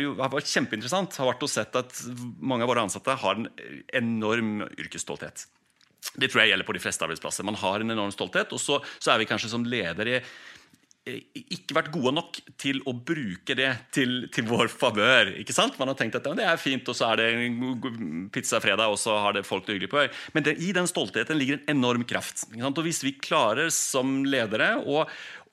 jo, 0.00 0.14
har 0.18 0.32
vært 0.32 0.50
kjempeinteressant, 0.50 1.18
har 1.20 1.30
vært 1.30 1.44
å 1.46 1.50
se 1.50 1.64
at 1.66 2.00
mange 2.40 2.66
av 2.66 2.72
våre 2.72 2.86
ansatte 2.86 3.14
har 3.20 3.38
en 3.38 3.50
enorm 3.94 4.64
yrkesstolthet. 4.70 5.46
Det 6.20 6.28
tror 6.28 6.42
jeg 6.42 6.52
gjelder 6.52 6.68
på 6.68 6.76
de 6.76 6.82
fleste 6.82 7.06
arbeidsplasser. 7.06 7.46
Man 7.46 7.58
har 7.58 7.80
en 7.80 7.94
enorm 7.94 8.12
stolthet, 8.14 8.52
og 8.52 8.60
så, 8.60 8.80
så 9.00 9.14
er 9.14 9.22
vi 9.22 9.28
kanskje 9.30 9.52
som 9.54 9.64
ledere 9.66 10.20
ikke 11.04 11.76
vært 11.76 11.90
gode 11.92 12.14
nok 12.16 12.38
til 12.60 12.78
å 12.88 12.94
bruke 12.96 13.52
det 13.58 13.68
til, 13.92 14.24
til 14.32 14.46
vår 14.48 14.70
favør. 14.72 15.34
ikke 15.42 15.52
sant? 15.52 15.76
Man 15.76 15.90
har 15.90 15.98
tenkt 15.98 16.16
at 16.16 16.24
det 16.38 16.46
er 16.48 16.60
fint, 16.60 16.88
og 16.88 16.96
så 16.96 17.10
er 17.10 17.20
det 17.20 18.28
pizza 18.32 18.60
fredag, 18.64 18.88
og 18.88 18.96
så 19.00 19.18
har 19.20 19.36
det 19.36 19.44
folk 19.44 19.66
det 19.66 19.76
hyggelig 19.76 19.92
på. 19.92 20.06
Men 20.32 20.46
det, 20.46 20.56
i 20.64 20.72
den 20.76 20.88
stoltheten 20.88 21.36
ligger 21.36 21.60
en 21.60 21.76
enorm 21.76 22.06
kraft. 22.08 22.46
Og 22.56 22.80
Hvis 22.86 23.04
vi 23.04 23.12
klarer 23.20 23.68
som 23.74 24.22
ledere 24.24 24.78
å, 24.80 25.04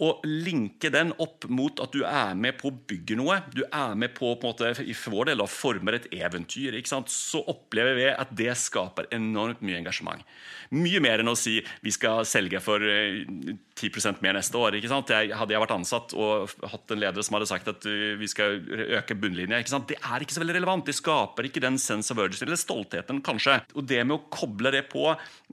og 0.01 0.23
linke 0.25 0.89
den 0.93 1.13
opp 1.21 1.45
mot 1.51 1.77
at 1.83 1.93
du 1.93 2.01
er 2.07 2.33
med 2.37 2.57
på 2.57 2.71
å 2.71 2.77
bygge 2.89 3.17
noe, 3.19 3.37
du 3.53 3.61
er 3.67 3.93
med 3.99 4.15
på, 4.17 4.33
på 4.41 4.49
måte, 4.49 4.73
for 4.73 5.13
vår 5.13 5.31
del, 5.31 5.43
å 5.43 5.49
forme 5.49 5.93
et 5.97 6.07
eventyr, 6.15 6.77
så 6.81 7.41
opplever 7.51 7.97
vi 7.99 8.07
at 8.09 8.31
det 8.37 8.55
skaper 8.57 9.11
enormt 9.13 9.61
mye 9.65 9.77
engasjement. 9.81 10.25
Mye 10.73 11.01
mer 11.03 11.21
enn 11.21 11.29
å 11.29 11.37
si 11.37 11.59
vi 11.83 11.93
skal 11.93 12.25
selge 12.27 12.61
for 12.63 12.81
10 12.81 13.91
eh, 13.91 14.19
mer 14.23 14.37
neste 14.37 14.57
år. 14.57 14.77
Jeg, 14.79 14.89
hadde 15.35 15.53
jeg 15.53 15.63
vært 15.63 15.75
ansatt 15.75 16.15
og 16.17 16.53
hatt 16.71 16.93
en 16.95 17.01
leder 17.01 17.25
som 17.25 17.37
hadde 17.37 17.49
sagt 17.49 17.69
at 17.69 17.85
eh, 17.89 18.15
vi 18.19 18.29
skal 18.31 18.57
øke 18.97 19.17
bunnlinja, 19.19 19.61
det 19.61 19.97
er 19.99 20.23
ikke 20.23 20.35
så 20.35 20.41
veldig 20.43 20.57
relevant. 20.57 20.87
Det 20.87 20.97
skaper 20.97 21.49
ikke 21.49 21.63
den 21.63 21.77
sense 21.81 22.13
of 22.13 22.21
urgency, 22.21 22.45
eller 22.47 22.59
stoltheten, 22.59 23.21
kanskje. 23.25 23.59
Og 23.75 23.85
det 23.89 24.01
med 24.05 24.17
å 24.17 24.23
koble 24.33 24.73
det 24.73 24.85
på, 24.91 25.11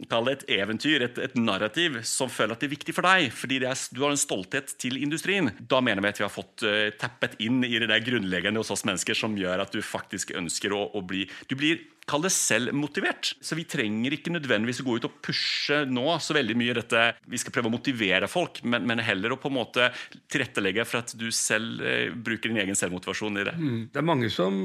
kall 0.09 0.31
det 0.31 0.39
et 0.39 0.49
eventyr, 0.61 1.05
et, 1.05 1.21
et 1.29 1.37
narrativ, 1.39 2.01
som 2.09 2.31
føler 2.33 2.57
at 2.57 2.63
det 2.63 2.71
er 2.71 2.77
viktig 2.77 2.97
for 2.97 3.09
deg, 3.09 3.29
fordi 3.35 3.61
er, 3.61 3.87
du 3.93 4.05
har 4.05 4.15
en 4.15 4.21
stolthet 4.21 4.38
til 4.47 4.99
industrien, 5.01 5.51
da 5.59 5.81
mener 5.85 6.05
vi 6.05 6.13
at 6.13 6.21
vi 6.21 6.27
har 6.27 6.33
fått 6.33 6.65
uh, 6.67 6.89
tappet 7.01 7.39
inn 7.45 7.63
i 7.67 7.77
det 7.79 7.91
der 7.91 8.05
grunnleggende 8.05 8.63
hos 8.63 8.73
oss 8.75 8.87
mennesker 8.89 9.17
som 9.19 9.37
gjør 9.39 9.65
at 9.65 9.75
du 9.75 9.83
faktisk 9.85 10.35
ønsker 10.39 10.75
å, 10.75 10.85
å 10.95 11.05
bli 11.05 11.27
Du 11.49 11.57
blir 11.59 11.81
kall 12.09 12.25
det 12.25 12.33
selvmotivert. 12.35 13.35
Så 13.45 13.57
vi 13.59 13.67
trenger 13.69 14.17
ikke 14.17 14.33
nødvendigvis 14.33 14.81
å 14.83 14.87
gå 14.87 14.97
ut 14.99 15.09
og 15.09 15.19
pushe 15.25 15.83
nå 15.89 16.07
så 16.25 16.37
veldig 16.37 16.57
mye 16.59 16.77
dette 16.79 17.05
Vi 17.29 17.41
skal 17.41 17.55
prøve 17.55 17.71
å 17.71 17.75
motivere 17.75 18.31
folk, 18.31 18.63
men, 18.65 18.87
men 18.89 19.03
heller 19.05 19.35
å 19.35 19.41
på 19.41 19.51
en 19.51 19.59
måte 19.59 19.91
tilrettelegge 20.33 20.87
for 20.89 21.03
at 21.03 21.15
du 21.19 21.29
selv 21.35 21.85
eh, 21.85 22.09
bruker 22.13 22.51
din 22.51 22.61
egen 22.63 22.79
selvmotivasjon 22.79 23.41
i 23.43 23.47
det. 23.51 23.55
Mm. 23.59 23.81
Det 23.93 24.01
er 24.01 24.09
mange 24.09 24.33
som 24.33 24.57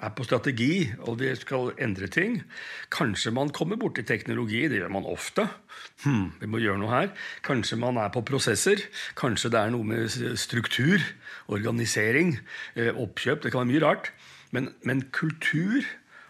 er 0.00 0.14
på 0.16 0.26
strategi, 0.26 0.72
og 1.04 1.20
de 1.20 1.32
skal 1.38 1.74
endre 1.82 2.08
ting. 2.12 2.40
Kanskje 2.94 3.34
man 3.36 3.52
kommer 3.54 3.80
borti 3.80 4.06
teknologi. 4.06 4.64
Det 4.70 4.80
gjør 4.80 4.96
man 4.96 5.08
ofte. 5.10 5.46
Hm, 6.04 6.30
vi 6.40 6.48
må 6.50 6.60
gjøre 6.62 6.80
noe 6.80 6.92
her. 6.92 7.12
Kanskje 7.46 7.78
man 7.80 8.00
er 8.00 8.12
på 8.14 8.24
prosesser. 8.26 8.80
Kanskje 9.16 9.50
det 9.54 9.60
er 9.60 9.72
noe 9.72 9.86
med 9.86 10.12
struktur, 10.38 11.02
organisering, 11.52 12.36
eh, 12.76 12.92
oppkjøp. 12.92 13.42
Det 13.42 13.52
kan 13.52 13.64
være 13.64 13.72
mye 13.72 13.84
rart. 13.84 14.10
Men, 14.52 14.70
men 14.86 15.06
kultur 15.14 15.86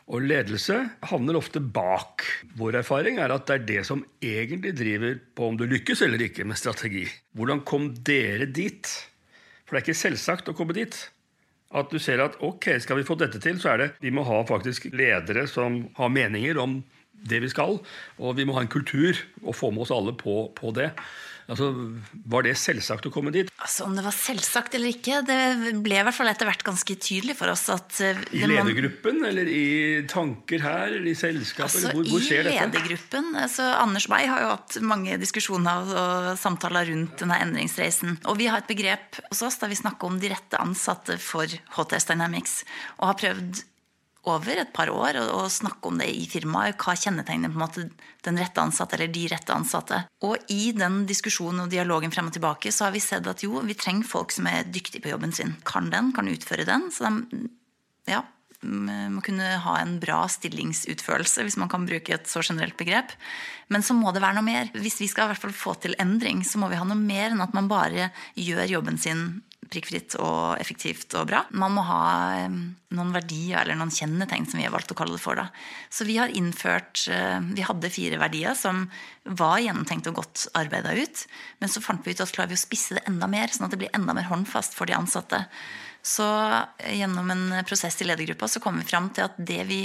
og 0.07 0.23
ledelse 0.23 0.79
havner 1.11 1.39
ofte 1.39 1.61
bak. 1.61 2.23
Vår 2.59 2.79
erfaring 2.83 3.19
er 3.19 3.35
at 3.35 3.49
det 3.49 3.57
er 3.57 3.67
det 3.73 3.83
som 3.89 4.05
egentlig 4.23 4.77
driver 4.79 5.19
på 5.35 5.51
om 5.51 5.59
du 5.59 5.67
lykkes 5.67 6.05
eller 6.07 6.23
ikke 6.29 6.47
med 6.47 6.61
strategi. 6.61 7.05
Hvordan 7.35 7.65
kom 7.67 7.91
dere 8.07 8.47
dit? 8.47 8.87
For 9.67 9.75
det 9.75 9.81
er 9.81 9.87
ikke 9.89 10.05
selvsagt 10.05 10.51
å 10.53 10.55
komme 10.57 10.77
dit. 10.77 10.95
At 11.75 11.91
du 11.91 11.99
ser 11.99 12.23
at 12.23 12.39
ok, 12.47 12.77
skal 12.79 13.01
vi 13.01 13.07
få 13.09 13.17
dette 13.19 13.41
til, 13.43 13.59
så 13.59 13.73
er 13.73 13.83
det 13.83 13.89
Vi 14.01 14.13
må 14.15 14.23
ha 14.29 14.45
faktisk 14.47 14.87
ledere 14.95 15.49
som 15.51 15.83
har 15.99 16.13
meninger 16.15 16.59
om 16.63 16.79
det 17.27 17.41
vi 17.43 17.49
skal, 17.51 17.81
og 18.21 18.37
vi 18.37 18.45
må 18.47 18.55
ha 18.55 18.63
en 18.63 18.71
kultur 18.71 19.17
og 19.43 19.57
få 19.57 19.73
med 19.73 19.87
oss 19.87 19.95
alle 19.95 20.13
på, 20.15 20.53
på 20.55 20.71
det. 20.77 20.93
Altså, 21.47 21.69
Var 22.27 22.47
det 22.47 22.55
selvsagt 22.59 23.07
å 23.07 23.13
komme 23.15 23.31
dit? 23.35 23.51
Altså, 23.63 23.87
Om 23.87 23.95
det 23.99 24.05
var 24.07 24.15
selvsagt 24.15 24.75
eller 24.79 24.95
ikke, 24.95 25.21
det 25.27 25.77
ble 25.85 26.01
i 26.01 26.05
hvert 26.07 26.17
fall 26.17 26.31
etter 26.31 26.49
hvert 26.49 26.65
ganske 26.67 26.97
tydelig 26.99 27.37
for 27.39 27.53
oss 27.53 27.67
at 27.73 28.01
eh, 28.03 28.19
I 28.35 28.49
ledergruppen, 28.51 29.23
eller 29.29 29.51
i 29.51 29.67
tanker 30.11 30.65
her, 30.65 30.97
eller 30.97 31.13
i 31.13 31.15
selskapet? 31.19 31.69
Altså, 31.69 31.95
hvor, 31.95 32.09
hvor 32.11 32.25
skjer 32.25 32.49
dette? 32.49 32.57
I 32.57 32.67
ledergruppen. 32.67 33.31
Altså, 33.45 33.69
Anders 33.79 34.09
Bay 34.11 34.27
har 34.31 34.43
jo 34.43 34.51
hatt 34.57 34.81
mange 34.83 35.21
diskusjoner 35.23 35.95
og 35.95 36.33
samtaler 36.41 36.91
rundt 36.91 37.23
denne 37.23 37.39
endringsreisen. 37.47 38.19
Og 38.27 38.41
vi 38.43 38.51
har 38.51 38.65
et 38.65 38.71
begrep 38.71 39.23
hos 39.31 39.45
oss 39.47 39.61
der 39.63 39.71
vi 39.71 39.79
snakker 39.79 40.11
om 40.11 40.19
de 40.23 40.33
rette 40.35 40.61
ansatte 40.63 41.21
for 41.23 41.47
HTS 41.79 42.11
Dynamics. 42.11 42.61
Og 42.99 43.13
har 43.13 43.21
prøvd 43.23 43.65
over 44.27 44.61
et 44.61 44.73
par 44.75 44.91
år 44.91 45.21
og, 45.23 45.47
snakke 45.53 45.91
om 45.91 45.99
det 46.01 46.09
i 46.11 46.27
firmaet. 46.31 46.79
Hva 46.81 46.97
kjennetegner 46.99 47.53
på 47.53 47.59
en 47.59 47.65
måte 47.65 47.87
den 48.27 48.41
rette 48.41 48.63
ansatte 48.63 48.99
eller 48.99 49.13
de 49.15 49.27
rette 49.31 49.55
ansatte? 49.55 50.03
Og 50.27 50.51
i 50.53 50.73
den 50.77 51.05
diskusjonen 51.09 51.65
og 51.67 51.73
dialogen 51.73 52.15
frem 52.15 52.31
og 52.31 52.37
tilbake 52.37 52.73
så 52.75 52.89
har 52.89 52.97
vi 52.97 53.05
sett 53.05 53.27
at 53.31 53.45
jo, 53.47 53.61
vi 53.67 53.79
trenger 53.79 54.09
folk 54.09 54.35
som 54.35 54.49
er 54.51 54.67
dyktige 54.67 55.05
på 55.05 55.13
jobben 55.15 55.35
sin. 55.37 55.55
Kan 55.67 55.93
den, 55.95 56.13
kan 56.17 56.31
utføre 56.31 56.67
den. 56.69 56.91
Så 56.95 57.07
de 57.07 57.47
ja, 58.11 58.25
må 58.67 59.23
kunne 59.25 59.57
ha 59.63 59.75
en 59.81 59.97
bra 60.03 60.25
stillingsutførelse, 60.31 61.45
hvis 61.47 61.59
man 61.61 61.71
kan 61.71 61.87
bruke 61.89 62.15
et 62.15 62.31
så 62.31 62.43
generelt 62.45 62.77
begrep. 62.79 63.15
Men 63.73 63.85
så 63.87 63.95
må 63.95 64.13
det 64.15 64.23
være 64.25 64.39
noe 64.39 64.47
mer. 64.47 64.71
Hvis 64.75 65.01
vi 65.03 65.09
skal 65.11 65.27
i 65.27 65.35
hvert 65.35 65.45
fall 65.47 65.57
få 65.57 65.77
til 65.83 65.97
endring, 66.03 66.43
så 66.47 66.61
må 66.63 66.71
vi 66.73 66.79
ha 66.81 66.87
noe 66.87 66.99
mer 66.99 67.33
enn 67.33 67.45
at 67.45 67.55
man 67.57 67.71
bare 67.71 68.11
gjør 68.35 68.79
jobben 68.79 68.99
sin 68.99 69.27
prikkfritt 69.73 70.17
og 70.23 70.57
effektivt 70.61 71.15
og 71.19 71.29
bra. 71.31 71.43
Man 71.51 71.75
må 71.77 71.85
ha 71.87 72.03
noen 72.47 73.13
verdier 73.15 73.63
eller 73.63 73.79
noen 73.79 73.93
kjennetegn, 73.93 74.47
som 74.49 74.61
vi 74.61 74.67
har 74.67 74.75
valgt 74.75 74.93
å 74.95 74.99
kalle 74.99 75.17
det 75.17 75.23
for. 75.23 75.39
Da. 75.39 75.49
Så 75.91 76.07
vi 76.09 76.19
har 76.21 76.33
innført 76.33 77.07
eh, 77.13 77.39
Vi 77.57 77.65
hadde 77.67 77.93
fire 77.93 78.21
verdier 78.21 78.55
som 78.59 78.87
var 79.27 79.59
gjennomtenkt 79.63 80.11
og 80.11 80.21
godt 80.23 80.47
arbeida 80.59 80.95
ut. 80.97 81.25
Men 81.61 81.73
så 81.73 81.83
fant 81.85 82.07
vi 82.07 82.15
ut 82.15 82.23
at 82.23 82.35
klarer 82.35 82.55
vi 82.55 82.59
å 82.59 82.65
spisse 82.67 82.99
det 82.99 83.07
enda 83.11 83.29
mer, 83.31 83.53
sånn 83.53 83.69
at 83.69 83.75
det 83.75 83.83
blir 83.83 83.97
enda 83.97 84.15
mer 84.17 84.31
håndfast 84.31 84.79
for 84.79 84.89
de 84.89 84.97
ansatte. 84.97 85.45
Så 86.07 86.27
eh, 86.79 86.99
gjennom 87.01 87.31
en 87.35 87.47
prosess 87.67 87.99
i 88.03 88.09
ledergruppa 88.09 88.49
så 88.49 88.63
kom 88.63 88.79
vi 88.81 88.87
fram 88.89 89.11
til 89.15 89.27
at 89.27 89.39
det 89.39 89.65
vi 89.71 89.81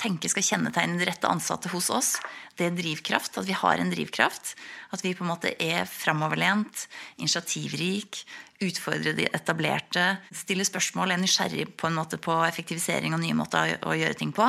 tenker 0.00 0.32
skal 0.32 0.44
kjennetegne 0.46 0.98
de 0.98 1.06
rette 1.06 1.28
ansatte 1.28 1.70
hos 1.72 1.90
oss, 1.92 2.12
det 2.58 2.68
er 2.68 2.76
drivkraft. 2.76 3.38
At 3.38 3.48
vi 3.48 3.56
har 3.56 3.80
en 3.80 3.92
drivkraft. 3.92 4.54
At 4.92 5.04
vi 5.04 5.14
på 5.16 5.24
en 5.24 5.32
måte 5.32 5.54
er 5.62 5.86
framoverlent, 5.88 6.86
initiativrik, 7.18 8.22
utfordre 8.62 9.14
de 9.16 9.28
etablerte, 9.34 10.06
stille 10.36 10.66
spørsmål, 10.66 11.14
er 11.14 11.22
nysgjerrig 11.22 11.68
på 11.78 11.88
en 11.88 11.98
måte 11.98 12.20
på 12.22 12.34
effektivisering 12.46 13.14
og 13.16 13.22
nye 13.24 13.38
måter 13.38 13.76
å 13.88 13.96
gjøre 13.98 14.18
ting 14.18 14.34
på. 14.36 14.48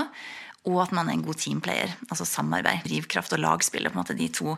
Og 0.63 0.77
at 0.79 0.93
man 0.95 1.09
er 1.09 1.17
en 1.17 1.25
god 1.25 1.35
teamplayer. 1.43 1.91
Altså 2.07 2.23
samarbeid, 2.27 2.85
drivkraft 2.87 3.33
og 3.35 3.41
lagspill 3.43 3.83
er 3.83 3.91
på 3.91 3.97
en 3.97 4.03
måte 4.03 4.15
de 4.15 4.29
to 4.31 4.53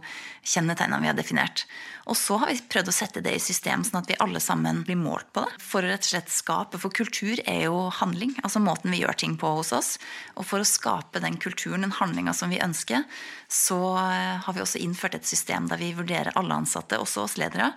kjennetegnene 0.46 1.02
vi 1.02 1.10
har 1.10 1.18
definert. 1.18 1.64
Og 2.06 2.18
så 2.20 2.38
har 2.38 2.52
vi 2.52 2.60
prøvd 2.70 2.92
å 2.92 2.94
sette 2.94 3.24
det 3.26 3.34
i 3.34 3.42
system, 3.42 3.82
sånn 3.82 4.04
at 4.04 4.12
vi 4.12 4.18
alle 4.22 4.42
sammen 4.44 4.84
blir 4.86 5.00
målt 5.00 5.32
på 5.34 5.42
det. 5.48 5.56
For 5.66 5.82
å 5.82 5.90
rett 5.90 6.06
og 6.06 6.12
slett 6.12 6.30
skape, 6.30 6.78
for 6.82 6.94
kultur 6.94 7.42
er 7.50 7.64
jo 7.64 7.88
handling. 7.98 8.36
Altså 8.46 8.62
måten 8.62 8.94
vi 8.94 9.02
gjør 9.02 9.18
ting 9.24 9.34
på 9.42 9.50
hos 9.58 9.74
oss. 9.74 9.96
Og 10.38 10.46
for 10.46 10.62
å 10.62 10.70
skape 10.70 11.24
den 11.24 11.40
kulturen, 11.42 11.88
den 11.88 11.98
handlinga 11.98 12.36
som 12.38 12.54
vi 12.54 12.62
ønsker, 12.62 13.02
så 13.50 13.80
eh, 14.04 14.46
har 14.46 14.54
vi 14.54 14.62
også 14.62 14.84
innført 14.86 15.18
et 15.18 15.26
system 15.26 15.72
der 15.72 15.82
vi 15.82 15.96
vurderer 15.98 16.38
alle 16.38 16.62
ansatte, 16.62 17.02
også 17.02 17.26
oss 17.26 17.40
ledere, 17.42 17.72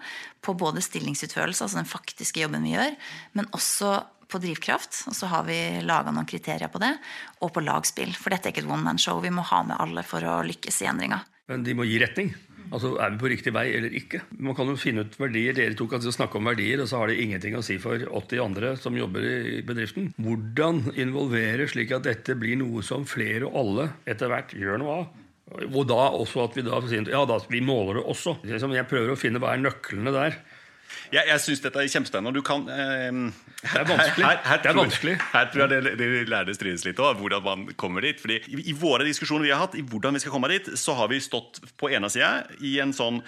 på 0.45 0.53
både 0.53 0.85
stillingsutførelse, 0.85 1.65
altså 1.65 1.81
den 1.81 1.89
faktiske 1.89 2.45
jobben 2.45 2.69
vi 2.69 2.77
gjør, 2.77 2.95
men 3.41 3.49
også 3.57 3.97
på 4.29 4.41
drivkraft, 4.43 5.05
og 5.09 5.17
så 5.17 5.31
har 5.33 5.47
vi 5.49 5.57
laga 5.87 6.13
noen 6.13 6.29
kriterier 6.29 6.71
på 6.73 6.81
det, 6.83 6.93
og 7.41 7.53
på 7.55 7.65
lagspill. 7.65 8.13
For 8.17 8.35
dette 8.35 8.51
er 8.51 8.55
ikke 8.55 8.67
et 8.67 8.71
one 8.71 8.85
man 8.85 9.01
show. 9.01 9.21
Vi 9.25 9.33
må 9.33 9.47
ha 9.49 9.63
med 9.67 9.81
alle 9.81 10.05
for 10.07 10.25
å 10.25 10.41
lykkes 10.47 10.83
i 10.85 10.91
endringa. 10.91 11.23
Men 11.49 11.65
de 11.65 11.75
må 11.77 11.87
gi 11.89 11.97
retning? 12.03 12.35
Altså, 12.69 12.91
Er 13.01 13.15
vi 13.15 13.21
på 13.23 13.31
riktig 13.33 13.53
vei 13.57 13.71
eller 13.73 13.95
ikke? 13.97 14.21
Man 14.45 14.57
kan 14.57 14.69
jo 14.69 14.77
finne 14.77 15.07
ut 15.07 15.15
verdier. 15.17 15.55
Dere 15.57 15.77
to 15.77 15.87
kan 15.89 16.03
snakke 16.05 16.37
om 16.37 16.51
verdier, 16.51 16.83
og 16.83 16.91
så 16.91 17.01
har 17.01 17.09
det 17.09 17.23
ingenting 17.23 17.57
å 17.57 17.63
si 17.65 17.79
for 17.81 17.97
80 17.97 18.43
andre 18.45 18.75
som 18.77 18.97
jobber 18.97 19.25
i 19.25 19.63
bedriften. 19.65 20.11
Hvordan 20.21 20.93
involvere 21.01 21.69
slik 21.71 21.95
at 21.97 22.05
dette 22.05 22.37
blir 22.37 22.61
noe 22.61 22.85
som 22.85 23.09
flere 23.09 23.49
og 23.49 23.57
alle 23.63 23.89
etter 24.05 24.29
hvert 24.29 24.53
gjør 24.53 24.83
noe 24.83 24.99
av? 24.99 25.09
Og 25.73 25.81
da 25.89 26.03
også 26.13 26.45
at 26.45 26.59
vi 26.59 26.67
da 26.67 26.77
ja, 27.09 27.23
da, 27.25 27.39
vi 27.49 27.63
måler 27.65 28.03
det 28.03 28.05
også. 28.13 28.37
Jeg 28.45 28.89
prøver 28.91 29.15
å 29.15 29.17
finne 29.17 29.41
hva 29.41 29.55
er 29.55 29.65
nøklene 29.65 30.13
der. 30.13 30.37
Jeg, 31.13 31.25
jeg 31.29 31.41
syns 31.45 31.63
dette 31.65 31.81
er 31.83 31.91
kjempespennende. 31.91 32.35
Du 32.37 32.45
kan, 32.45 32.65
eh, 32.69 33.21
det 33.63 33.81
er 33.81 33.87
vanskelig. 33.89 34.25
Her, 34.27 34.41
her, 34.45 34.63
det 34.63 34.71
er 34.71 34.79
vanskelig. 34.79 35.15
Her, 35.33 35.51
tror 35.53 35.65
jeg 35.65 35.85
det, 35.87 35.95
det 36.01 36.09
lærde 36.31 36.57
strides 36.57 36.85
litt 36.87 37.01
òg, 37.03 37.19
hvordan 37.23 37.45
man 37.45 37.67
kommer 37.81 38.05
dit. 38.05 38.21
Fordi 38.21 38.41
i, 38.47 38.61
i, 38.71 38.77
våre 38.77 39.07
diskusjoner 39.09 39.49
vi 39.49 39.55
har 39.55 39.63
hatt, 39.65 39.77
i 39.79 39.85
hvordan 39.85 40.19
vi 40.19 40.25
skal 40.25 40.35
komme 40.35 40.51
dit, 40.53 40.73
så 40.79 40.97
har 40.99 41.11
vi 41.13 41.21
stått 41.25 41.63
på 41.81 41.93
ene 41.95 42.11
sida 42.13 42.43
i 42.61 42.79
en 42.85 42.95
sånn 42.97 43.23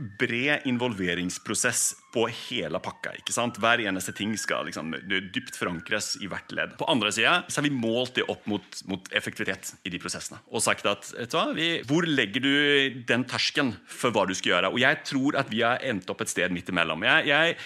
bred 0.00 0.64
involveringsprosess 0.64 1.94
på 2.14 2.24
hele 2.48 2.80
pakka. 2.82 3.12
ikke 3.18 3.34
sant? 3.34 3.58
Hver 3.60 3.82
eneste 3.84 4.14
ting 4.16 4.32
skal 4.40 4.66
liksom, 4.66 4.94
dypt 5.06 5.58
forankres 5.58 6.14
i 6.24 6.28
hvert 6.30 6.50
ledd. 6.56 6.72
På 6.80 6.88
andre 6.90 7.12
sida 7.14 7.34
har 7.44 7.66
vi 7.66 7.72
målt 7.74 8.16
det 8.16 8.24
opp 8.32 8.46
mot, 8.50 8.64
mot, 8.90 9.10
effektivitet 9.14 9.74
i 9.84 9.92
de 9.92 10.00
prosessene. 10.02 10.40
Og 10.50 10.64
sagt 10.64 10.88
at 10.88 11.12
hva, 11.32 11.50
vi, 11.56 11.68
hvor 11.88 12.08
legger 12.08 12.44
du 12.44 13.02
den 13.06 13.26
terskelen 13.28 13.74
for 13.86 14.14
hva 14.14 14.24
du 14.28 14.34
skal 14.36 14.54
gjøre? 14.54 14.72
Og 14.72 14.80
jeg 14.82 15.02
tror 15.06 15.38
at 15.40 15.52
vi 15.52 15.62
har 15.66 15.84
endt 15.86 16.10
opp 16.10 16.24
et 16.24 16.32
sted 16.32 16.54
midt 16.54 16.72
imellom. 16.72 17.04
Jeg, 17.06 17.28
jeg 17.30 17.58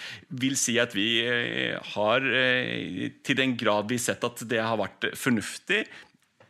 vil 0.45 0.59
si 0.61 0.79
at 0.83 0.97
vi 0.97 1.09
eh, 1.23 1.79
har, 1.95 2.27
eh, 2.27 3.15
til 3.25 3.39
den 3.39 3.55
grad 3.61 3.89
vi 3.89 4.01
har 4.01 4.09
sett 4.11 4.27
at 4.27 4.45
det 4.51 4.61
har 4.61 4.81
vært 4.81 5.13
fornuftig, 5.19 5.85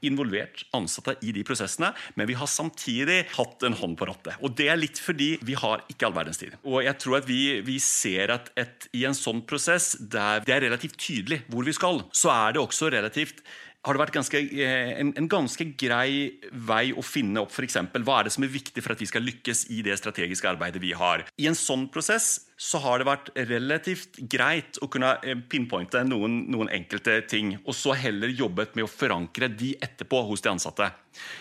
involvert 0.08 0.64
ansatte 0.76 1.16
i 1.24 1.32
de 1.34 1.44
prosessene, 1.46 1.92
men 2.18 2.28
vi 2.30 2.36
har 2.38 2.50
samtidig 2.50 3.22
hatt 3.36 3.66
en 3.66 3.76
hånd 3.78 3.98
på 4.00 4.08
rattet. 4.10 4.38
Og 4.44 4.54
det 4.58 4.70
er 4.72 4.80
litt 4.80 5.00
fordi 5.02 5.34
vi 5.44 5.58
har 5.58 5.84
ikke 5.90 6.08
all 6.08 6.16
verdens 6.16 6.40
tid. 6.40 6.56
Og 6.64 6.82
jeg 6.84 6.98
tror 7.02 7.20
at 7.20 7.28
vi, 7.28 7.42
vi 7.66 7.78
ser 7.82 8.34
at 8.34 8.50
et, 8.60 8.88
i 8.96 9.04
en 9.08 9.16
sånn 9.16 9.44
prosess 9.48 9.94
der 9.98 10.44
det 10.44 10.56
er 10.56 10.66
relativt 10.68 10.98
tydelig 11.00 11.44
hvor 11.52 11.66
vi 11.66 11.74
skal, 11.76 12.04
så 12.14 12.32
er 12.34 12.56
det 12.56 12.62
også 12.64 12.90
relativt 12.94 13.44
har 13.84 13.96
det 13.96 14.00
vært 14.00 14.16
ganske, 14.16 14.40
eh, 14.40 14.94
en, 15.00 15.10
en, 15.18 15.26
ganske 15.28 15.66
grei 15.76 16.40
vei 16.68 16.84
å 16.96 17.04
finne 17.04 17.42
opp 17.42 17.52
eksempel, 17.66 18.04
hva 18.06 18.20
er 18.20 18.28
det 18.28 18.34
som 18.36 18.46
er 18.46 18.52
viktig 18.54 18.80
for 18.80 18.94
at 18.94 19.02
vi 19.02 19.08
skal 19.10 19.24
lykkes 19.26 19.66
i 19.76 19.82
det 19.84 19.98
strategiske 20.00 20.48
arbeidet 20.48 20.80
vi 20.82 20.94
har. 20.96 21.26
I 21.36 21.50
en 21.50 21.58
sånn 21.58 21.90
prosess 21.92 22.46
så 22.56 22.80
har 22.84 23.00
det 23.00 23.08
vært 23.08 23.30
relativt 23.50 24.20
greit 24.30 24.78
å 24.82 24.88
kunne 24.90 25.16
eh, 25.22 25.38
pinpointe 25.50 26.02
noen, 26.06 26.44
noen 26.52 26.70
enkelte 26.74 27.20
ting, 27.30 27.56
og 27.64 27.74
så 27.76 27.96
heller 27.98 28.32
jobbet 28.32 28.76
med 28.78 28.86
å 28.86 28.90
forankre 28.90 29.50
de 29.50 29.74
etterpå 29.82 30.22
hos 30.28 30.44
de 30.44 30.52
ansatte. 30.52 30.90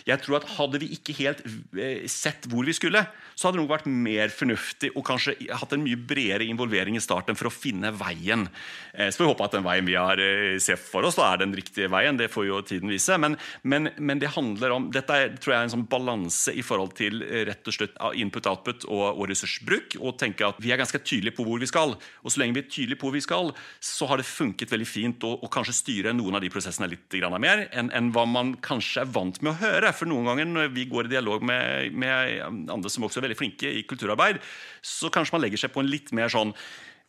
Jeg 0.05 0.21
tror 0.21 0.37
at 0.37 0.49
Hadde 0.53 0.77
vi 0.83 0.91
ikke 0.93 1.15
helt 1.17 1.41
eh, 1.79 2.05
sett 2.11 2.45
hvor 2.49 2.65
vi 2.65 2.75
skulle, 2.77 3.05
så 3.33 3.47
hadde 3.47 3.57
det 3.57 3.63
nok 3.63 3.73
vært 3.73 3.89
mer 3.89 4.33
fornuftig 4.33 4.91
og 4.93 5.05
kanskje 5.07 5.35
hatt 5.49 5.73
en 5.73 5.85
mye 5.85 5.97
bredere 5.97 6.45
involvering 6.45 6.97
i 6.97 7.03
starten 7.03 7.37
for 7.37 7.49
å 7.49 7.53
finne 7.53 7.89
veien. 7.97 8.45
Så 8.93 9.17
får 9.17 9.25
vi 9.25 9.31
håpe 9.31 9.47
at 9.47 9.55
den 9.55 9.65
veien 9.65 9.87
vi 9.87 9.95
har 9.97 10.19
ser 10.61 10.77
for 10.79 11.05
oss, 11.07 11.17
da 11.17 11.31
er 11.31 11.41
den 11.41 11.53
riktige 11.55 11.89
veien. 11.91 12.17
Det 12.19 12.29
får 12.31 12.47
jo 12.47 12.59
tiden 12.65 12.91
vise. 12.91 13.17
Men, 13.21 13.37
men, 13.63 13.89
men 13.97 14.21
det 14.21 14.33
handler 14.35 14.75
om, 14.75 14.89
dette 14.93 15.17
er, 15.17 15.33
tror 15.37 15.53
jeg 15.53 15.59
er 15.59 15.67
en 15.67 15.73
sånn 15.75 15.87
balanse 15.89 16.53
i 16.53 16.63
forhold 16.65 16.95
til 16.97 17.23
eh, 17.25 17.43
rett 17.49 17.69
og 17.69 17.77
slett 17.77 17.97
input-output 18.19 18.87
og, 18.89 19.05
og, 19.11 19.25
ressursbruk. 19.31 19.97
Og 20.01 20.17
tenke 20.21 20.47
at 20.47 20.59
vi 20.63 20.73
er 20.73 20.81
ganske 20.81 21.01
tydelige 21.05 21.37
på 21.37 21.45
hvor 21.47 21.61
vi 21.61 21.69
skal. 21.69 21.95
Og 22.23 22.33
så 22.33 22.41
lenge 22.41 22.57
vi 22.57 22.63
er 22.63 22.69
tydelige 22.69 22.99
på 23.01 23.09
hvor 23.09 23.17
vi 23.17 23.23
skal, 23.25 23.51
så 23.83 24.07
har 24.09 24.19
det 24.19 24.27
funket 24.27 24.71
veldig 24.73 24.87
fint 24.89 25.27
å, 25.27 25.33
å 25.43 25.51
kanskje 25.51 25.75
styre 25.77 26.15
noen 26.15 26.37
av 26.37 26.43
de 26.43 26.51
prosessene 26.53 26.89
litt 26.91 27.19
mer 27.43 27.67
enn, 27.71 27.91
enn 27.93 28.11
hva 28.15 28.25
man 28.29 28.55
kanskje 28.63 29.03
er 29.03 29.11
vant 29.13 29.41
med 29.41 29.53
å 29.53 29.59
høre. 29.61 29.91
For 29.95 30.09
noen 30.09 30.31
ganger 30.31 30.49
når 30.49 30.71
vi 30.75 30.87
går 30.91 31.09
i 31.09 31.15
dialog 31.15 31.43
med, 31.45 31.93
med 31.93 32.41
andre 32.71 32.91
som 32.91 33.05
også 33.07 33.21
er 33.21 33.29
veldig 33.29 33.39
flinke 33.39 33.69
i 33.69 33.85
kulturarbeid, 33.87 34.41
så 34.81 35.11
kanskje 35.13 35.37
man 35.37 35.45
legger 35.45 35.65
seg 35.65 35.73
på 35.75 35.83
en 35.83 35.91
litt 35.91 36.11
mer 36.15 36.31
sånn 36.31 36.55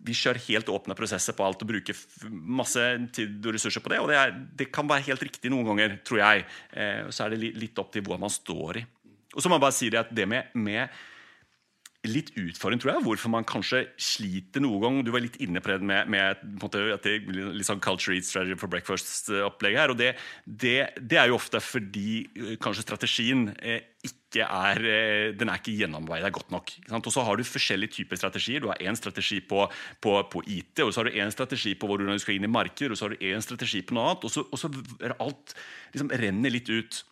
vi 0.04 0.12
kjører 0.16 0.42
helt 0.48 0.68
åpne 0.68 0.96
prosesser 0.98 1.36
på 1.36 1.44
alt 1.46 1.62
og 1.64 1.70
bruker 1.70 1.96
masse 2.28 2.82
tid 3.16 3.38
og 3.46 3.54
ressurser 3.56 3.80
på 3.80 3.92
det. 3.92 4.00
Og 4.02 4.10
det, 4.10 4.18
er, 4.20 4.34
det 4.58 4.68
kan 4.74 4.88
være 4.90 5.06
helt 5.06 5.22
riktig 5.24 5.52
noen 5.52 5.68
ganger, 5.70 5.96
tror 6.04 6.20
jeg. 6.20 6.44
Eh, 6.76 7.06
så 7.14 7.24
er 7.24 7.32
det 7.32 7.54
litt 7.56 7.80
opp 7.80 7.92
til 7.94 8.04
hvor 8.04 8.20
man 8.20 8.32
står 8.32 8.82
i. 8.82 8.84
Og 9.34 9.42
så 9.42 9.48
må 9.50 9.56
jeg 9.56 9.64
bare 9.64 9.76
si 9.76 9.90
det 9.90 10.02
at 10.02 10.12
det 10.14 10.26
med, 10.30 10.52
med 10.54 10.92
litt 12.08 12.30
utfordring, 12.36 12.80
tror 12.82 12.92
jeg, 12.92 13.04
hvorfor 13.06 13.32
man 13.32 13.46
kanskje 13.48 13.84
sliter 14.00 14.62
noen 14.62 14.82
gang. 14.82 14.98
Du 15.06 15.10
var 15.14 15.24
litt 15.24 15.38
inne 15.42 15.62
på 15.62 15.72
det 15.72 15.86
med, 15.86 16.10
med 16.12 16.42
måte, 16.60 16.82
litt 17.00 17.68
sånn 17.68 17.82
culture 17.84 18.16
eat 18.16 18.28
strategy 18.28 18.58
for 18.60 18.72
breakfast-opplegget 18.72 19.80
her. 19.80 19.94
og 19.94 19.98
det, 20.00 20.10
det, 20.44 20.76
det, 21.00 21.18
er 21.20 21.30
jo 21.30 21.38
ofte 21.38 21.62
fordi 21.64 22.24
eh, 22.26 22.54
kanskje 22.62 22.84
strategien 22.84 23.48
eh, 23.56 23.80
ikke 24.04 24.44
er 24.44 24.82
eh, 24.90 25.30
den 25.38 25.52
er 25.52 25.62
ikke 25.62 25.76
gjennomveid 25.78 26.28
godt 26.34 26.52
nok. 26.52 26.74
Og 26.98 27.10
så 27.14 27.24
har 27.24 27.40
du 27.40 27.46
forskjellige 27.48 27.98
typer 28.00 28.20
strategier. 28.20 28.60
Du 28.60 28.68
har 28.72 28.84
én 28.84 28.98
strategi 28.98 29.40
på, 29.40 29.64
på, 30.04 30.18
på, 30.32 30.44
IT, 30.44 30.84
og 30.84 30.92
så 30.92 31.02
har 31.02 31.10
du 31.10 31.18
én 31.24 31.32
strategi 31.32 31.74
på 31.78 31.88
hvordan 31.88 32.12
du 32.12 32.22
skal 32.22 32.36
inn 32.36 32.48
i 32.48 32.52
markeder, 32.52 32.92
og 32.92 33.00
så 33.00 33.08
har 33.08 33.16
du 33.16 33.26
én 33.32 33.44
strategi 33.44 33.84
på 33.86 33.96
noe 33.96 34.12
annet. 34.12 34.28
Og 34.28 34.36
så, 34.36 34.44
og 34.44 34.60
så 34.60 34.70
er 35.00 35.16
alt 35.18 35.56
liksom 35.94 36.12
renner 36.20 36.52
litt 36.52 36.68
ut. 36.68 37.02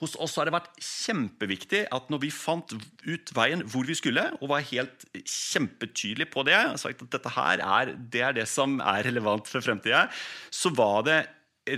Hos 0.00 0.16
oss 0.20 0.34
har 0.38 0.48
det 0.48 0.54
vært 0.56 0.72
kjempeviktig 0.82 1.84
at 1.94 2.10
når 2.12 2.24
vi 2.24 2.32
fant 2.34 2.74
ut 3.06 3.32
veien 3.36 3.62
hvor 3.70 3.86
vi 3.86 3.96
skulle, 3.98 4.26
og 4.40 4.50
var 4.50 4.66
helt 4.70 5.06
kjempetydelige 5.22 6.32
på 6.32 6.44
det, 6.48 6.56
sagt 6.82 7.04
at 7.06 7.14
dette 7.14 7.34
her 7.36 7.62
er 7.62 7.94
det, 7.94 8.24
er 8.26 8.36
det 8.40 8.48
som 8.50 8.80
er 8.82 9.06
relevant 9.06 9.48
for 9.50 9.64
fremtida, 9.64 10.06
så 10.50 10.72
var 10.74 11.06
det 11.06 11.20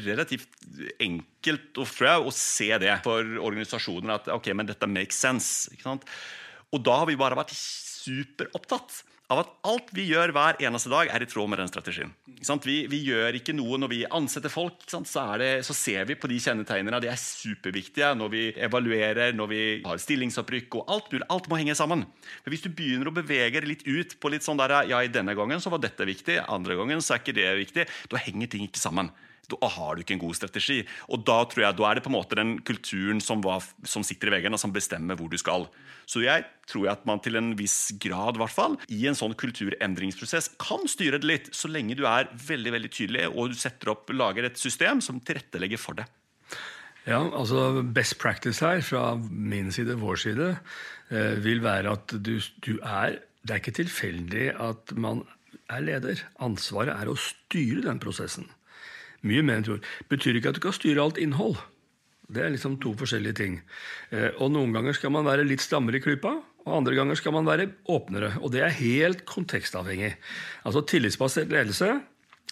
relativt 0.06 0.48
enkelt 1.02 1.78
og 1.78 1.86
frø 1.86 2.14
å 2.26 2.32
se 2.34 2.72
det 2.82 2.94
for 3.04 3.36
organisasjoner 3.38 4.16
at 4.16 4.30
ok, 4.34 4.50
men 4.58 4.66
dette 4.66 4.88
makes 4.90 5.20
sense. 5.22 5.70
Og 5.86 6.80
da 6.82 7.02
har 7.02 7.10
vi 7.10 7.18
bare 7.20 7.38
vært 7.38 7.54
superopptatt 7.54 9.04
av 9.32 9.40
at 9.42 9.50
alt 9.66 9.88
vi 9.96 10.04
gjør 10.06 10.30
hver 10.34 10.60
eneste 10.62 10.90
dag, 10.92 11.10
er 11.10 11.24
i 11.24 11.28
tråd 11.28 11.50
med 11.50 11.58
den 11.58 11.70
strategien. 11.70 12.12
Vi, 12.62 12.76
vi, 12.90 13.00
gjør 13.08 13.38
ikke 13.38 13.54
noe 13.56 13.78
når 13.80 13.90
vi 13.90 14.00
ansetter 14.18 14.52
folk. 14.52 14.84
Så, 14.86 15.00
det, 15.40 15.50
så, 15.66 15.74
ser 15.74 16.06
vi 16.06 16.18
på 16.18 16.30
de 16.30 16.38
kjennetegnene. 16.42 17.00
De 17.02 17.10
er 17.10 17.18
superviktige 17.18 18.12
når 18.18 18.32
vi 18.32 18.44
evaluerer, 18.68 19.34
når 19.34 19.50
vi 19.50 19.62
har 19.86 20.02
stillingsopprykk 20.02 20.78
og 20.78 20.94
alt. 20.94 21.16
Alt 21.26 21.50
må 21.50 21.58
henge 21.58 21.74
sammen. 21.78 22.06
For 22.44 22.54
Hvis 22.54 22.66
du 22.66 22.70
begynner 22.70 23.10
å 23.10 23.16
bevege 23.16 23.64
det 23.64 23.72
litt 23.72 23.86
ut 23.86 24.18
på 24.22 24.30
litt 24.30 24.46
sånn 24.46 24.60
der, 24.60 24.78
ja, 24.92 25.02
i 25.02 25.10
denne 25.12 25.34
gangen 25.38 25.62
så 25.62 25.74
var 25.74 25.82
dette 25.82 26.06
viktig, 26.06 26.38
andre 26.46 26.78
gangen 26.78 27.02
så 27.02 27.16
er 27.16 27.24
ikke 27.24 27.36
det 27.36 27.48
viktig, 27.66 27.88
da 28.12 28.22
henger 28.22 28.52
ting 28.52 28.68
ikke 28.68 28.82
sammen 28.82 29.10
da 29.52 29.68
har 29.70 29.94
du 29.94 30.02
ikke 30.02 30.16
en 30.16 30.22
god 30.22 30.36
strategi. 30.38 30.80
Og 31.12 31.22
da 31.26 31.38
tror 31.48 31.64
jeg, 31.66 31.78
da 31.78 31.88
er 31.88 31.98
det 31.98 32.04
på 32.06 32.10
en 32.10 32.16
måte 32.16 32.38
den 32.38 32.56
kulturen 32.66 33.20
som, 33.22 33.42
var, 33.44 33.64
som 33.86 34.04
sitter 34.06 34.30
i 34.30 34.36
veggen, 34.36 34.56
og 34.56 34.62
som 34.62 34.74
bestemmer 34.74 35.18
hvor 35.18 35.30
du 35.32 35.38
skal. 35.40 35.68
Så 36.06 36.22
jeg 36.24 36.46
tror 36.70 36.90
at 36.92 37.06
man 37.08 37.22
til 37.22 37.38
en 37.38 37.52
viss 37.58 37.92
grad, 38.02 38.38
hvert 38.40 38.54
fall, 38.54 38.76
i 38.92 39.04
en 39.10 39.18
sånn 39.18 39.36
kulturendringsprosess 39.38 40.52
kan 40.62 40.86
styre 40.90 41.20
det 41.22 41.30
litt, 41.30 41.50
så 41.54 41.70
lenge 41.70 41.98
du 41.98 42.04
er 42.10 42.30
veldig 42.46 42.74
veldig 42.76 42.92
tydelig 42.92 43.26
og 43.32 43.54
du 43.54 43.58
setter 43.58 43.94
opp, 43.94 44.10
lager 44.14 44.48
et 44.48 44.60
system 44.60 45.02
som 45.04 45.22
tilrettelegger 45.22 45.80
for 45.82 45.98
det. 45.98 46.06
Ja, 47.06 47.20
altså 47.22 47.84
Best 47.94 48.18
practice 48.18 48.64
her, 48.64 48.82
fra 48.82 49.14
min 49.30 49.70
side, 49.74 49.94
vår 50.00 50.18
side, 50.24 50.50
eh, 51.14 51.36
vil 51.42 51.62
være 51.62 51.94
at 51.94 52.16
du, 52.18 52.36
du 52.66 52.76
er 52.82 53.22
Det 53.46 53.54
er 53.54 53.60
ikke 53.62 53.76
tilfeldig 53.78 54.46
at 54.58 54.90
man 54.98 55.20
er 55.70 55.84
leder. 55.86 56.22
Ansvaret 56.42 56.90
er 56.90 57.06
å 57.06 57.14
styre 57.14 57.84
den 57.84 58.00
prosessen. 58.02 58.48
Mye 59.22 59.44
mer 59.46 59.60
enn 59.60 59.68
tror. 59.68 59.80
Betyr 60.10 60.38
ikke 60.38 60.52
at 60.52 60.58
du 60.58 60.64
kan 60.66 60.76
styre 60.76 61.02
alt 61.02 61.20
innhold. 61.22 61.56
Det 62.26 62.42
er 62.42 62.50
liksom 62.50 62.80
to 62.82 62.92
forskjellige 62.98 63.38
ting. 63.38 63.60
Eh, 64.10 64.32
og 64.42 64.50
Noen 64.50 64.74
ganger 64.74 64.96
skal 64.98 65.12
man 65.14 65.26
være 65.28 65.46
litt 65.46 65.62
strammere 65.62 66.00
i 66.00 66.02
klypa, 66.02 66.34
og 66.66 66.72
andre 66.80 66.96
ganger 66.98 67.18
skal 67.18 67.36
man 67.36 67.46
være 67.46 67.68
åpnere. 67.92 68.32
Og 68.42 68.50
det 68.54 68.64
er 68.66 68.74
helt 68.80 69.22
kontekstavhengig. 69.28 70.16
Altså 70.66 70.82
Tillitsbasert 70.82 71.52
ledelse, 71.54 71.92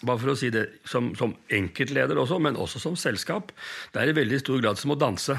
bare 0.05 0.21
for 0.21 0.31
å 0.31 0.37
si 0.39 0.51
det 0.51 0.65
som, 0.87 1.11
som 1.19 1.35
enkeltleder 1.51 2.19
også, 2.19 2.39
men 2.43 2.59
også 2.59 2.79
som 2.83 2.95
selskap, 2.99 3.51
det 3.91 4.01
er 4.01 4.11
i 4.11 4.15
veldig 4.15 4.39
stor 4.43 4.63
grad 4.63 4.79
som 4.79 4.95
å 4.95 4.99
danse. 4.99 5.35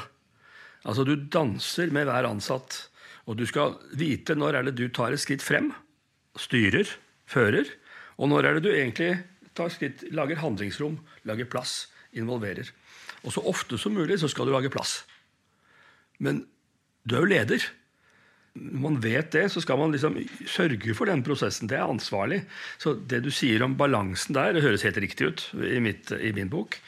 Altså 0.87 1.07
Du 1.09 1.17
danser 1.17 1.91
med 1.95 2.09
hver 2.09 2.29
ansatt, 2.29 2.85
og 3.27 3.41
du 3.41 3.47
skal 3.49 3.75
vite 3.99 4.37
når 4.39 4.61
er 4.61 4.69
det 4.69 4.77
du 4.79 4.87
tar 4.95 5.17
et 5.17 5.23
skritt 5.23 5.45
frem, 5.45 5.73
styrer, 6.39 6.89
fører, 7.27 7.73
og 8.21 8.31
når 8.31 8.49
er 8.49 8.57
det 8.57 8.65
du 8.69 8.71
egentlig 8.73 9.11
tar 9.57 9.73
skritt, 9.73 10.05
lager 10.15 10.41
handlingsrom, 10.43 10.99
lager 11.29 11.49
plass, 11.51 11.87
involverer. 12.17 12.71
Og 13.25 13.35
så 13.35 13.43
ofte 13.49 13.79
som 13.81 13.97
mulig 13.97 14.21
så 14.23 14.31
skal 14.31 14.49
du 14.49 14.55
lage 14.55 14.73
plass. 14.73 15.01
Men 16.23 16.45
du 17.05 17.17
er 17.17 17.25
jo 17.25 17.33
leder. 17.33 17.67
Når 18.57 18.83
man 18.83 18.97
vet 19.05 19.31
det, 19.35 19.45
så 19.53 19.61
skal 19.63 19.79
man 19.81 19.93
liksom 19.95 20.17
sørge 20.49 20.95
for 20.97 21.11
den 21.11 21.23
prosessen. 21.27 21.69
Det 21.71 21.77
er 21.79 21.85
ansvarlig. 21.85 22.43
Så 22.83 22.95
det 23.09 23.23
du 23.27 23.31
sier 23.35 23.65
om 23.67 23.77
balansen 23.79 24.37
der, 24.37 24.55
det 24.57 24.65
høres 24.65 24.87
helt 24.87 25.01
riktig 25.03 25.29
ut 25.29 25.45
i, 25.61 25.79
mitt, 25.85 26.13
i 26.17 26.33
min 26.37 26.51
bok. 26.53 26.79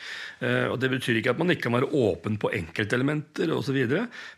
Eh, 0.40 0.66
og 0.70 0.78
Det 0.80 0.90
betyr 0.92 1.20
ikke 1.20 1.34
at 1.34 1.40
man 1.40 1.52
ikke 1.52 1.66
kan 1.68 1.76
være 1.78 1.90
åpen 1.98 2.38
på 2.40 2.52
enkeltelementer 2.56 3.52
osv., 3.54 3.78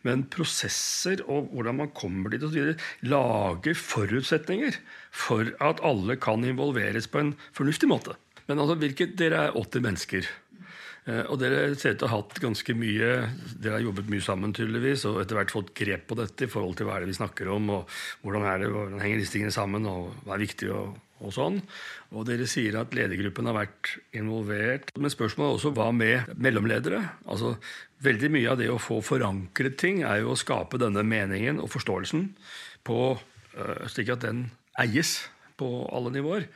men 0.06 0.26
prosesser 0.32 1.22
og 1.26 1.50
hvordan 1.54 1.80
man 1.82 1.94
kommer 1.96 2.32
dit 2.32 2.44
osv. 2.46 2.74
lager 3.06 3.78
forutsetninger 3.78 4.80
for 5.10 5.52
at 5.60 5.82
alle 5.86 6.16
kan 6.20 6.44
involveres 6.46 7.08
på 7.10 7.22
en 7.22 7.34
fornuftig 7.56 7.90
måte. 7.90 8.16
Men 8.48 8.58
altså, 8.58 8.78
hvilket, 8.80 9.18
dere 9.20 9.46
er 9.48 9.58
80 9.58 9.84
mennesker. 9.84 10.30
Eh, 11.08 11.22
og 11.32 11.38
dere 11.40 11.74
ser 11.80 11.94
ut 11.94 12.02
til 12.02 12.06
å 12.08 12.10
ha 12.12 12.18
hatt 12.20 12.40
ganske 12.42 12.74
mye 12.76 13.12
Dere 13.56 13.78
har 13.78 13.84
jobbet 13.86 14.10
mye 14.12 14.24
sammen 14.24 14.52
tydeligvis, 14.56 15.06
og 15.08 15.22
etter 15.22 15.38
hvert 15.38 15.54
fått 15.54 15.72
grep 15.76 16.08
på 16.10 16.18
dette 16.18 16.44
i 16.44 16.50
forhold 16.50 16.76
til 16.76 16.88
hva 16.88 16.98
er 16.98 17.04
det 17.04 17.12
vi 17.12 17.20
snakker 17.20 17.48
om, 17.54 17.70
og 17.78 17.94
hvordan, 18.24 18.48
det, 18.60 18.72
hvordan 18.74 19.00
henger 19.00 19.22
disse 19.22 19.36
tingene 19.36 19.54
sammen, 19.54 19.88
og 19.88 20.10
hva 20.26 20.36
er 20.36 20.44
viktig, 20.44 20.68
og, 20.76 20.98
og 21.24 21.34
sånn. 21.36 21.60
Og 22.12 22.26
dere 22.28 22.48
sier 22.50 22.76
at 22.80 22.96
ledergruppen 22.96 23.48
har 23.48 23.56
vært 23.56 23.94
involvert. 24.16 24.92
Men 24.96 25.12
spørsmålet 25.12 25.48
er 25.48 25.58
også 25.58 25.72
hva 25.76 25.88
med 25.96 26.34
mellomledere? 26.36 27.04
Altså, 27.26 27.56
Veldig 28.00 28.30
mye 28.32 28.48
av 28.48 28.56
det 28.56 28.70
å 28.72 28.78
få 28.80 29.02
forankret 29.04 29.74
ting 29.80 29.98
er 30.08 30.22
jo 30.22 30.30
å 30.32 30.38
skape 30.38 30.78
denne 30.80 31.02
meningen 31.04 31.58
og 31.60 31.68
forståelsen 31.68 32.30
på, 32.88 32.96
uh, 33.12 33.82
slik 33.92 34.08
at 34.14 34.22
den 34.24 34.46
eies 34.80 35.18
på 35.60 35.68
alle 35.92 36.12
nivåer. 36.14 36.46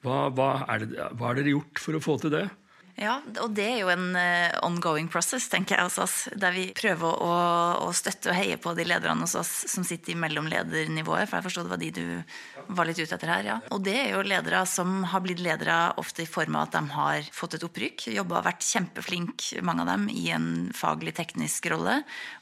Hva, 0.00 0.30
hva, 0.32 0.48
er 0.72 0.86
det, 0.86 1.10
hva 1.18 1.28
har 1.28 1.36
dere 1.36 1.52
gjort 1.52 1.82
for 1.84 1.98
å 1.98 2.00
få 2.00 2.16
til 2.22 2.32
det? 2.32 2.46
Ja, 2.96 3.18
og 3.42 3.52
det 3.52 3.64
er 3.68 3.80
jo 3.82 3.90
en 3.92 4.14
uh, 4.16 4.56
ongoing 4.64 5.10
process, 5.12 5.50
tenker 5.52 5.76
jeg 5.76 5.84
hos 5.84 5.98
oss. 6.00 6.14
Der 6.32 6.54
vi 6.54 6.70
prøver 6.76 7.18
å, 7.20 7.32
å, 7.84 7.90
støtte 7.92 8.30
og 8.32 8.38
heie 8.38 8.56
på 8.56 8.72
de 8.78 8.86
lederne 8.88 9.26
hos 9.26 9.34
oss 9.36 9.50
som 9.68 9.84
sitter 9.84 10.14
i 10.14 10.16
mellomledernivået. 10.22 11.28
For 11.28 11.36
jeg 11.36 11.44
forstod 11.44 11.68
det 11.68 11.74
var 11.74 11.82
de 11.82 11.90
du 11.92 12.70
var 12.78 12.88
litt 12.88 12.96
ute 13.02 13.12
etter 13.18 13.32
her. 13.34 13.48
ja. 13.50 13.56
Og 13.76 13.82
det 13.84 13.98
er 14.00 14.14
jo 14.14 14.22
ledere 14.24 14.62
som 14.70 15.02
har 15.12 15.20
blitt 15.26 15.42
ledere 15.44 15.76
ofte 16.00 16.24
i 16.24 16.30
form 16.30 16.56
av 16.56 16.70
at 16.70 16.78
de 16.78 16.94
har 16.94 17.28
fått 17.36 17.58
et 17.58 17.66
opprykk. 17.68 18.06
Jobba 18.14 18.40
og 18.40 18.48
vært 18.48 18.64
kjempeflink, 18.64 19.44
mange 19.60 19.84
av 19.84 19.92
dem, 19.92 20.08
i 20.08 20.30
en 20.32 20.48
faglig 20.76 21.12
teknisk 21.20 21.68
rolle. 21.74 21.98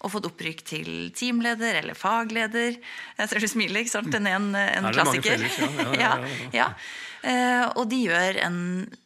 Og 0.06 0.14
fått 0.14 0.30
opprykk 0.30 0.62
til 0.70 0.92
teamleder 1.18 1.80
eller 1.82 1.98
fagleder. 1.98 2.78
Jeg 3.18 3.32
ser 3.32 3.42
du 3.42 3.50
smiler, 3.50 3.82
ikke 3.82 3.96
sant? 3.96 4.14
Den 4.14 4.30
er 4.30 4.38
en, 4.38 4.52
en 4.54 4.88
klassiker. 4.94 5.34
Felles, 5.34 5.98
ja. 5.98 5.98
ja, 5.98 6.14
ja, 6.54 6.62
ja. 6.62 6.70
Eh, 7.24 7.66
og 7.80 7.86
de 7.88 8.02
gjør 8.04 8.36
en 8.44 8.56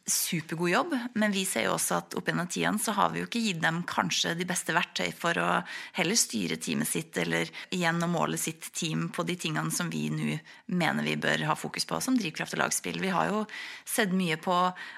supergod 0.08 0.70
jobb, 0.72 0.94
men 1.20 1.30
vi 1.30 1.44
ser 1.46 1.68
jo 1.68 1.76
også 1.76 1.98
at 2.00 2.16
opp 2.18 2.26
gjennom 2.26 2.48
tiden 2.50 2.80
så 2.82 2.90
har 2.96 3.12
vi 3.12 3.20
jo 3.20 3.28
ikke 3.28 3.42
gitt 3.44 3.60
dem 3.62 3.84
kanskje 3.86 4.32
de 4.34 4.46
beste 4.48 4.74
verktøy 4.74 5.12
for 5.14 5.38
å 5.38 5.50
heller 5.94 6.18
styre 6.18 6.56
teamet 6.58 6.90
sitt 6.90 7.20
eller 7.22 7.52
igjen 7.70 8.02
å 8.02 8.08
måle 8.10 8.40
sitt 8.40 8.72
team 8.74 9.06
på 9.14 9.22
de 9.28 9.36
tingene 9.38 9.70
som 9.70 9.86
vi 9.92 10.08
nå 10.10 10.34
mener 10.66 11.06
vi 11.06 11.14
bør 11.20 11.44
ha 11.46 11.54
fokus 11.58 11.86
på, 11.86 12.00
som 12.02 12.16
drivkraft 12.18 12.56
og 12.56 12.64
lagspill. 12.64 12.98
Vi 13.04 13.12
har 13.14 13.28
jo 13.30 13.44
sett 13.86 14.10
mye 14.16 14.40
på 14.42 14.56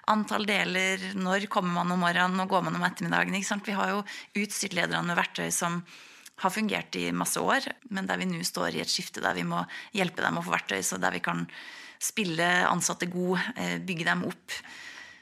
antall 0.09 0.49
deler, 0.49 1.05
når 1.19 1.45
kommer 1.53 1.77
man 1.77 1.93
om 1.93 2.01
morgenen, 2.01 2.41
og 2.41 2.55
går 2.55 2.65
man 2.71 2.79
om 2.79 2.87
ettermiddagen. 2.89 3.37
ikke 3.37 3.51
sant? 3.51 3.69
Vi 3.69 3.77
har 3.77 3.93
jo 3.93 4.01
utstyrt 4.41 4.79
lederne 4.79 5.11
med 5.11 5.21
verktøy 5.21 5.51
som 5.53 5.83
har 6.41 6.57
fungert 6.57 6.97
i 6.97 7.11
masse 7.13 7.37
år, 7.37 7.69
men 7.93 8.09
der 8.09 8.17
vi 8.17 8.31
nå 8.31 8.41
står 8.49 8.79
i 8.79 8.81
et 8.81 8.89
skifte 8.89 9.21
der 9.21 9.37
vi 9.37 9.45
må 9.45 9.61
hjelpe 9.93 10.25
dem 10.25 10.41
å 10.41 10.47
få 10.47 10.57
verktøy, 10.57 10.81
så 10.81 10.97
der 10.97 11.13
vi 11.13 11.21
kan 11.29 11.45
spille 12.01 12.47
ansatte 12.69 13.09
god, 13.11 13.39
eh, 13.57 13.77
bygge 13.85 14.09
dem 14.09 14.25
opp. 14.31 14.57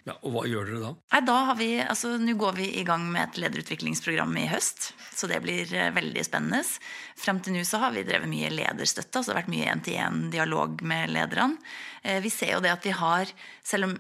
Ja, 0.09 0.15
og 0.25 0.33
hva 0.33 0.43
gjør 0.49 0.69
dere 0.71 0.81
da? 0.81 0.91
Nei, 1.13 1.21
da 1.27 1.37
har 1.51 1.57
vi, 1.59 1.69
altså 1.85 2.15
Nå 2.23 2.33
går 2.41 2.55
vi 2.57 2.69
i 2.81 2.85
gang 2.89 3.05
med 3.13 3.27
et 3.27 3.41
lederutviklingsprogram 3.43 4.33
i 4.41 4.47
høst. 4.49 4.93
Så 5.13 5.29
det 5.29 5.43
blir 5.45 5.69
eh, 5.75 5.91
veldig 5.93 6.25
spennende. 6.25 6.63
Frem 7.19 7.43
til 7.45 7.59
nå 7.59 7.65
så 7.69 7.83
har 7.83 7.93
vi 7.93 8.07
drevet 8.09 8.31
mye 8.31 8.53
lederstøtte. 8.55 9.19
altså 9.19 9.33
Det 9.33 9.37
har 9.37 9.43
vært 9.43 9.53
mye 9.53 9.73
én-til-én-dialog 9.75 10.85
med 10.89 11.13
lederne. 11.13 11.59
Eh, 12.03 12.23
vi 12.25 12.33
ser 12.33 12.55
jo 12.57 12.63
det 12.65 12.73
at 12.73 12.89
vi 12.89 12.95
har, 12.97 13.35
selv 13.67 13.91
om 13.91 13.99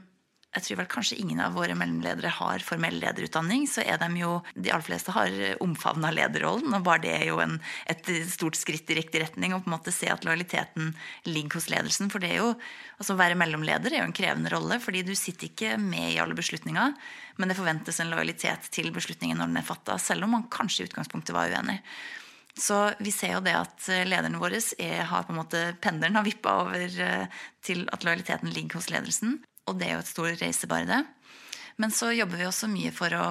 jeg 0.56 0.64
tror 0.64 0.78
vel 0.80 0.88
kanskje 0.88 1.18
ingen 1.20 1.40
av 1.44 1.52
våre 1.58 1.74
mellomledere 1.76 2.30
har 2.32 2.62
formell 2.64 2.96
lederutdanning, 3.02 3.66
så 3.68 3.82
er 3.84 3.98
de 4.00 4.08
jo 4.16 4.38
De 4.54 4.70
aller 4.72 4.86
fleste 4.86 5.12
har 5.12 5.34
omfavna 5.60 6.08
lederrollen, 6.14 6.72
og 6.72 6.86
bare 6.86 7.02
det 7.04 7.12
er 7.18 7.24
jo 7.28 7.40
en, 7.44 7.58
et 7.84 8.08
stort 8.32 8.56
skritt 8.56 8.88
i 8.88 8.96
riktig 8.96 9.20
retning. 9.20 9.52
Å 9.52 9.60
på 9.60 9.68
en 9.68 9.76
måte 9.76 9.92
se 9.92 10.08
at 10.08 10.24
lojaliteten 10.24 10.94
ligger 11.28 11.60
hos 11.60 11.68
ledelsen. 11.68 12.08
For 12.08 12.24
det 12.24 12.32
er 12.32 12.40
jo 12.40 12.54
altså 12.96 13.12
å 13.12 13.20
være 13.20 13.36
mellomleder 13.38 13.92
er 13.92 14.02
jo 14.02 14.08
en 14.08 14.16
krevende 14.16 14.52
rolle, 14.54 14.80
fordi 14.80 15.04
du 15.04 15.12
sitter 15.18 15.50
ikke 15.50 15.74
med 15.82 16.14
i 16.14 16.20
alle 16.22 16.38
beslutninger, 16.38 16.96
men 17.36 17.52
det 17.52 17.58
forventes 17.58 18.00
en 18.00 18.14
lojalitet 18.14 18.70
til 18.74 18.88
beslutningen 18.94 19.38
når 19.38 19.52
den 19.52 19.60
er 19.60 19.68
fatta, 19.68 19.98
selv 20.00 20.24
om 20.26 20.32
man 20.38 20.48
kanskje 20.52 20.86
i 20.86 20.88
utgangspunktet 20.88 21.36
var 21.36 21.52
uenig. 21.52 21.82
Så 22.58 22.88
vi 22.98 23.12
ser 23.14 23.36
jo 23.36 23.44
det 23.44 23.54
at 23.54 23.84
lederne 24.08 24.40
våre 24.40 24.58
er, 24.82 25.04
har 25.06 25.28
på 25.28 25.30
en 25.30 25.38
måte 25.38 25.60
Pendelen 25.84 26.18
har 26.18 26.26
vippa 26.26 26.56
over 26.64 26.98
eh, 27.04 27.44
til 27.62 27.84
at 27.94 28.02
lojaliteten 28.02 28.50
ligger 28.50 28.80
hos 28.80 28.90
ledelsen. 28.90 29.38
Og 29.68 29.78
det 29.78 29.88
er 29.88 29.96
jo 29.96 30.02
et 30.02 30.10
stor 30.10 30.32
reise, 30.40 30.70
bare 30.70 30.88
det. 30.88 31.04
Men 31.78 31.94
så 31.94 32.10
jobber 32.14 32.40
vi 32.40 32.48
også 32.48 32.70
mye 32.72 32.90
for 32.94 33.14
å, 33.14 33.26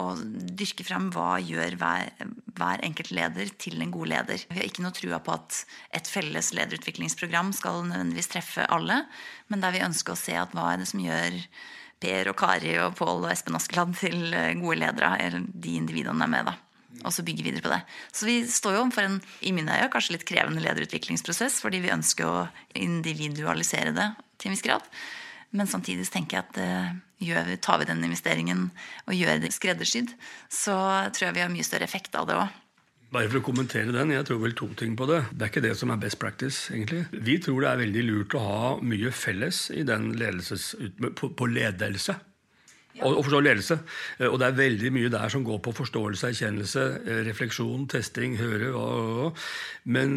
å 0.00 0.06
dyrke 0.22 0.86
frem 0.86 1.10
hva 1.12 1.36
gjør 1.42 1.76
hver, 1.80 2.10
hver 2.56 2.84
enkelt 2.86 3.12
leder 3.14 3.52
til 3.60 3.82
en 3.84 3.92
god 3.94 4.12
leder. 4.14 4.44
Vi 4.48 4.60
har 4.60 4.68
ikke 4.68 4.84
noe 4.86 4.96
trua 4.96 5.20
på 5.24 5.36
at 5.36 5.60
et 5.98 6.08
felles 6.08 6.52
lederutviklingsprogram 6.56 7.52
skal 7.56 7.84
nødvendigvis 7.90 8.32
treffe 8.32 8.68
alle, 8.72 9.02
men 9.52 9.64
der 9.64 9.76
vi 9.76 9.84
ønsker 9.84 10.14
å 10.14 10.20
se 10.20 10.36
at 10.40 10.56
hva 10.56 10.72
er 10.72 10.82
det 10.82 10.90
som 10.90 11.02
gjør 11.04 11.40
Per 12.04 12.28
og 12.32 12.36
Kari 12.36 12.74
og 12.82 12.96
Pål 12.98 13.26
og 13.26 13.32
Espen 13.32 13.56
Askeland 13.56 13.96
til 14.00 14.32
gode 14.60 14.80
ledere, 14.80 15.14
eller 15.24 15.44
de 15.48 15.76
individene 15.78 16.20
de 16.20 16.26
er 16.26 16.36
med, 16.38 16.52
da 16.52 16.58
og 17.02 17.12
så 17.14 17.24
bygge 17.26 17.44
videre 17.44 17.64
på 17.64 17.72
det. 17.72 17.80
Så 18.14 18.28
vi 18.28 18.36
står 18.48 18.76
jo 18.76 18.84
overfor 18.84 19.08
en 19.08 19.18
i 19.42 19.52
mine 19.56 19.72
øyne, 19.72 19.90
kanskje 19.92 20.16
litt 20.16 20.26
krevende 20.28 20.62
lederutviklingsprosess, 20.64 21.58
fordi 21.64 21.82
vi 21.84 21.92
ønsker 21.94 22.28
å 22.28 22.46
individualisere 22.78 23.94
det 23.96 24.08
til 24.38 24.50
en 24.50 24.56
viss 24.56 24.64
grad. 24.64 24.86
Men 25.54 25.70
samtidig 25.70 26.08
tenker 26.10 26.40
jeg 26.40 26.48
at 26.48 26.58
uh, 26.58 26.90
gjør, 27.22 27.54
tar 27.62 27.80
vi 27.80 27.88
den 27.88 28.02
investeringen 28.04 28.66
og 29.06 29.14
gjør 29.14 29.40
det 29.44 29.54
skreddersydd, 29.54 30.12
så 30.50 30.76
tror 31.14 31.28
jeg 31.28 31.38
vi 31.38 31.44
har 31.44 31.52
mye 31.52 31.66
større 31.66 31.86
effekt 31.86 32.18
av 32.18 32.28
det 32.28 32.38
òg. 32.42 32.60
Bare 33.14 33.30
for 33.30 33.38
å 33.38 33.46
kommentere 33.46 33.94
den, 33.94 34.10
Jeg 34.10 34.26
tror 34.26 34.40
vel 34.42 34.56
to 34.58 34.66
ting 34.74 34.96
på 34.98 35.06
det. 35.06 35.20
Det 35.30 35.46
er 35.46 35.50
ikke 35.52 35.62
det 35.62 35.76
som 35.78 35.92
er 35.94 36.00
best 36.02 36.18
practice. 36.18 36.72
egentlig. 36.72 37.06
Vi 37.12 37.38
tror 37.38 37.60
det 37.62 37.70
er 37.70 37.82
veldig 37.84 38.04
lurt 38.08 38.34
å 38.34 38.42
ha 38.42 38.76
mye 38.82 39.12
felles 39.14 39.68
den 39.70 40.12
ledelses, 40.18 40.74
på 41.14 41.46
ledelse 41.46 42.16
og, 43.00 43.18
og 43.18 43.24
forstå 43.26 43.40
ledelse. 43.42 43.78
Eh, 44.18 44.28
og 44.28 44.38
det 44.40 44.48
er 44.48 44.58
veldig 44.58 44.92
mye 44.94 45.12
der 45.12 45.32
som 45.32 45.44
går 45.46 45.60
på 45.64 45.74
forståelse, 45.74 46.30
erkjennelse, 46.30 46.84
eh, 47.02 47.22
refleksjon, 47.28 47.86
testing, 47.90 48.36
høre. 48.38 48.70
Og. 48.78 49.40
Men 49.90 50.16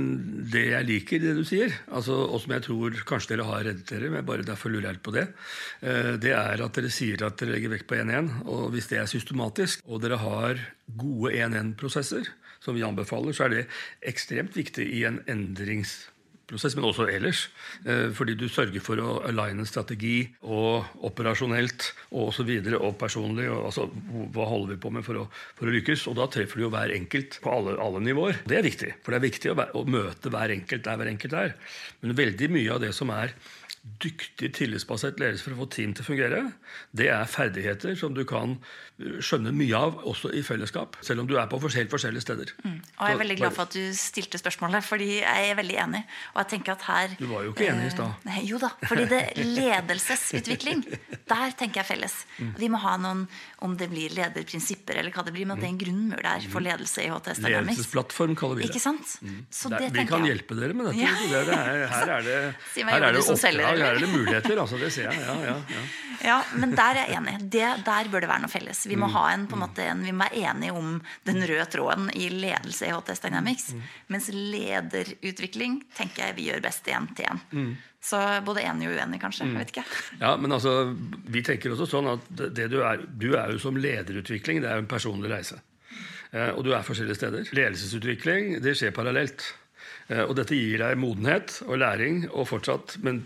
det 0.52 0.68
jeg 0.72 0.90
liker, 0.90 1.24
det 1.24 1.36
du 1.40 1.44
sier, 1.48 1.74
altså, 1.88 2.20
og 2.28 2.42
som 2.44 2.56
jeg 2.56 2.68
tror 2.68 3.00
kanskje 3.10 3.36
dere 3.36 3.48
har 3.50 3.66
reddet 3.68 3.88
dere, 3.90 4.12
men 4.14 4.28
bare 4.28 4.46
derfor 4.48 4.74
lurer 4.74 4.92
jeg 4.92 5.04
på 5.06 5.16
det, 5.16 5.28
eh, 5.82 6.14
det 6.22 6.36
er 6.38 6.66
at 6.66 6.78
dere 6.78 6.94
sier 6.94 7.26
at 7.26 7.40
dere 7.40 7.56
legger 7.56 7.74
vekt 7.74 7.90
på 7.90 7.98
1-1. 8.00 8.30
Og 8.46 8.70
hvis 8.76 8.92
det 8.92 9.02
er 9.02 9.10
systematisk, 9.10 9.82
og 9.88 10.04
dere 10.04 10.22
har 10.22 10.62
gode 10.98 11.34
1-1-prosesser, 11.34 12.30
som 12.62 12.76
vi 12.76 12.86
anbefaler, 12.86 13.36
så 13.38 13.46
er 13.46 13.54
det 13.54 13.66
ekstremt 14.10 14.56
viktig 14.58 14.86
i 14.98 15.04
en 15.08 15.22
endringsprosess 15.30 16.14
prosess, 16.48 16.76
men 16.78 16.88
også 16.88 17.08
ellers. 17.12 17.48
Eh, 17.86 18.08
fordi 18.16 18.38
du 18.40 18.48
sørger 18.52 18.84
for 18.84 19.02
å 19.04 19.18
aligne 19.28 19.66
strategi 19.68 20.22
og 20.46 21.04
operasjonelt 21.08 21.92
og 22.12 22.32
osv. 22.32 22.54
Og, 22.78 22.90
personlig. 23.00 23.50
Og, 23.52 23.68
altså, 23.70 23.88
hva 24.36 24.48
holder 24.50 24.76
vi 24.76 24.82
på 24.86 24.94
med 24.96 25.06
for 25.08 25.24
å, 25.24 25.28
for 25.60 25.70
å, 25.70 25.76
lykkes? 25.76 26.08
Og 26.12 26.18
da 26.20 26.30
treffer 26.32 26.60
du 26.60 26.68
jo 26.68 26.74
hver 26.74 26.96
enkelt 26.96 27.40
på 27.44 27.54
alle, 27.54 27.78
alle 27.84 28.04
nivåer. 28.06 28.42
Det 28.48 28.60
er 28.60 28.68
viktig. 28.68 28.96
For 29.04 29.14
det 29.14 29.22
er 29.22 29.28
viktig 29.28 29.54
å, 29.54 29.60
å 29.82 29.86
møte 29.88 30.34
hver 30.34 30.56
enkelt 30.56 30.88
der 30.88 31.00
hver 31.00 31.14
enkelt 31.14 31.38
er. 31.38 31.56
Men 32.02 32.18
veldig 32.18 32.52
mye 32.56 32.76
av 32.76 32.84
det 32.86 32.94
som 32.96 33.12
er 33.16 33.36
dyktig 34.04 34.50
tillitsbasert 34.58 35.20
ledelse 35.22 35.46
for 35.46 35.56
å 35.56 35.62
få 35.62 35.70
team 35.72 35.94
til 35.96 36.04
å 36.04 36.10
fungere, 36.10 36.42
det 36.98 37.08
er 37.14 37.30
ferdigheter 37.32 37.96
som 38.00 38.16
du 38.16 38.24
kan 38.28 38.58
uh, 39.02 39.18
skjønne 39.24 39.54
mye 39.56 39.78
av 39.78 40.02
også 40.10 40.32
i 40.36 40.44
fellesskap. 40.46 40.98
Selv 41.06 41.24
om 41.24 41.30
du 41.30 41.36
er 41.38 41.50
på 41.52 41.60
helt 41.62 41.92
forskjellige 41.92 42.26
steder. 42.26 42.54
Mm. 42.64 42.78
Og 42.78 43.04
Jeg 43.04 43.16
er 43.16 43.22
veldig 43.22 43.38
glad 43.42 43.56
for 43.56 43.68
at 43.68 43.76
du 43.78 43.94
stilte 43.98 44.40
spørsmålet, 44.42 44.86
fordi 44.86 45.10
jeg 45.20 45.50
er 45.52 45.58
veldig 45.60 45.78
enig. 45.84 46.04
Og 46.34 46.42
jeg 46.44 46.50
tenker 46.56 46.76
at 46.76 46.86
her... 46.88 47.16
Du 47.20 47.28
var 47.32 47.46
jo 47.46 47.54
ikke 47.54 47.70
enig 47.72 47.90
i 47.90 47.94
stad. 47.94 48.28
Eh, 48.28 48.40
jo 48.48 48.62
da. 48.62 48.72
fordi 48.88 49.08
det 49.12 49.22
ledelsesutvikling, 49.38 50.84
der 51.30 51.56
tenker 51.60 51.84
jeg 51.84 51.90
felles. 51.92 52.18
Mm. 52.38 52.54
Vi 52.58 52.72
må 52.74 52.82
ha 52.84 52.96
noen, 53.02 53.26
om 53.66 53.78
det 53.78 53.90
blir 53.92 54.14
lederprinsipper 54.18 55.02
eller 55.02 55.14
hva 55.16 55.26
det 55.28 55.34
blir, 55.36 55.48
men 55.50 55.62
det 55.62 55.68
er 55.68 55.74
en 55.74 55.82
grunnmur 55.82 56.24
der 56.24 56.48
for 56.48 56.64
mm. 56.64 56.68
ledelse 56.70 57.06
i 57.06 57.12
HTS 57.12 57.42
Dynamics. 57.42 57.78
Ledelsesplattform 57.78 58.36
kaller 58.40 58.62
vi 58.62 58.66
det. 58.66 58.72
Ikke 58.72 58.84
sant? 58.84 59.18
Mm. 59.22 59.40
Det, 59.48 59.92
vi 59.94 60.08
kan 60.10 60.28
hjelpe 60.28 60.58
dere 60.58 60.78
med 60.78 60.92
dette. 60.92 61.02
Ja. 61.04 61.14
Det 61.28 61.58
er, 61.58 61.86
her 61.96 62.14
er 62.18 62.28
det, 62.28 62.38
her 62.78 63.08
er 63.10 63.18
det 63.18 63.24
oppdrag 63.24 63.68
her 63.68 63.86
er 63.92 64.02
det 64.02 64.10
muligheter, 64.12 64.62
altså. 64.64 64.80
Det 64.82 64.92
ser 64.94 65.10
jeg. 65.10 65.22
Ja, 65.24 65.36
ja, 65.44 65.56
ja. 65.74 65.84
ja 66.30 66.38
men 66.58 66.76
der 66.78 67.02
er 67.02 67.12
jeg 67.12 67.22
enig. 67.22 67.38
Det, 67.58 67.66
der 67.86 68.12
bør 68.12 68.26
det 68.26 68.32
være 68.32 68.46
noe 68.46 68.52
felles. 68.52 68.87
Vi 68.88 68.98
må, 69.00 69.10
mm. 69.10 69.16
ha 69.18 69.26
en, 69.34 69.46
på 69.50 69.58
en 69.58 69.64
måte, 69.66 69.86
en, 69.86 70.06
vi 70.06 70.14
må 70.16 70.26
være 70.28 70.48
enige 70.52 70.78
om 70.78 70.98
den 71.28 71.44
røde 71.44 71.68
tråden 71.74 72.10
i 72.16 72.30
ledelse 72.34 72.88
i 72.88 72.94
HTS 72.96 73.24
Dynamics. 73.26 73.70
Mm. 73.74 73.86
Mens 74.16 74.32
lederutvikling 74.34 75.80
tenker 75.98 76.28
jeg 76.28 76.38
vi 76.40 76.50
gjør 76.50 76.66
best 76.66 76.86
til 76.88 76.98
én. 76.98 77.44
Mm. 77.52 77.72
Så 78.08 78.20
både 78.46 78.64
enig 78.64 78.88
og 78.90 78.98
uenig, 78.98 79.20
kanskje. 79.22 79.48
jeg 79.48 79.58
vet 79.58 79.74
ikke. 79.74 79.86
Ja, 80.24 80.36
men 80.40 80.54
altså, 80.56 80.94
Vi 81.28 81.44
tenker 81.46 81.74
også 81.74 81.90
sånn 81.90 82.12
at 82.14 82.28
det 82.56 82.70
du 82.72 82.80
er, 82.82 83.04
du 83.08 83.34
er 83.36 83.52
jo 83.54 83.62
som 83.62 83.78
lederutvikling, 83.78 84.62
det 84.64 84.72
er 84.72 84.80
jo 84.80 84.86
en 84.86 84.92
personlig 84.92 85.32
reise. 85.34 85.60
Eh, 86.32 86.52
og 86.54 86.64
du 86.68 86.74
er 86.76 86.86
forskjellige 86.86 87.20
steder. 87.20 87.50
Ledelsesutvikling 87.56 88.58
det 88.64 88.76
skjer 88.80 88.96
parallelt. 88.96 89.46
Eh, 90.08 90.24
og 90.24 90.38
dette 90.38 90.56
gir 90.56 90.80
deg 90.80 91.00
modenhet 91.00 91.58
og 91.66 91.82
læring, 91.82 92.22
og 92.32 92.48
fortsatt, 92.48 92.96
men 93.04 93.20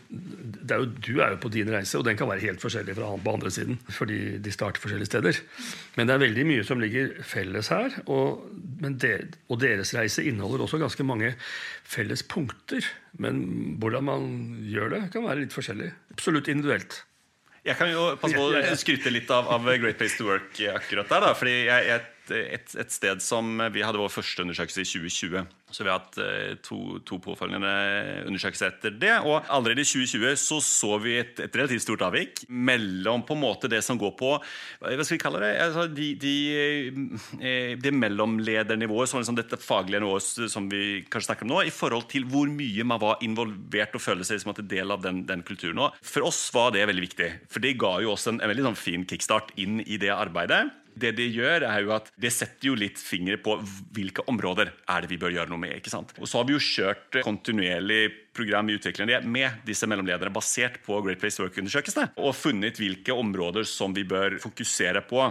er 0.65 0.81
jo, 0.81 0.87
du 0.89 1.11
er 1.21 1.35
jo 1.35 1.41
på 1.43 1.51
din 1.53 1.69
reise, 1.69 1.99
og 1.99 2.07
den 2.07 2.17
kan 2.17 2.29
være 2.31 2.41
helt 2.47 2.63
forskjellig 2.63 2.95
fra 2.97 3.11
han 3.11 3.21
på 3.21 3.35
andre 3.35 3.51
siden. 3.53 3.77
Fordi 3.93 4.19
de 4.41 4.53
starter 4.53 4.81
forskjellige 4.81 5.11
steder. 5.11 5.41
Men 5.97 6.09
det 6.09 6.15
er 6.15 6.25
veldig 6.25 6.47
mye 6.49 6.65
som 6.67 6.81
ligger 6.81 7.13
felles 7.27 7.69
her. 7.73 7.99
Og, 8.07 8.47
de, 8.81 9.13
og 9.51 9.61
deres 9.61 9.93
reise 9.97 10.25
inneholder 10.25 10.65
også 10.65 10.81
ganske 10.81 11.05
mange 11.05 11.35
felles 11.85 12.25
punkter. 12.25 12.89
Men 13.21 13.45
hvordan 13.81 14.09
man 14.09 14.27
gjør 14.65 14.95
det, 14.95 15.05
kan 15.13 15.27
være 15.27 15.45
litt 15.45 15.55
forskjellig. 15.55 15.91
Absolutt 16.15 16.49
individuelt. 16.49 17.03
Jeg 17.61 17.77
kan 17.77 17.91
jo 17.91 18.07
passe 18.17 18.33
på 18.33 18.47
å 18.57 18.77
skryte 18.79 19.11
litt 19.13 19.29
av, 19.29 19.45
av 19.53 19.67
Great 19.77 19.99
Place 19.99 20.17
to 20.17 20.25
Work 20.25 20.57
akkurat 20.73 21.11
der. 21.11 21.27
da, 21.27 21.35
fordi 21.37 21.59
jeg, 21.67 21.91
jeg 21.91 22.01
et, 22.35 22.75
et, 22.75 22.91
sted 22.91 23.21
som 23.23 23.59
Vi 23.73 23.83
hadde 23.85 23.99
vår 24.01 24.11
første 24.11 24.43
undersøkelse 24.43 24.83
i 24.83 24.89
2020. 24.89 25.49
Så 25.71 25.85
vi 25.85 25.89
har 25.89 26.01
hatt 26.01 26.17
eh, 26.19 26.55
to, 26.63 26.99
to 27.07 27.17
påfølgende 27.23 27.71
undersøkelser 28.27 28.73
etter 28.73 28.95
det. 28.99 29.13
Og 29.23 29.47
allerede 29.47 29.83
i 29.83 29.87
2020 29.87 30.35
så, 30.39 30.59
så 30.63 30.97
vi 31.03 31.15
et, 31.21 31.39
et, 31.39 31.55
relativt 31.55 31.85
stort 31.85 32.03
avvik 32.05 32.43
mellom 32.49 33.23
på 33.27 33.37
en 33.37 33.43
måte 33.43 33.71
det 33.71 33.79
som 33.85 33.99
går 33.99 34.13
på 34.19 34.33
Hva 34.35 35.05
skal 35.05 35.15
vi 35.15 35.21
kalle 35.21 35.43
det? 35.43 35.51
Altså, 35.63 35.87
de, 35.91 36.09
de, 36.19 36.35
eh, 37.39 37.73
det 37.79 37.93
mellomledernivået, 37.95 39.11
sånn 39.11 39.23
liksom 39.23 39.39
dette 39.39 39.61
faglige 39.61 40.03
nivået 40.03 40.51
som 40.51 40.67
vi 40.71 41.03
kanskje 41.07 41.31
snakker 41.31 41.47
om 41.47 41.53
nå, 41.55 41.61
i 41.67 41.73
forhold 41.73 42.09
til 42.11 42.27
hvor 42.31 42.51
mye 42.51 42.85
man 42.87 43.01
var 43.01 43.23
involvert 43.25 43.95
og 43.97 44.03
følte 44.03 44.27
seg 44.27 44.43
som 44.43 44.53
en 44.53 44.71
del 44.71 44.93
av 44.93 45.03
den, 45.05 45.23
den 45.29 45.45
kulturen. 45.47 45.85
Og 45.85 45.97
for 46.03 46.27
oss 46.27 46.43
var 46.55 46.75
det 46.75 46.85
veldig 46.89 47.07
viktig. 47.07 47.31
For 47.51 47.63
det 47.63 47.77
ga 47.81 47.95
jo 48.03 48.13
oss 48.15 48.27
en, 48.29 48.41
en 48.41 48.51
veldig 48.51 48.71
sånn 48.71 48.79
fin 48.79 49.07
kickstart 49.07 49.55
inn 49.61 49.79
i 49.85 49.99
det 50.01 50.11
arbeidet. 50.13 50.65
Det 50.95 51.13
det 51.17 51.27
gjør, 51.31 51.65
er 51.67 51.85
jo 51.85 51.93
at 51.95 52.09
det 52.19 52.31
setter 52.35 52.71
jo 52.71 52.77
litt 52.77 52.99
fingre 52.99 53.37
på 53.41 53.57
hvilke 53.95 54.25
områder 54.31 54.71
er 54.71 55.03
det 55.03 55.11
vi 55.11 55.19
bør 55.21 55.35
gjøre 55.35 55.51
noe 55.51 55.61
med. 55.61 55.75
ikke 55.77 55.93
sant? 55.93 56.13
Og 56.19 56.29
så 56.29 56.39
har 56.39 56.49
vi 56.49 56.57
jo 56.57 56.63
kjørt 56.63 57.21
kontinuerlig 57.25 58.01
program 58.35 58.69
i 58.69 58.77
utviklingen 58.79 59.27
med 59.31 59.63
disse 59.67 59.87
mellomlederne 59.89 60.33
basert 60.33 60.79
på 60.85 60.99
Great 61.05 61.21
Place 61.21 61.41
Work-undersøkelsene. 61.41 62.11
Og 62.19 62.35
funnet 62.37 62.79
hvilke 62.79 63.15
områder 63.15 63.67
som 63.67 63.95
vi 63.95 64.05
bør 64.07 64.37
fokusere 64.43 65.03
på. 65.07 65.25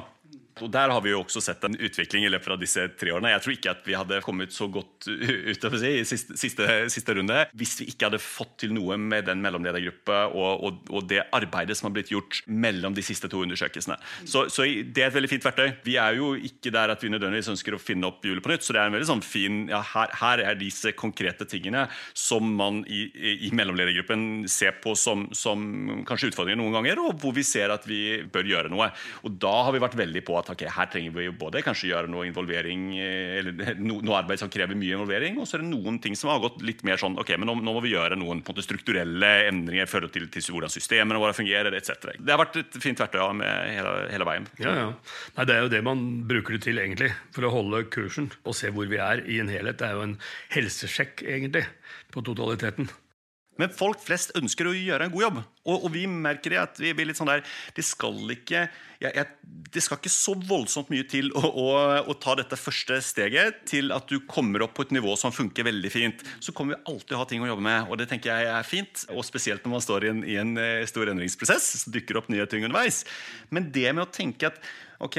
Og 0.62 0.70
Der 0.72 0.92
har 0.92 1.00
vi 1.04 1.12
jo 1.12 1.22
også 1.22 1.42
sett 1.44 1.64
en 1.66 1.76
utvikling 1.76 2.26
i 2.26 2.30
løpet 2.32 2.54
av 2.54 2.60
disse 2.60 2.86
tre 3.00 3.12
årene. 3.14 3.32
Jeg 3.34 3.44
tror 3.44 3.54
ikke 3.54 3.72
at 3.74 3.86
vi 3.86 3.96
hadde 3.96 4.20
kommet 4.24 4.54
så 4.54 4.68
godt 4.72 5.08
ut 5.08 5.66
si, 5.80 5.92
i 6.00 6.04
siste, 6.08 6.36
siste, 6.38 6.68
siste, 6.92 7.14
runde 7.16 7.38
hvis 7.58 7.76
vi 7.80 7.88
ikke 7.90 8.08
hadde 8.08 8.20
fått 8.22 8.56
til 8.62 8.74
noe 8.76 8.98
med 9.00 9.26
den 9.28 9.40
mellomledergruppa 9.42 10.22
og, 10.28 10.64
og, 10.66 10.80
og, 10.90 11.06
det 11.10 11.24
arbeidet 11.34 11.76
som 11.78 11.88
har 11.88 11.94
blitt 11.96 12.12
gjort 12.12 12.42
mellom 12.46 12.94
de 12.94 13.04
siste 13.04 13.28
to 13.30 13.42
undersøkelsene. 13.44 13.96
Så, 14.24 14.46
så, 14.52 14.66
det 14.66 15.04
er 15.04 15.10
et 15.10 15.16
veldig 15.16 15.30
fint 15.32 15.46
verktøy. 15.46 15.80
Vi 15.86 15.96
er 16.00 16.18
jo 16.18 16.32
ikke 16.36 16.72
der 16.74 16.94
at 16.94 17.02
vi 17.02 17.12
nødvendigvis 17.12 17.50
ønsker 17.54 17.76
å 17.76 17.82
finne 17.82 18.08
opp 18.10 18.24
hjulet 18.26 18.44
på 18.44 18.52
nytt, 18.52 18.66
så 18.66 18.76
det 18.76 18.82
er 18.82 18.90
en 18.90 18.96
veldig 18.98 19.10
sånn 19.10 19.24
fin 19.24 19.62
ja, 19.70 19.82
her, 19.94 20.14
her, 20.20 20.44
er 20.50 20.60
disse 20.60 20.92
konkrete 20.98 21.46
tingene 21.48 21.86
som 22.16 22.46
man 22.58 22.82
i, 22.86 23.06
i, 23.10 23.34
i 23.48 23.52
mellomledergruppen 23.56 24.46
ser 24.50 24.78
på 24.82 24.94
som, 24.98 25.26
som 25.36 26.04
kanskje 26.08 26.30
utfordringer 26.30 26.60
noen 26.60 26.78
ganger, 26.78 27.02
og 27.02 27.18
hvor 27.22 27.34
vi 27.36 27.44
ser 27.46 27.72
at 27.74 27.86
vi 27.88 28.20
bør 28.30 28.48
gjøre 28.50 28.72
noe. 28.72 28.90
Og 29.26 29.36
da 29.42 29.54
har 29.66 29.74
vi 29.74 29.82
vært 29.82 29.98
veldig 29.98 30.24
på 30.26 30.38
at 30.38 30.49
ok, 30.52 30.64
her 30.74 30.88
trenger 30.92 31.14
vi 31.14 31.26
jo 31.26 31.34
både 31.38 31.62
kanskje 31.64 31.90
gjøre 31.90 32.10
noe 32.10 32.26
involvering, 32.28 32.86
eh, 32.98 33.38
eller 33.40 33.74
noe 33.80 34.18
arbeid 34.18 34.42
som 34.42 34.50
krever 34.52 34.78
mye 34.78 34.96
involvering, 34.96 35.38
og 35.40 35.48
så 35.48 35.58
er 35.58 35.64
det 35.64 35.70
noen 35.70 36.00
ting 36.02 36.16
som 36.18 36.32
har 36.32 36.42
gått 36.42 36.60
litt 36.66 36.84
mer 36.86 37.00
sånn 37.00 37.18
ok, 37.20 37.34
men 37.38 37.50
nå, 37.50 37.56
nå 37.60 37.74
må 37.76 37.82
vi 37.84 37.94
gjøre 37.94 38.18
noen 38.20 38.42
på 38.44 38.52
en 38.52 38.58
måte, 38.58 38.66
strukturelle 38.66 39.32
endringer 39.48 39.90
forhold 39.90 40.14
til, 40.14 40.28
til, 40.32 40.46
hvordan 40.50 40.72
systemene 40.72 41.20
våre 41.22 41.36
fungerer, 41.36 41.74
etc. 41.78 42.14
Det 42.18 42.34
har 42.34 42.40
vært 42.42 42.60
et 42.62 42.80
fint 42.82 43.00
verktøy 43.00 43.20
ja, 43.22 43.30
hele, 43.70 43.94
hele 44.12 44.28
veien. 44.28 44.48
Ja, 44.62 44.76
ja. 44.76 44.88
Nei, 45.36 45.48
det 45.48 45.56
er 45.56 45.64
jo 45.64 45.72
det 45.72 45.84
man 45.86 46.06
bruker 46.30 46.56
det 46.56 46.64
til, 46.66 46.82
egentlig, 46.82 47.12
for 47.34 47.46
å 47.46 47.54
holde 47.54 47.84
kursen 47.92 48.30
og 48.44 48.56
se 48.58 48.72
hvor 48.74 48.90
vi 48.90 49.00
er 49.00 49.24
i 49.26 49.40
en 49.42 49.52
helhet. 49.52 49.80
Det 49.80 49.88
er 49.88 49.98
jo 49.98 50.08
en 50.08 50.18
helsesjekk, 50.54 51.24
egentlig, 51.26 51.66
på 52.14 52.24
totaliteten. 52.26 52.90
Men 53.60 53.72
folk 53.74 54.00
flest 54.02 54.32
ønsker 54.38 54.68
å 54.70 54.74
gjøre 54.76 55.06
en 55.06 55.12
god 55.12 55.26
jobb. 55.26 55.40
Og, 55.68 55.84
og 55.86 55.90
vi 55.92 56.06
merker 56.08 56.54
det 56.54 56.60
at 56.62 56.80
vi 56.80 56.92
blir 56.96 57.10
litt 57.10 57.18
sånn 57.18 57.28
der 57.28 57.42
Det 57.76 57.84
skal 57.84 58.16
ikke, 58.32 58.62
jeg, 59.02 59.12
jeg, 59.12 59.26
det 59.74 59.82
skal 59.84 60.00
ikke 60.00 60.12
så 60.12 60.34
voldsomt 60.48 60.88
mye 60.92 61.04
til 61.08 61.28
å, 61.36 61.42
å, 61.44 61.66
å, 62.00 62.16
ta 62.20 62.34
dette 62.40 62.56
første 62.58 62.96
steget 63.04 63.62
til 63.68 63.92
at 63.94 64.08
du 64.08 64.22
kommer 64.30 64.64
opp 64.64 64.74
på 64.78 64.86
et 64.86 64.94
nivå 64.96 65.14
som 65.20 65.34
funker 65.34 65.68
veldig 65.68 65.92
fint. 65.92 66.24
Så 66.40 66.54
kommer 66.56 66.76
vi 66.78 66.92
alltid 66.94 67.16
å 67.16 67.22
ha 67.22 67.28
ting 67.28 67.44
å 67.44 67.50
jobbe 67.50 67.66
med, 67.66 67.88
og 67.88 68.00
det 68.00 68.08
tenker 68.10 68.32
jeg 68.32 68.52
er 68.54 68.68
fint. 68.68 69.06
Og 69.14 69.26
spesielt 69.28 69.66
når 69.66 69.76
man 69.76 69.84
står 69.84 70.06
i 70.06 70.12
en, 70.14 70.22
i 70.24 70.38
en 70.40 70.54
eh, 70.60 70.86
stor 70.90 71.12
endringsprosess, 71.12 71.72
så 71.84 71.94
dukker 71.94 72.20
opp 72.20 72.30
nye 72.32 72.48
ting 72.50 72.64
underveis. 72.66 73.04
Men 73.52 73.68
det 73.74 73.90
med 73.92 74.06
å 74.06 74.12
tenke 74.12 74.52
at 74.52 74.62
ok, 75.00 75.18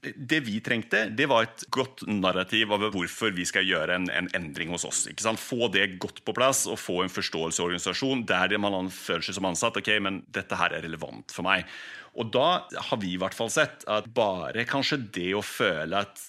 det 0.00 0.40
vi 0.46 0.56
trengte, 0.64 1.04
det 1.12 1.26
var 1.28 1.44
et 1.44 1.64
godt 1.72 2.06
narrativ 2.08 2.72
over 2.72 2.92
hvorfor 2.94 3.34
vi 3.36 3.44
skal 3.48 3.66
gjøre 3.68 3.98
en, 3.98 4.08
en 4.08 4.30
endring 4.36 4.72
hos 4.72 4.86
oss. 4.88 5.04
Få 5.40 5.68
det 5.72 5.98
godt 6.00 6.22
på 6.24 6.34
plass 6.36 6.64
og 6.70 6.80
få 6.80 7.02
en 7.04 7.12
forståelseorganisasjon 7.12 8.24
der 8.28 8.56
man 8.62 8.88
føler 8.94 9.26
seg 9.26 9.36
som 9.36 9.50
ansatt. 9.50 9.76
ok, 9.76 9.92
men 10.00 10.22
dette 10.32 10.56
her 10.56 10.72
er 10.72 10.86
relevant 10.86 11.34
for 11.34 11.46
meg. 11.46 11.68
Og 12.16 12.32
da 12.32 12.64
har 12.88 13.00
vi 13.02 13.14
i 13.14 13.20
hvert 13.20 13.36
fall 13.36 13.52
sett 13.52 13.84
at 13.90 14.08
bare 14.14 14.66
kanskje 14.68 15.02
det 15.12 15.30
å 15.36 15.44
føle 15.44 16.00
at 16.00 16.26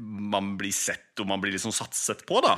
man 0.00 0.54
blir 0.56 0.72
sett 0.72 1.20
og 1.20 1.28
man 1.28 1.42
blir 1.42 1.52
liksom 1.54 1.74
satset 1.76 2.24
på, 2.26 2.40
da, 2.40 2.56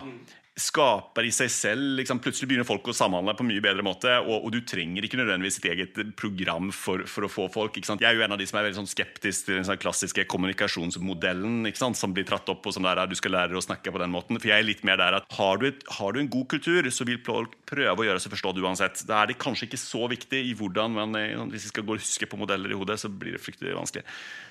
skaper 0.56 1.26
i 1.28 1.32
seg 1.34 1.50
selv 1.52 1.98
liksom, 1.98 2.20
Plutselig 2.24 2.48
begynner 2.48 2.66
folk 2.66 2.88
å 2.88 2.94
samhandle 2.96 3.34
på 3.36 3.44
en 3.44 3.50
mye 3.50 3.62
bedre 3.64 3.84
måte. 3.84 4.12
Og, 4.24 4.46
og 4.46 4.54
du 4.54 4.62
trenger 4.64 5.04
ikke 5.04 5.18
nødvendigvis 5.20 5.58
sitt 5.58 5.68
eget 5.68 5.98
program 6.16 6.70
for, 6.72 7.04
for 7.10 7.26
å 7.26 7.30
få 7.30 7.46
folk. 7.52 7.76
Jeg 7.76 8.00
er 8.00 8.16
jo 8.16 8.24
en 8.24 8.34
av 8.34 8.40
de 8.40 8.46
som 8.48 8.58
er 8.58 8.66
veldig 8.66 8.80
sånn 8.80 8.88
skeptisk 8.88 9.46
til 9.46 9.58
den 9.58 9.66
sånn 9.68 9.80
klassiske 9.80 10.24
kommunikasjonsmodellen 10.32 11.68
som 11.76 12.14
blir 12.16 12.24
tratt 12.28 12.48
opp, 12.52 12.64
og 12.64 12.74
som 12.74 12.86
der, 12.86 13.02
du 13.06 13.14
skal 13.18 13.34
lære 13.36 13.58
å 13.58 13.64
snakke 13.64 13.92
på 13.92 14.00
den 14.00 14.14
måten. 14.14 14.40
For 14.40 14.48
jeg 14.48 14.64
er 14.64 14.68
litt 14.68 14.84
mer 14.86 14.98
der 15.00 15.18
at 15.20 15.28
har 15.36 15.60
du, 15.60 15.68
et, 15.68 15.84
har 15.98 16.16
du 16.16 16.22
en 16.22 16.32
god 16.32 16.48
kultur, 16.54 16.88
så 16.88 17.04
vil 17.08 17.20
folk 17.26 17.52
prøve 17.68 18.02
å 18.02 18.06
gjøre 18.08 18.22
seg 18.22 18.32
forstått 18.32 18.60
uansett. 18.64 19.02
Da 19.08 19.20
er 19.20 19.30
det 19.30 19.40
kanskje 19.42 19.68
ikke 19.68 19.80
så 19.82 20.08
viktig 20.10 20.40
i 20.40 20.54
hvordan 20.56 20.96
man, 20.96 21.12
sånn, 21.12 21.52
Hvis 21.52 21.68
vi 21.68 21.74
skal 21.74 21.84
gå 21.84 21.98
og 21.98 22.00
huske 22.00 22.30
på 22.30 22.40
modeller 22.40 22.72
i 22.72 22.78
hodet, 22.78 22.96
så 23.02 23.12
blir 23.12 23.36
det 23.36 23.42
fryktelig 23.44 23.76
vanskelig. 23.76 24.06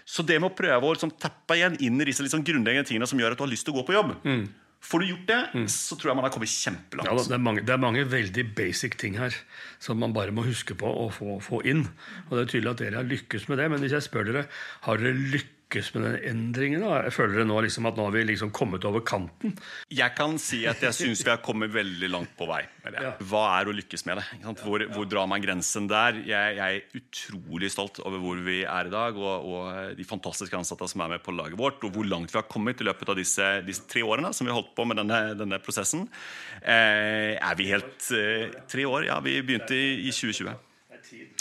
Så 0.05 0.21
det 0.21 0.37
med 0.37 0.51
å 0.51 0.57
prøve 0.57 0.85
å 0.85 0.93
liksom, 0.93 1.15
tappe 1.17 1.57
igjen 1.57 1.79
inn 1.81 1.97
i 1.97 2.07
disse 2.11 2.23
liksom, 2.23 2.45
grunnleggende 2.45 2.87
tingene 2.87 3.09
som 3.09 3.19
gjør 3.19 3.33
at 3.33 3.41
du 3.41 3.45
har 3.47 3.51
lyst 3.51 3.65
til 3.65 3.73
å 3.73 3.79
gå 3.81 3.87
på 3.89 3.97
jobb 3.97 4.13
mm 4.21 4.45
Får 4.85 5.01
du 5.01 5.07
gjort 5.09 5.25
det, 5.29 5.39
mm. 5.57 5.65
så 5.71 5.97
tror 5.97 6.11
jeg 6.11 6.19
man 6.19 6.27
har 6.27 6.33
kommet 6.35 6.51
kjempelangt. 6.51 7.09
Ja, 7.09 7.17
det, 7.17 7.33
er 7.33 7.41
mange, 7.41 7.63
det, 7.65 7.73
er 7.73 7.81
mange, 7.81 8.05
veldig 8.11 8.45
basic 8.57 8.99
ting 9.01 9.17
her 9.17 9.33
som 9.81 9.97
man 10.01 10.13
bare 10.13 10.35
må 10.35 10.45
huske 10.45 10.77
på 10.77 10.85
å 10.85 11.07
få, 11.13 11.39
få 11.41 11.63
inn. 11.65 11.87
Og 12.27 12.37
det 12.37 12.43
er 12.43 12.51
tydelig 12.53 12.73
at 12.75 12.83
dere 12.83 13.01
har 13.01 13.09
lykkes 13.09 13.49
med 13.49 13.61
det. 13.61 13.69
Men 13.73 13.81
hvis 13.81 13.97
jeg 13.97 14.05
spør 14.05 14.29
dere, 14.29 14.45
har 14.85 15.01
dere 15.01 15.17
lykkes 15.17 15.54
lykkes 15.75 15.93
med 15.95 16.05
den 16.05 16.15
endringen? 16.29 16.83
Da? 16.83 17.01
Jeg 17.05 17.13
føler 17.15 17.41
det 17.41 17.45
nå 17.49 17.57
liksom 17.65 17.87
at 17.89 17.97
nå 17.97 18.07
har 18.07 18.13
vi 18.15 18.23
liksom 18.29 18.51
kommet 18.55 18.85
over 18.87 19.03
kanten. 19.05 19.55
Jeg 19.91 20.15
kan 20.15 20.37
si 20.41 20.63
at 20.69 20.81
jeg 20.83 20.95
syns 20.95 21.23
vi 21.25 21.31
har 21.31 21.41
kommet 21.43 21.73
veldig 21.73 22.09
langt 22.11 22.35
på 22.37 22.47
vei. 22.47 22.63
det. 22.85 23.11
Hva 23.27 23.43
er 23.57 23.69
å 23.69 23.75
lykkes 23.75 24.05
med 24.07 24.21
det? 24.21 24.25
Hvor, 24.61 24.85
hvor 24.93 25.07
drar 25.09 25.27
man 25.29 25.43
grensen 25.43 25.89
der? 25.91 26.21
Jeg, 26.25 26.57
jeg, 26.59 26.79
er 26.79 26.99
utrolig 27.01 27.71
stolt 27.73 27.99
over 28.05 28.21
hvor 28.23 28.39
vi 28.45 28.61
er 28.63 28.89
i 28.89 28.93
dag, 28.93 29.17
og, 29.19 29.49
og, 29.49 29.97
de 29.97 30.07
fantastiske 30.07 30.57
ansatte 30.57 30.87
som 30.91 31.03
er 31.05 31.15
med 31.15 31.25
på 31.25 31.35
laget 31.35 31.59
vårt, 31.59 31.83
og 31.83 31.95
hvor 31.95 32.07
langt 32.07 32.31
vi 32.31 32.39
har 32.39 32.47
kommet 32.49 32.81
i 32.81 32.87
løpet 32.87 33.11
av 33.11 33.19
disse, 33.19 33.49
disse 33.67 33.87
tre 33.91 34.05
årene 34.05 34.31
som 34.35 34.47
vi 34.47 34.53
har 34.53 34.61
holdt 34.61 34.75
på 34.77 34.87
med 34.87 35.01
denne, 35.01 35.21
denne 35.39 35.59
prosessen. 35.63 36.07
Eh, 36.61 37.35
er 37.35 37.59
vi 37.59 37.71
helt 37.73 38.11
eh, 38.15 38.47
Tre 38.69 38.85
år? 38.87 39.05
Ja, 39.09 39.19
vi 39.23 39.37
begynte 39.45 39.75
i, 39.75 40.07
i 40.07 40.13
2020. 40.13 40.55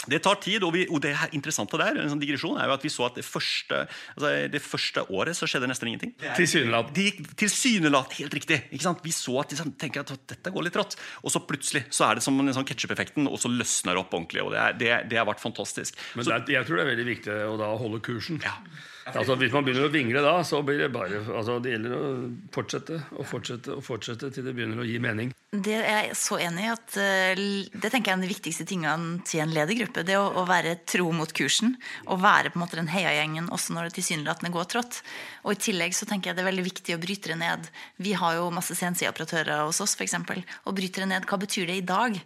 Det 0.05 0.19
tar 0.23 0.37
tid, 0.43 0.63
og, 0.63 0.73
vi, 0.75 0.85
og 0.91 1.01
det 1.03 1.13
er 1.15 1.33
interessante 1.37 1.79
der 1.81 1.97
en 2.01 2.11
sånn 2.11 2.21
digresjon 2.21 2.59
er 2.61 2.69
jo 2.69 2.75
at 2.75 2.85
vi 2.85 2.91
så 2.93 3.07
at 3.07 3.17
det 3.17 3.25
første, 3.25 3.81
altså 4.15 4.33
det 4.53 4.61
første 4.63 5.05
året 5.09 5.37
så 5.37 5.49
skjedde 5.49 5.69
nesten 5.71 5.89
ingenting. 5.91 6.13
Tilsynelatende. 6.37 7.33
Tilsynelatende, 7.41 8.19
helt 8.21 8.37
riktig. 8.37 8.59
ikke 8.69 8.87
sant? 8.87 9.03
Vi 9.05 9.13
så 9.15 9.39
at 9.41 9.53
de 9.53 9.59
sånn, 9.59 9.75
tenker 9.81 10.05
at 10.05 10.13
dette 10.29 10.53
går 10.53 10.67
litt 10.67 10.79
rått. 10.79 10.97
Og 11.23 11.33
så 11.33 11.41
plutselig 11.43 11.85
så 11.89 12.09
er 12.09 12.19
det 12.19 12.25
som 12.25 12.37
en 12.39 12.53
sånn 12.55 12.67
ketsjup-effekten, 12.67 13.29
og 13.29 13.39
så 13.41 13.51
løsner 13.51 13.95
det 13.95 14.03
opp 14.03 14.13
ordentlig. 14.13 14.43
og 14.45 14.53
Det, 14.53 14.61
er, 14.61 14.77
det, 14.81 14.91
det 15.13 15.21
har 15.21 15.29
vært 15.29 15.43
fantastisk. 15.43 15.97
Men 16.15 16.27
så, 16.27 16.37
er, 16.37 16.45
jeg 16.57 16.67
tror 16.67 16.79
det 16.79 16.85
er 16.85 16.91
veldig 16.93 17.07
viktig 17.11 17.39
å 17.49 17.55
da 17.61 17.71
holde 17.79 18.03
kursen. 18.05 18.43
Ja. 18.45 18.59
Altså, 19.05 19.35
hvis 19.37 19.53
man 19.53 19.65
begynner 19.65 19.85
å 19.85 19.93
vingle 19.93 20.21
da, 20.25 20.39
så 20.41 20.63
blir 20.65 20.79
det 20.81 20.87
bare 20.93 21.19
altså, 21.21 21.59
Det 21.61 21.75
gjelder 21.75 21.93
å 21.93 22.05
fortsette 22.53 22.95
og 23.13 23.27
fortsette 23.29 23.75
og 23.75 23.83
fortsette 23.85 24.31
til 24.33 24.47
det 24.47 24.53
begynner 24.57 24.81
å 24.81 24.87
gi 24.87 24.97
mening. 25.01 25.29
Det 25.53 25.75
er 25.77 26.07
jeg 26.07 26.17
så 26.17 26.39
enig 26.41 26.65
i 26.65 26.71
at 26.73 26.97
uh, 26.97 27.43
det 27.69 27.91
tenker 27.93 28.09
jeg 28.09 28.15
er 28.15 28.23
den 28.23 28.31
viktigste 28.31 28.65
tingene 28.67 29.21
til 29.27 29.43
en 29.43 29.53
ledergruppe. 29.53 30.03
Det 30.07 30.17
å, 30.17 30.25
å 30.41 30.47
være 30.49 30.79
tro 30.89 31.11
mot 31.13 31.29
kursen 31.37 31.77
og 32.09 32.23
være 32.25 32.49
på 32.49 32.57
en 32.57 32.65
måte 32.65 32.79
den 32.81 32.89
heiagjengen 32.89 33.51
også 33.53 33.77
når 33.77 33.89
det 33.91 33.99
tilsynelatende 33.99 34.53
går 34.55 34.69
trått. 34.73 35.01
Og 35.45 35.53
i 35.53 35.61
tillegg 35.67 35.93
så 35.93 36.09
tenker 36.09 36.31
jeg 36.31 36.39
det 36.39 36.45
er 36.47 36.49
veldig 36.49 36.67
viktig 36.71 36.97
å 36.97 37.01
bryte 37.05 37.35
det 37.35 37.39
ned. 37.45 37.69
Vi 38.01 38.17
har 38.17 38.39
jo 38.39 38.51
masse 38.53 38.73
CNC-operatører 38.73 39.67
hos 39.67 39.83
oss, 39.85 39.93
f.eks. 39.99 40.17
Og 40.65 40.77
bryte 40.77 41.05
det 41.05 41.11
ned. 41.13 41.29
Hva 41.29 41.37
betyr 41.45 41.69
det 41.69 41.77
i 41.77 41.85
dag? 41.85 42.17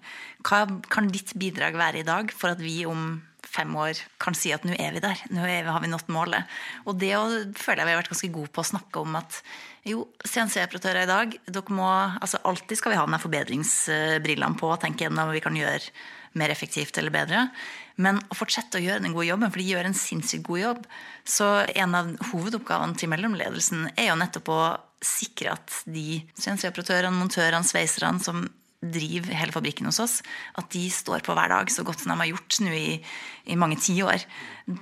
Hva 0.48 0.64
kan 0.88 1.12
ditt 1.12 1.36
bidrag 1.36 1.76
være 1.76 2.06
i 2.06 2.08
dag 2.08 2.32
for 2.32 2.56
at 2.56 2.64
vi 2.64 2.86
om 2.88 3.18
fem 3.50 3.74
år 3.82 4.00
kan 4.22 4.38
si 4.38 4.52
at 4.54 4.66
nå 4.68 4.76
er 4.78 4.94
vi 4.96 5.02
der. 5.04 5.24
Nå 5.34 5.48
vi, 5.48 5.58
har 5.66 5.82
vi 5.84 5.90
nådd 5.92 6.12
målet. 6.14 6.60
Og 6.86 7.00
det 7.02 7.14
føler 7.58 7.84
jeg 7.84 7.90
vi 7.90 7.96
har 7.96 8.02
vært 8.02 8.14
ganske 8.14 8.32
gode 8.36 8.54
på 8.54 8.64
å 8.64 8.70
snakke 8.72 9.04
om 9.04 9.18
at 9.20 9.42
jo, 9.88 10.06
CNC-operatører 10.28 11.06
i 11.06 11.10
dag 11.10 11.36
dere 11.48 11.76
må, 11.76 11.90
altså 12.20 12.42
Alltid 12.50 12.80
skal 12.80 12.94
vi 12.94 13.00
ha 13.00 13.06
denne 13.08 13.22
forbedringsbrillene 13.24 14.60
på 14.60 14.72
og 14.74 14.82
tenke 14.84 15.06
gjennom 15.06 15.30
hva 15.30 15.36
vi 15.38 15.44
kan 15.44 15.58
gjøre 15.58 15.94
mer 16.38 16.54
effektivt 16.54 16.98
eller 17.02 17.14
bedre. 17.14 17.48
Men 18.00 18.22
å 18.30 18.38
fortsette 18.38 18.80
å 18.80 18.84
gjøre 18.84 19.04
den 19.04 19.16
gode 19.16 19.28
jobben, 19.28 19.50
for 19.52 19.60
de 19.60 19.72
gjør 19.72 19.90
en 19.90 19.98
sinnssykt 19.98 20.46
god 20.48 20.62
jobb. 20.62 20.86
Så 21.28 21.48
en 21.74 21.98
av 21.98 22.14
hovedoppgavene 22.30 22.96
til 23.00 23.12
mellomledelsen 23.12 23.90
er 23.96 24.12
jo 24.12 24.20
nettopp 24.20 24.54
å 24.54 24.62
sikre 25.04 25.56
at 25.58 25.82
de 25.90 26.22
CNC-operatørene, 26.38 27.16
montørene, 27.16 27.68
sveiserne 27.68 28.24
som 28.24 28.46
driver 28.80 29.36
hele 29.36 29.52
fabrikken 29.52 29.90
hos 29.90 30.00
oss, 30.00 30.14
at 30.56 30.70
de 30.72 30.86
står 30.94 31.24
på 31.26 31.36
hver 31.36 31.52
dag 31.52 31.72
så 31.72 31.84
godt 31.84 32.04
som 32.04 32.14
de 32.14 32.22
har 32.22 32.30
gjort 32.32 32.60
nå 32.64 32.72
i, 32.72 33.00
i 33.52 33.58
mange 33.60 33.76
tiår. 33.84 34.24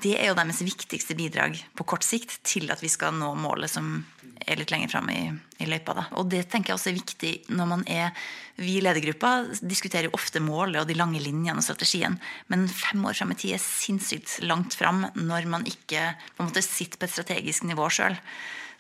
Det 0.04 0.14
er 0.20 0.30
jo 0.30 0.38
deres 0.38 0.62
viktigste 0.62 1.18
bidrag 1.18 1.58
på 1.78 1.88
kort 1.88 2.06
sikt 2.06 2.38
til 2.46 2.70
at 2.74 2.84
vi 2.84 2.92
skal 2.94 3.16
nå 3.18 3.32
målet 3.40 3.74
som 3.74 4.04
er 4.46 4.60
litt 4.60 4.70
lenger 4.70 4.92
fram 4.92 5.10
i, 5.10 5.22
i, 5.58 5.66
løypa. 5.66 5.96
Da. 5.98 6.04
Og 6.22 6.30
det 6.30 6.44
tenker 6.52 6.72
jeg 6.72 6.78
også 6.78 6.92
er 6.92 7.00
viktig 7.00 7.32
når 7.58 7.72
man 7.74 7.88
er 7.90 8.14
Vi 8.58 8.80
i 8.80 8.82
ledergruppa 8.82 9.32
diskuterer 9.62 10.08
jo 10.08 10.16
ofte 10.18 10.42
målet 10.42 10.80
og 10.82 10.88
de 10.90 10.96
lange 10.98 11.20
linjene 11.22 11.62
og 11.62 11.66
strategien, 11.66 12.16
men 12.50 12.66
fem 12.66 13.04
år 13.06 13.18
fram 13.18 13.34
i 13.34 13.38
tid 13.38 13.54
er 13.54 13.62
sinnssykt 13.62 14.40
langt 14.46 14.74
fram 14.74 15.04
når 15.14 15.46
man 15.46 15.66
ikke 15.70 16.08
på 16.34 16.42
en 16.42 16.50
måte 16.50 16.66
sitter 16.66 16.98
på 16.98 17.06
et 17.06 17.14
strategisk 17.14 17.68
nivå 17.70 17.86
sjøl. 17.94 18.18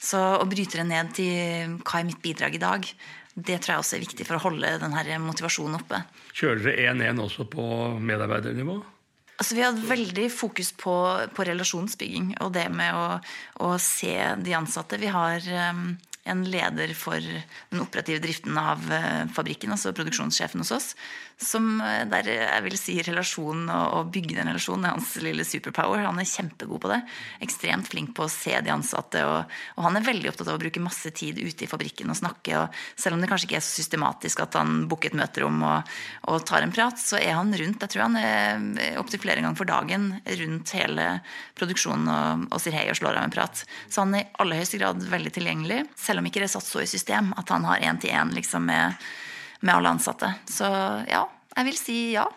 Så 0.01 0.17
å 0.17 0.49
bryte 0.49 0.77
det 0.77 0.87
ned 0.89 1.13
til 1.17 1.77
hva 1.81 2.01
er 2.01 2.09
mitt 2.09 2.21
bidrag 2.25 2.57
i 2.57 2.61
dag, 2.61 2.89
det 3.37 3.59
tror 3.61 3.75
jeg 3.75 3.83
også 3.83 3.97
er 3.97 4.01
viktig 4.01 4.25
for 4.25 4.39
å 4.39 4.43
holde 4.47 4.77
denne 4.81 5.17
motivasjonen 5.21 5.77
oppe. 5.77 6.01
Kjører 6.33 6.63
dere 6.65 6.93
1-1 6.95 7.21
også 7.21 7.45
på 7.51 7.65
medarbeidernivå? 8.01 8.79
Altså, 9.37 9.53
vi 9.53 9.61
har 9.61 9.69
hatt 9.69 9.85
veldig 9.85 10.25
fokus 10.33 10.71
på, 10.73 10.95
på, 11.37 11.45
relasjonsbygging 11.45 12.31
og 12.41 12.55
det 12.55 12.65
med 12.73 12.95
å, 12.97 13.19
å, 13.61 13.75
se 13.77 14.15
de 14.41 14.55
ansatte. 14.57 14.97
Vi 14.97 15.11
har 15.13 15.45
um, 15.69 15.91
en 16.27 16.43
leder 16.47 16.93
for 16.97 17.21
den 17.21 17.81
operative 17.83 18.21
driften 18.23 18.57
av 18.59 18.83
eh, 18.93 19.25
fabrikken, 19.33 19.71
altså 19.73 19.93
produksjonssjefen 19.95 20.61
hos 20.63 20.73
oss, 20.75 20.87
som 21.37 21.79
eh, 21.83 22.03
der 22.09 22.29
jeg 22.31 22.63
vil 22.65 22.77
si 22.79 22.97
relasjonen 23.05 23.69
og 23.71 24.11
bygge 24.13 24.37
den 24.37 24.49
relasjonen 24.49 24.87
er 24.87 24.95
hans 24.95 25.13
lille 25.23 25.45
superpower. 25.47 26.05
Han 26.05 26.19
er 26.21 26.29
kjempegod 26.29 26.81
på 26.83 26.91
det. 26.91 26.99
Ekstremt 27.45 27.89
flink 27.89 28.13
på 28.17 28.25
å 28.25 28.31
se 28.31 28.55
de 28.63 28.73
ansatte. 28.73 29.23
Og, 29.27 29.57
og, 29.75 29.83
han 29.85 29.99
er 29.99 30.07
veldig 30.07 30.31
opptatt 30.31 30.51
av 30.51 30.57
å 30.57 30.63
bruke 30.63 30.83
masse 30.83 31.11
tid 31.15 31.39
ute 31.39 31.65
i 31.65 31.69
fabrikken 31.69 32.11
og 32.11 32.19
snakke. 32.19 32.63
Og 32.63 32.81
selv 32.99 33.17
om 33.17 33.23
det 33.23 33.29
kanskje 33.31 33.49
ikke 33.49 33.59
er 33.61 33.65
så 33.65 33.81
systematisk 33.81 34.43
at 34.43 34.57
han 34.59 34.85
booker 34.89 35.13
et 35.13 35.19
møterom 35.19 35.61
og, 35.67 35.93
og, 36.27 36.41
tar 36.47 36.65
en 36.65 36.73
prat, 36.73 36.99
så 37.01 37.19
er 37.21 37.37
han 37.37 37.53
rundt. 37.53 37.83
Jeg 37.85 37.93
tror 37.93 38.07
han 38.07 38.19
er 38.21 38.99
opptil 39.01 39.21
flere 39.21 39.43
ganger 39.43 39.59
for 39.59 39.69
dagen 39.69 40.09
rundt 40.41 40.73
hele 40.77 41.07
produksjonen 41.57 42.09
og, 42.11 42.47
og 42.51 42.63
sier 42.63 42.77
hei 42.79 42.87
og 42.91 42.97
slår 42.99 43.19
av 43.19 43.27
en 43.27 43.33
prat. 43.33 43.63
Så 43.89 44.03
han 44.03 44.15
er 44.17 44.25
i 44.25 44.29
aller 44.41 44.61
høyeste 44.61 44.81
grad 44.81 45.05
veldig 45.11 45.33
tilgjengelig, 45.37 45.83
selv 45.99 46.16
om 46.21 46.27
ikke 46.27 46.41
det 46.43 46.49
er 46.49 46.55
satt 46.57 46.67
så 46.67 46.83
i 46.83 46.89
system 46.89 47.33
at 47.37 47.49
han 47.53 47.65
har 47.67 47.83
én-til-én 47.85 48.35
liksom, 48.35 48.67
med 48.69 48.97
med 49.59 49.73
alle 49.75 49.89
ansatte. 49.95 50.33
Så 50.49 50.67
ja, 51.09 51.23
jeg 51.55 51.69
vil 51.69 51.79
si 51.79 51.97
ja. 52.15 52.27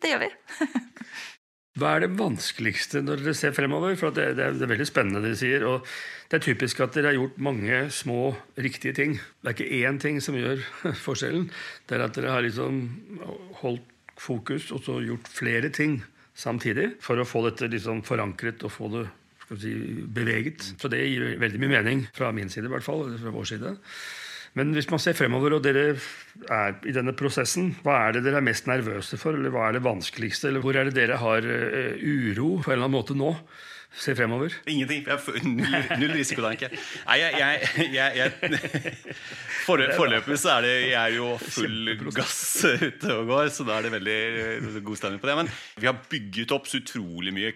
Det 0.00 0.12
gjør 0.12 0.24
vi. 0.24 0.30
Hva 1.80 1.94
er 1.96 2.04
det 2.04 2.16
vanskeligste 2.18 3.00
når 3.04 3.22
dere 3.22 3.36
ser 3.38 3.54
fremover? 3.56 3.94
For 3.98 4.14
det, 4.14 4.34
det, 4.36 4.46
er, 4.46 4.56
det, 4.56 4.64
er, 4.66 4.72
veldig 4.74 4.88
spennende 4.88 5.22
det 5.24 5.34
de 5.34 5.40
sier. 5.40 5.64
Og 5.68 5.86
det 6.30 6.38
er 6.38 6.46
typisk 6.46 6.82
at 6.84 6.96
dere 6.96 7.12
har 7.12 7.18
gjort 7.18 7.40
mange 7.42 7.82
små, 7.94 8.34
riktige 8.60 8.96
ting. 8.96 9.16
Det 9.40 9.52
er 9.52 9.56
ikke 9.56 9.84
én 9.88 10.00
ting 10.02 10.20
som 10.24 10.38
gjør 10.38 10.62
forskjellen. 11.06 11.48
Det 11.88 11.96
er 11.96 12.06
at 12.06 12.16
dere 12.18 12.34
har 12.36 12.44
liksom 12.46 12.82
holdt 13.62 13.86
fokus 14.20 14.68
og 14.76 14.82
så 14.84 14.98
gjort 15.00 15.30
flere 15.32 15.70
ting 15.72 16.02
samtidig 16.36 16.90
for 17.00 17.20
å 17.20 17.28
få 17.28 17.46
dette 17.46 17.70
liksom 17.72 18.02
forankret 18.04 18.60
og 18.66 18.72
få 18.74 18.90
det 18.92 19.06
si, 19.58 19.74
beveget. 20.06 20.72
Så 20.80 20.90
det 20.92 21.02
gir 21.02 21.38
veldig 21.40 21.62
mye 21.62 21.76
mening 21.78 22.04
fra 22.16 22.30
min 22.36 22.52
side, 22.52 22.68
i 22.68 22.74
hvert 22.74 22.86
fall. 22.86 23.06
Eller 23.08 23.22
fra 23.22 23.34
vår 23.34 23.48
side. 23.52 23.76
Men 24.58 24.72
hvis 24.74 24.88
man 24.90 24.98
ser 25.02 25.14
fremover, 25.14 25.54
og 25.56 25.62
dere 25.62 25.94
er 26.50 26.78
i 26.88 26.94
denne 26.94 27.14
prosessen, 27.14 27.70
hva 27.84 28.00
er 28.08 28.16
det 28.16 28.24
dere 28.26 28.40
er 28.40 28.46
mest 28.46 28.66
nervøse 28.66 29.18
for, 29.20 29.36
eller 29.38 29.52
hva 29.54 29.68
er 29.68 29.78
det 29.78 29.84
vanskeligste, 29.86 30.50
eller 30.50 30.64
hvor 30.64 30.78
er 30.78 30.88
det 30.88 30.96
dere 30.98 31.20
har 31.22 31.46
uh, 31.46 32.00
uro 32.02 32.56
på 32.58 32.72
en 32.72 32.80
eller 32.80 32.88
annen 32.88 32.96
måte 32.98 33.18
nå? 33.18 33.36
Se 33.90 34.14
fremover. 34.14 34.54
Ingenting. 34.70 35.02
Null, 35.42 35.72
null 35.98 36.12
risiko, 36.14 36.44
tenker 36.46 36.70
jeg, 36.70 37.32
jeg, 37.34 37.88
jeg, 37.90 38.20
jeg 38.20 39.08
Foreløpig 39.66 40.38
så 40.38 40.52
er 40.54 40.66
det 40.66 40.74
Jeg 40.92 41.00
er 41.00 41.16
jo 41.16 41.32
full 41.42 41.90
gass 42.14 42.38
ute 42.62 43.16
og 43.16 43.32
går, 43.32 43.50
så 43.50 43.66
da 43.66 43.80
er 43.80 43.88
det 43.88 43.92
veldig 43.96 44.18
eh, 44.44 44.78
god 44.86 45.00
stemning 45.00 45.22
på 45.22 45.30
det. 45.30 45.36
Men 45.42 45.50
vi 45.82 45.90
har 45.90 45.98
bygget 46.10 46.54
opp 46.54 46.70
så 46.70 46.78
utrolig 46.78 47.34
mye 47.34 47.50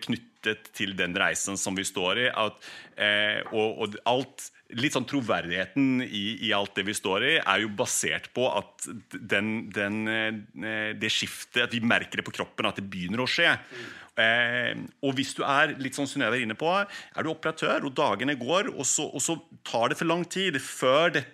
knyttet 0.44 0.72
til 0.76 0.94
den 0.96 1.14
reisen 1.16 1.56
som 1.56 1.74
vi 1.76 1.84
står 1.84 2.26
i. 2.26 2.28
At, 2.28 2.60
eh, 2.96 3.40
og, 3.52 3.80
og 3.80 3.96
alt 4.04 4.50
litt 4.74 4.94
sånn 4.94 5.06
Troverdigheten 5.06 6.02
i, 6.02 6.48
i, 6.48 6.52
alt 6.52 6.74
det 6.76 6.86
vi 6.88 6.94
står 6.94 7.24
i, 7.24 7.34
er 7.38 7.62
jo 7.62 7.72
basert 7.76 8.30
på 8.34 8.48
at 8.50 8.88
den, 9.14 9.70
den, 9.70 10.06
eh, 10.08 10.94
det 10.96 11.12
skiftet 11.12 11.66
At 11.66 11.74
vi 11.74 11.82
merker 11.84 12.20
det 12.20 12.26
på 12.26 12.34
kroppen, 12.34 12.66
at 12.66 12.80
det 12.80 12.88
begynner 12.88 13.22
å 13.22 13.28
skje. 13.28 13.52
Mm. 13.54 13.92
Eh, 14.14 14.78
og 15.02 15.16
hvis 15.18 15.34
du 15.34 15.42
er 15.46 15.74
litt 15.82 15.96
sånn 15.96 16.06
Synnøve 16.06 16.38
er 16.38 16.46
inne 16.46 16.58
på, 16.58 16.70
er 16.70 17.26
du 17.26 17.32
operatør, 17.32 17.88
og 17.88 17.96
dagene 17.98 18.36
går, 18.38 18.70
og 18.74 18.86
så, 18.86 19.08
og 19.10 19.22
så 19.22 19.38
tar 19.66 19.90
det 19.90 19.98
for 19.98 20.10
lang 20.10 20.22
tid 20.30 20.58
før 20.62 21.16
dette, 21.16 21.32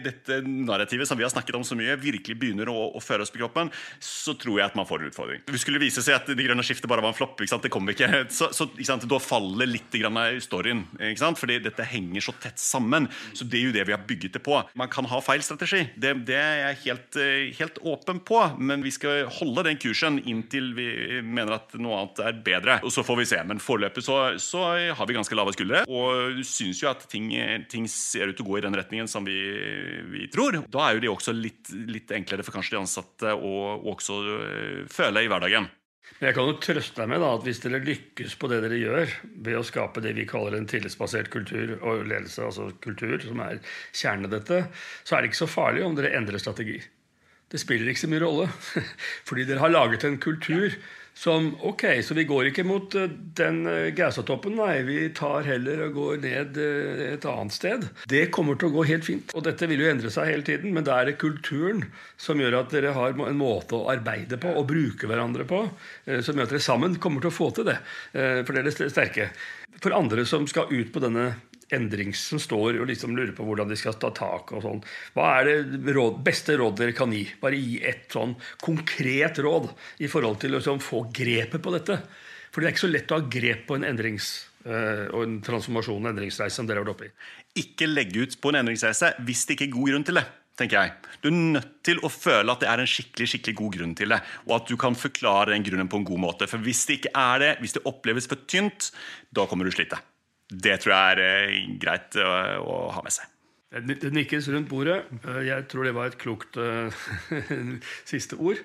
dette, 0.00 0.38
narrativet 0.46 1.08
som 1.08 1.18
vi 1.18 1.24
har 1.26 1.32
snakket 1.32 1.58
om 1.58 1.64
så 1.66 1.76
mye, 1.76 1.96
virkelig 2.00 2.36
begynner 2.40 2.70
å, 2.72 2.76
å, 2.96 3.02
føre 3.02 3.26
oss 3.26 3.32
på 3.34 3.40
kroppen, 3.42 3.70
så 4.00 4.36
tror 4.40 4.60
jeg 4.60 4.70
at 4.70 4.78
man 4.78 4.86
får 4.88 5.02
en 5.02 5.10
utfordring. 5.10 5.42
Det 5.50 5.60
skulle 5.60 5.82
vise 5.82 6.04
seg 6.04 6.16
at 6.16 6.30
det 6.30 6.46
grønne 6.46 6.64
skiftet 6.64 6.88
bare 6.90 7.04
var 7.04 7.12
en 7.12 7.18
flopp, 7.18 7.42
det 7.42 7.72
kommer 7.72 7.96
ikke, 7.96 8.24
så, 8.32 8.50
så 8.54 8.68
da 9.04 9.20
faller 9.20 9.68
litt 9.68 9.92
grann 9.98 10.18
storyen. 10.42 10.84
Fordi 11.38 11.58
dette 11.64 11.86
henger 11.88 12.24
så 12.24 12.34
tett 12.40 12.60
sammen. 12.60 13.06
Så 13.36 13.46
det 13.48 13.58
er 13.58 13.66
jo 13.66 13.74
det 13.74 13.84
vi 13.88 13.94
har 13.94 14.02
bygget 14.06 14.36
det 14.36 14.42
på. 14.44 14.56
Man 14.78 14.90
kan 14.92 15.06
ha 15.10 15.20
feil 15.24 15.42
strategi. 15.44 15.82
Det, 15.96 16.14
det 16.28 16.38
er 16.38 16.60
jeg 16.60 16.80
helt, 16.84 17.18
helt 17.58 17.80
åpen 17.84 18.20
på, 18.26 18.40
men 18.58 18.84
vi 18.84 18.92
skal 18.94 19.26
holde 19.40 19.66
den 19.68 19.80
kursen 19.80 20.20
inntil 20.22 20.72
vi 20.76 20.88
mener 21.24 21.58
at 21.58 21.74
noe 21.80 21.98
annet 21.98 22.03
annet 22.04 22.22
er 22.24 22.40
bedre. 22.46 22.78
Og 22.84 22.92
Så 22.94 23.04
får 23.06 23.20
vi 23.20 23.28
se. 23.32 23.40
Men 23.48 23.62
foreløpig 23.62 24.04
så, 24.06 24.18
så 24.40 24.64
har 24.94 25.08
vi 25.08 25.16
ganske 25.16 25.36
lave 25.38 25.54
skuldre 25.56 25.84
og 25.88 26.42
syns 26.46 26.82
jo 26.82 26.90
at 26.90 27.04
ting, 27.10 27.30
ting, 27.70 27.88
ser 27.90 28.30
ut 28.30 28.38
til 28.38 28.46
å 28.46 28.52
gå 28.52 28.58
i 28.60 28.64
den 28.64 28.76
retningen 28.78 29.10
som 29.10 29.26
vi, 29.26 29.38
vi 30.12 30.28
tror. 30.32 30.60
Da 30.72 30.88
er 30.88 30.96
jo 30.96 31.04
det 31.04 31.12
også 31.12 31.34
litt, 31.36 31.72
litt, 31.88 32.12
enklere 32.14 32.44
for 32.46 32.56
kanskje 32.56 32.76
de 32.76 32.82
ansatte 32.82 33.34
å 33.34 33.54
også 33.94 34.20
øh, 34.24 34.84
føle 34.92 35.24
i 35.24 35.30
hverdagen. 35.30 35.68
Men 36.18 36.28
jeg 36.28 36.36
kan 36.36 36.48
jo 36.48 36.56
trøste 36.62 37.00
deg 37.00 37.10
med 37.10 37.22
da, 37.24 37.30
at 37.34 37.46
hvis 37.46 37.60
dere 37.64 37.80
lykkes 37.84 38.36
på 38.38 38.48
det 38.50 38.60
dere 38.62 38.78
gjør, 38.78 39.14
ved 39.46 39.58
å 39.58 39.64
skape 39.66 40.02
det 40.04 40.12
vi 40.16 40.26
kaller 40.28 40.54
en 40.58 40.68
tillitsbasert 40.70 41.30
kultur 41.32 41.74
og 41.80 42.04
ledelse, 42.06 42.44
altså 42.44 42.68
kultur, 42.84 43.16
som 43.24 43.40
er 43.42 43.62
kjernen 43.90 44.28
i 44.28 44.34
dette, 44.36 44.60
så 45.02 45.16
er 45.16 45.24
det 45.24 45.32
ikke 45.32 45.42
så 45.42 45.50
farlig 45.50 45.82
om 45.86 45.96
dere 45.98 46.12
endrer 46.16 46.42
strategi. 46.42 46.78
Det 47.50 47.60
spiller 47.60 47.90
ikke 47.90 48.04
så 48.04 48.10
mye 48.12 48.22
rolle, 48.22 48.46
fordi 49.28 49.48
dere 49.48 49.64
har 49.64 49.74
laget 49.74 50.06
en 50.06 50.20
kultur 50.22 50.76
som 51.14 51.56
Ok, 51.62 51.84
så 52.02 52.14
vi 52.14 52.24
går 52.24 52.50
ikke 52.50 52.64
mot 52.66 52.94
eh, 52.98 53.10
den 53.38 53.62
eh, 53.70 53.90
Gausatoppen, 53.94 54.56
nei. 54.58 54.82
Vi 54.86 54.98
tar 55.14 55.46
heller 55.46 55.84
og 55.86 55.94
går 55.98 56.18
ned 56.24 56.58
eh, 56.58 57.04
et 57.12 57.26
annet 57.30 57.54
sted. 57.54 57.86
Det 58.10 58.26
kommer 58.34 58.58
til 58.58 58.72
å 58.72 58.74
gå 58.74 58.86
helt 58.90 59.06
fint. 59.06 59.34
Og 59.38 59.46
dette 59.46 59.68
vil 59.70 59.84
jo 59.84 59.90
endre 59.92 60.10
seg 60.12 60.32
hele 60.32 60.46
tiden, 60.46 60.74
men 60.74 60.86
da 60.86 60.98
er 60.98 61.12
det 61.12 61.20
kulturen 61.22 61.84
som 62.20 62.42
gjør 62.42 62.58
at 62.64 62.74
dere 62.74 62.96
har 62.96 63.14
en 63.14 63.38
måte 63.38 63.78
å 63.78 63.88
arbeide 63.94 64.40
på 64.42 64.56
og 64.58 64.66
bruke 64.68 65.08
hverandre 65.10 65.46
på, 65.48 65.62
som 66.04 66.36
gjør 66.36 66.48
at 66.48 66.54
dere 66.56 66.66
sammen 66.66 66.98
kommer 67.02 67.22
til 67.22 67.30
å 67.30 67.36
få 67.38 67.50
til 67.54 67.68
det. 67.68 67.76
For 68.12 68.52
dere 68.54 68.70
er 68.72 68.92
sterke. 68.92 69.28
For 69.82 69.94
andre 69.94 70.24
som 70.28 70.46
skal 70.50 70.70
ut 70.72 70.92
på 70.94 71.02
denne 71.02 71.32
endrings 71.74 72.22
som 72.30 72.40
står 72.42 72.80
og 72.80 72.88
liksom 72.90 73.16
lurer 73.16 73.34
på 73.36 73.46
hvordan 73.46 73.70
de 73.70 73.78
skal 73.78 73.98
ta 74.00 74.12
tak. 74.14 74.52
og 74.54 74.64
sånn. 74.64 74.82
Hva 75.16 75.30
er 75.40 75.50
det 75.50 75.94
råd, 75.96 76.20
beste 76.26 76.56
råd 76.60 76.78
dere 76.80 76.96
kan 76.96 77.12
gi? 77.14 77.24
Bare 77.40 77.58
gi 77.60 77.80
et 77.84 78.06
sånn 78.12 78.36
konkret 78.62 79.40
råd 79.44 79.70
i 80.04 80.10
forhold 80.10 80.40
til 80.42 80.54
å 80.54 80.60
liksom, 80.60 80.82
få 80.84 81.06
grepet 81.14 81.62
på 81.62 81.74
dette. 81.74 82.00
For 82.54 82.62
det 82.62 82.68
er 82.68 82.76
ikke 82.76 82.86
så 82.86 82.92
lett 82.92 83.10
å 83.10 83.18
ha 83.18 83.26
grep 83.34 83.66
på 83.66 83.78
en 83.78 83.86
endrings 83.88 84.30
uh, 84.68 85.10
og 85.10 85.24
en 85.24 85.40
transformasjon 85.42 86.04
en 86.04 86.12
endringsreise 86.12 86.54
som 86.54 86.68
dere 86.68 86.80
har 86.80 86.86
vært 86.86 86.94
oppe 86.94 87.10
i. 87.10 87.12
Ikke 87.64 87.90
legge 87.90 88.22
ut 88.22 88.38
på 88.38 88.52
en 88.52 88.60
endringsreise 88.62 89.16
hvis 89.26 89.44
det 89.48 89.58
ikke 89.58 89.68
er 89.68 89.74
god 89.74 89.90
grunn 89.90 90.06
til 90.06 90.20
det. 90.20 90.26
tenker 90.54 90.78
jeg. 90.78 90.92
Du 91.18 91.28
er 91.32 91.34
nødt 91.34 91.70
til 91.82 91.98
å 92.06 92.10
føle 92.12 92.52
at 92.52 92.62
det 92.62 92.70
er 92.70 92.78
en 92.78 92.90
skikkelig 92.90 93.26
skikkelig 93.32 93.58
god 93.58 93.76
grunn 93.78 93.94
til 93.98 94.14
det. 94.14 94.20
Og 94.46 94.56
at 94.60 94.70
du 94.70 94.76
kan 94.78 94.94
forklare 94.94 95.50
den 95.50 95.66
grunnen 95.66 95.90
på 95.90 95.98
en 95.98 96.06
god 96.06 96.22
måte. 96.28 96.46
For 96.46 96.62
hvis 96.62 96.86
det 96.86 97.00
ikke 97.00 97.14
er 97.18 97.42
det, 97.42 97.52
hvis 97.58 97.74
det 97.74 97.82
oppleves 97.90 98.30
for 98.30 98.46
tynt, 98.46 98.92
da 99.34 99.48
kommer 99.50 99.66
du 99.66 99.74
slite. 99.74 99.98
Det 100.50 100.76
tror 100.82 100.94
jeg 100.94 101.14
er 101.14 101.22
eh, 101.24 101.62
greit 101.80 102.18
å, 102.20 102.32
å 102.60 102.76
ha 102.94 103.04
med 103.04 103.14
seg. 103.14 103.30
Det 103.74 104.12
nikkes 104.14 104.48
rundt 104.54 104.70
bordet. 104.70 105.00
Eh, 105.24 105.40
jeg 105.48 105.66
tror 105.72 105.88
det 105.88 105.94
var 105.96 106.12
et 106.12 106.18
klokt 106.20 106.58
uh, 106.60 107.04
siste 108.12 108.38
ord. 108.38 108.60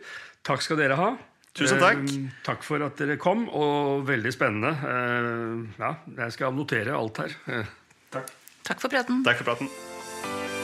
Takk 0.45 0.65
skal 0.65 0.81
dere 0.81 0.99
ha. 0.99 1.13
Tusen 1.57 1.81
takk. 1.81 2.03
Takk 2.45 2.63
for 2.63 2.85
at 2.85 2.99
dere 3.01 3.17
kom, 3.19 3.47
og 3.49 4.05
veldig 4.07 4.31
spennende. 4.31 4.69
Ja, 5.81 5.95
jeg 6.21 6.37
skal 6.37 6.53
notere 6.55 6.95
alt 6.95 7.23
her. 7.25 7.35
takk. 8.13 8.31
Takk 8.69 8.85
for 8.85 8.93
praten. 8.93 9.25
Takk 9.25 9.41
for 9.41 9.49
praten. 9.49 10.58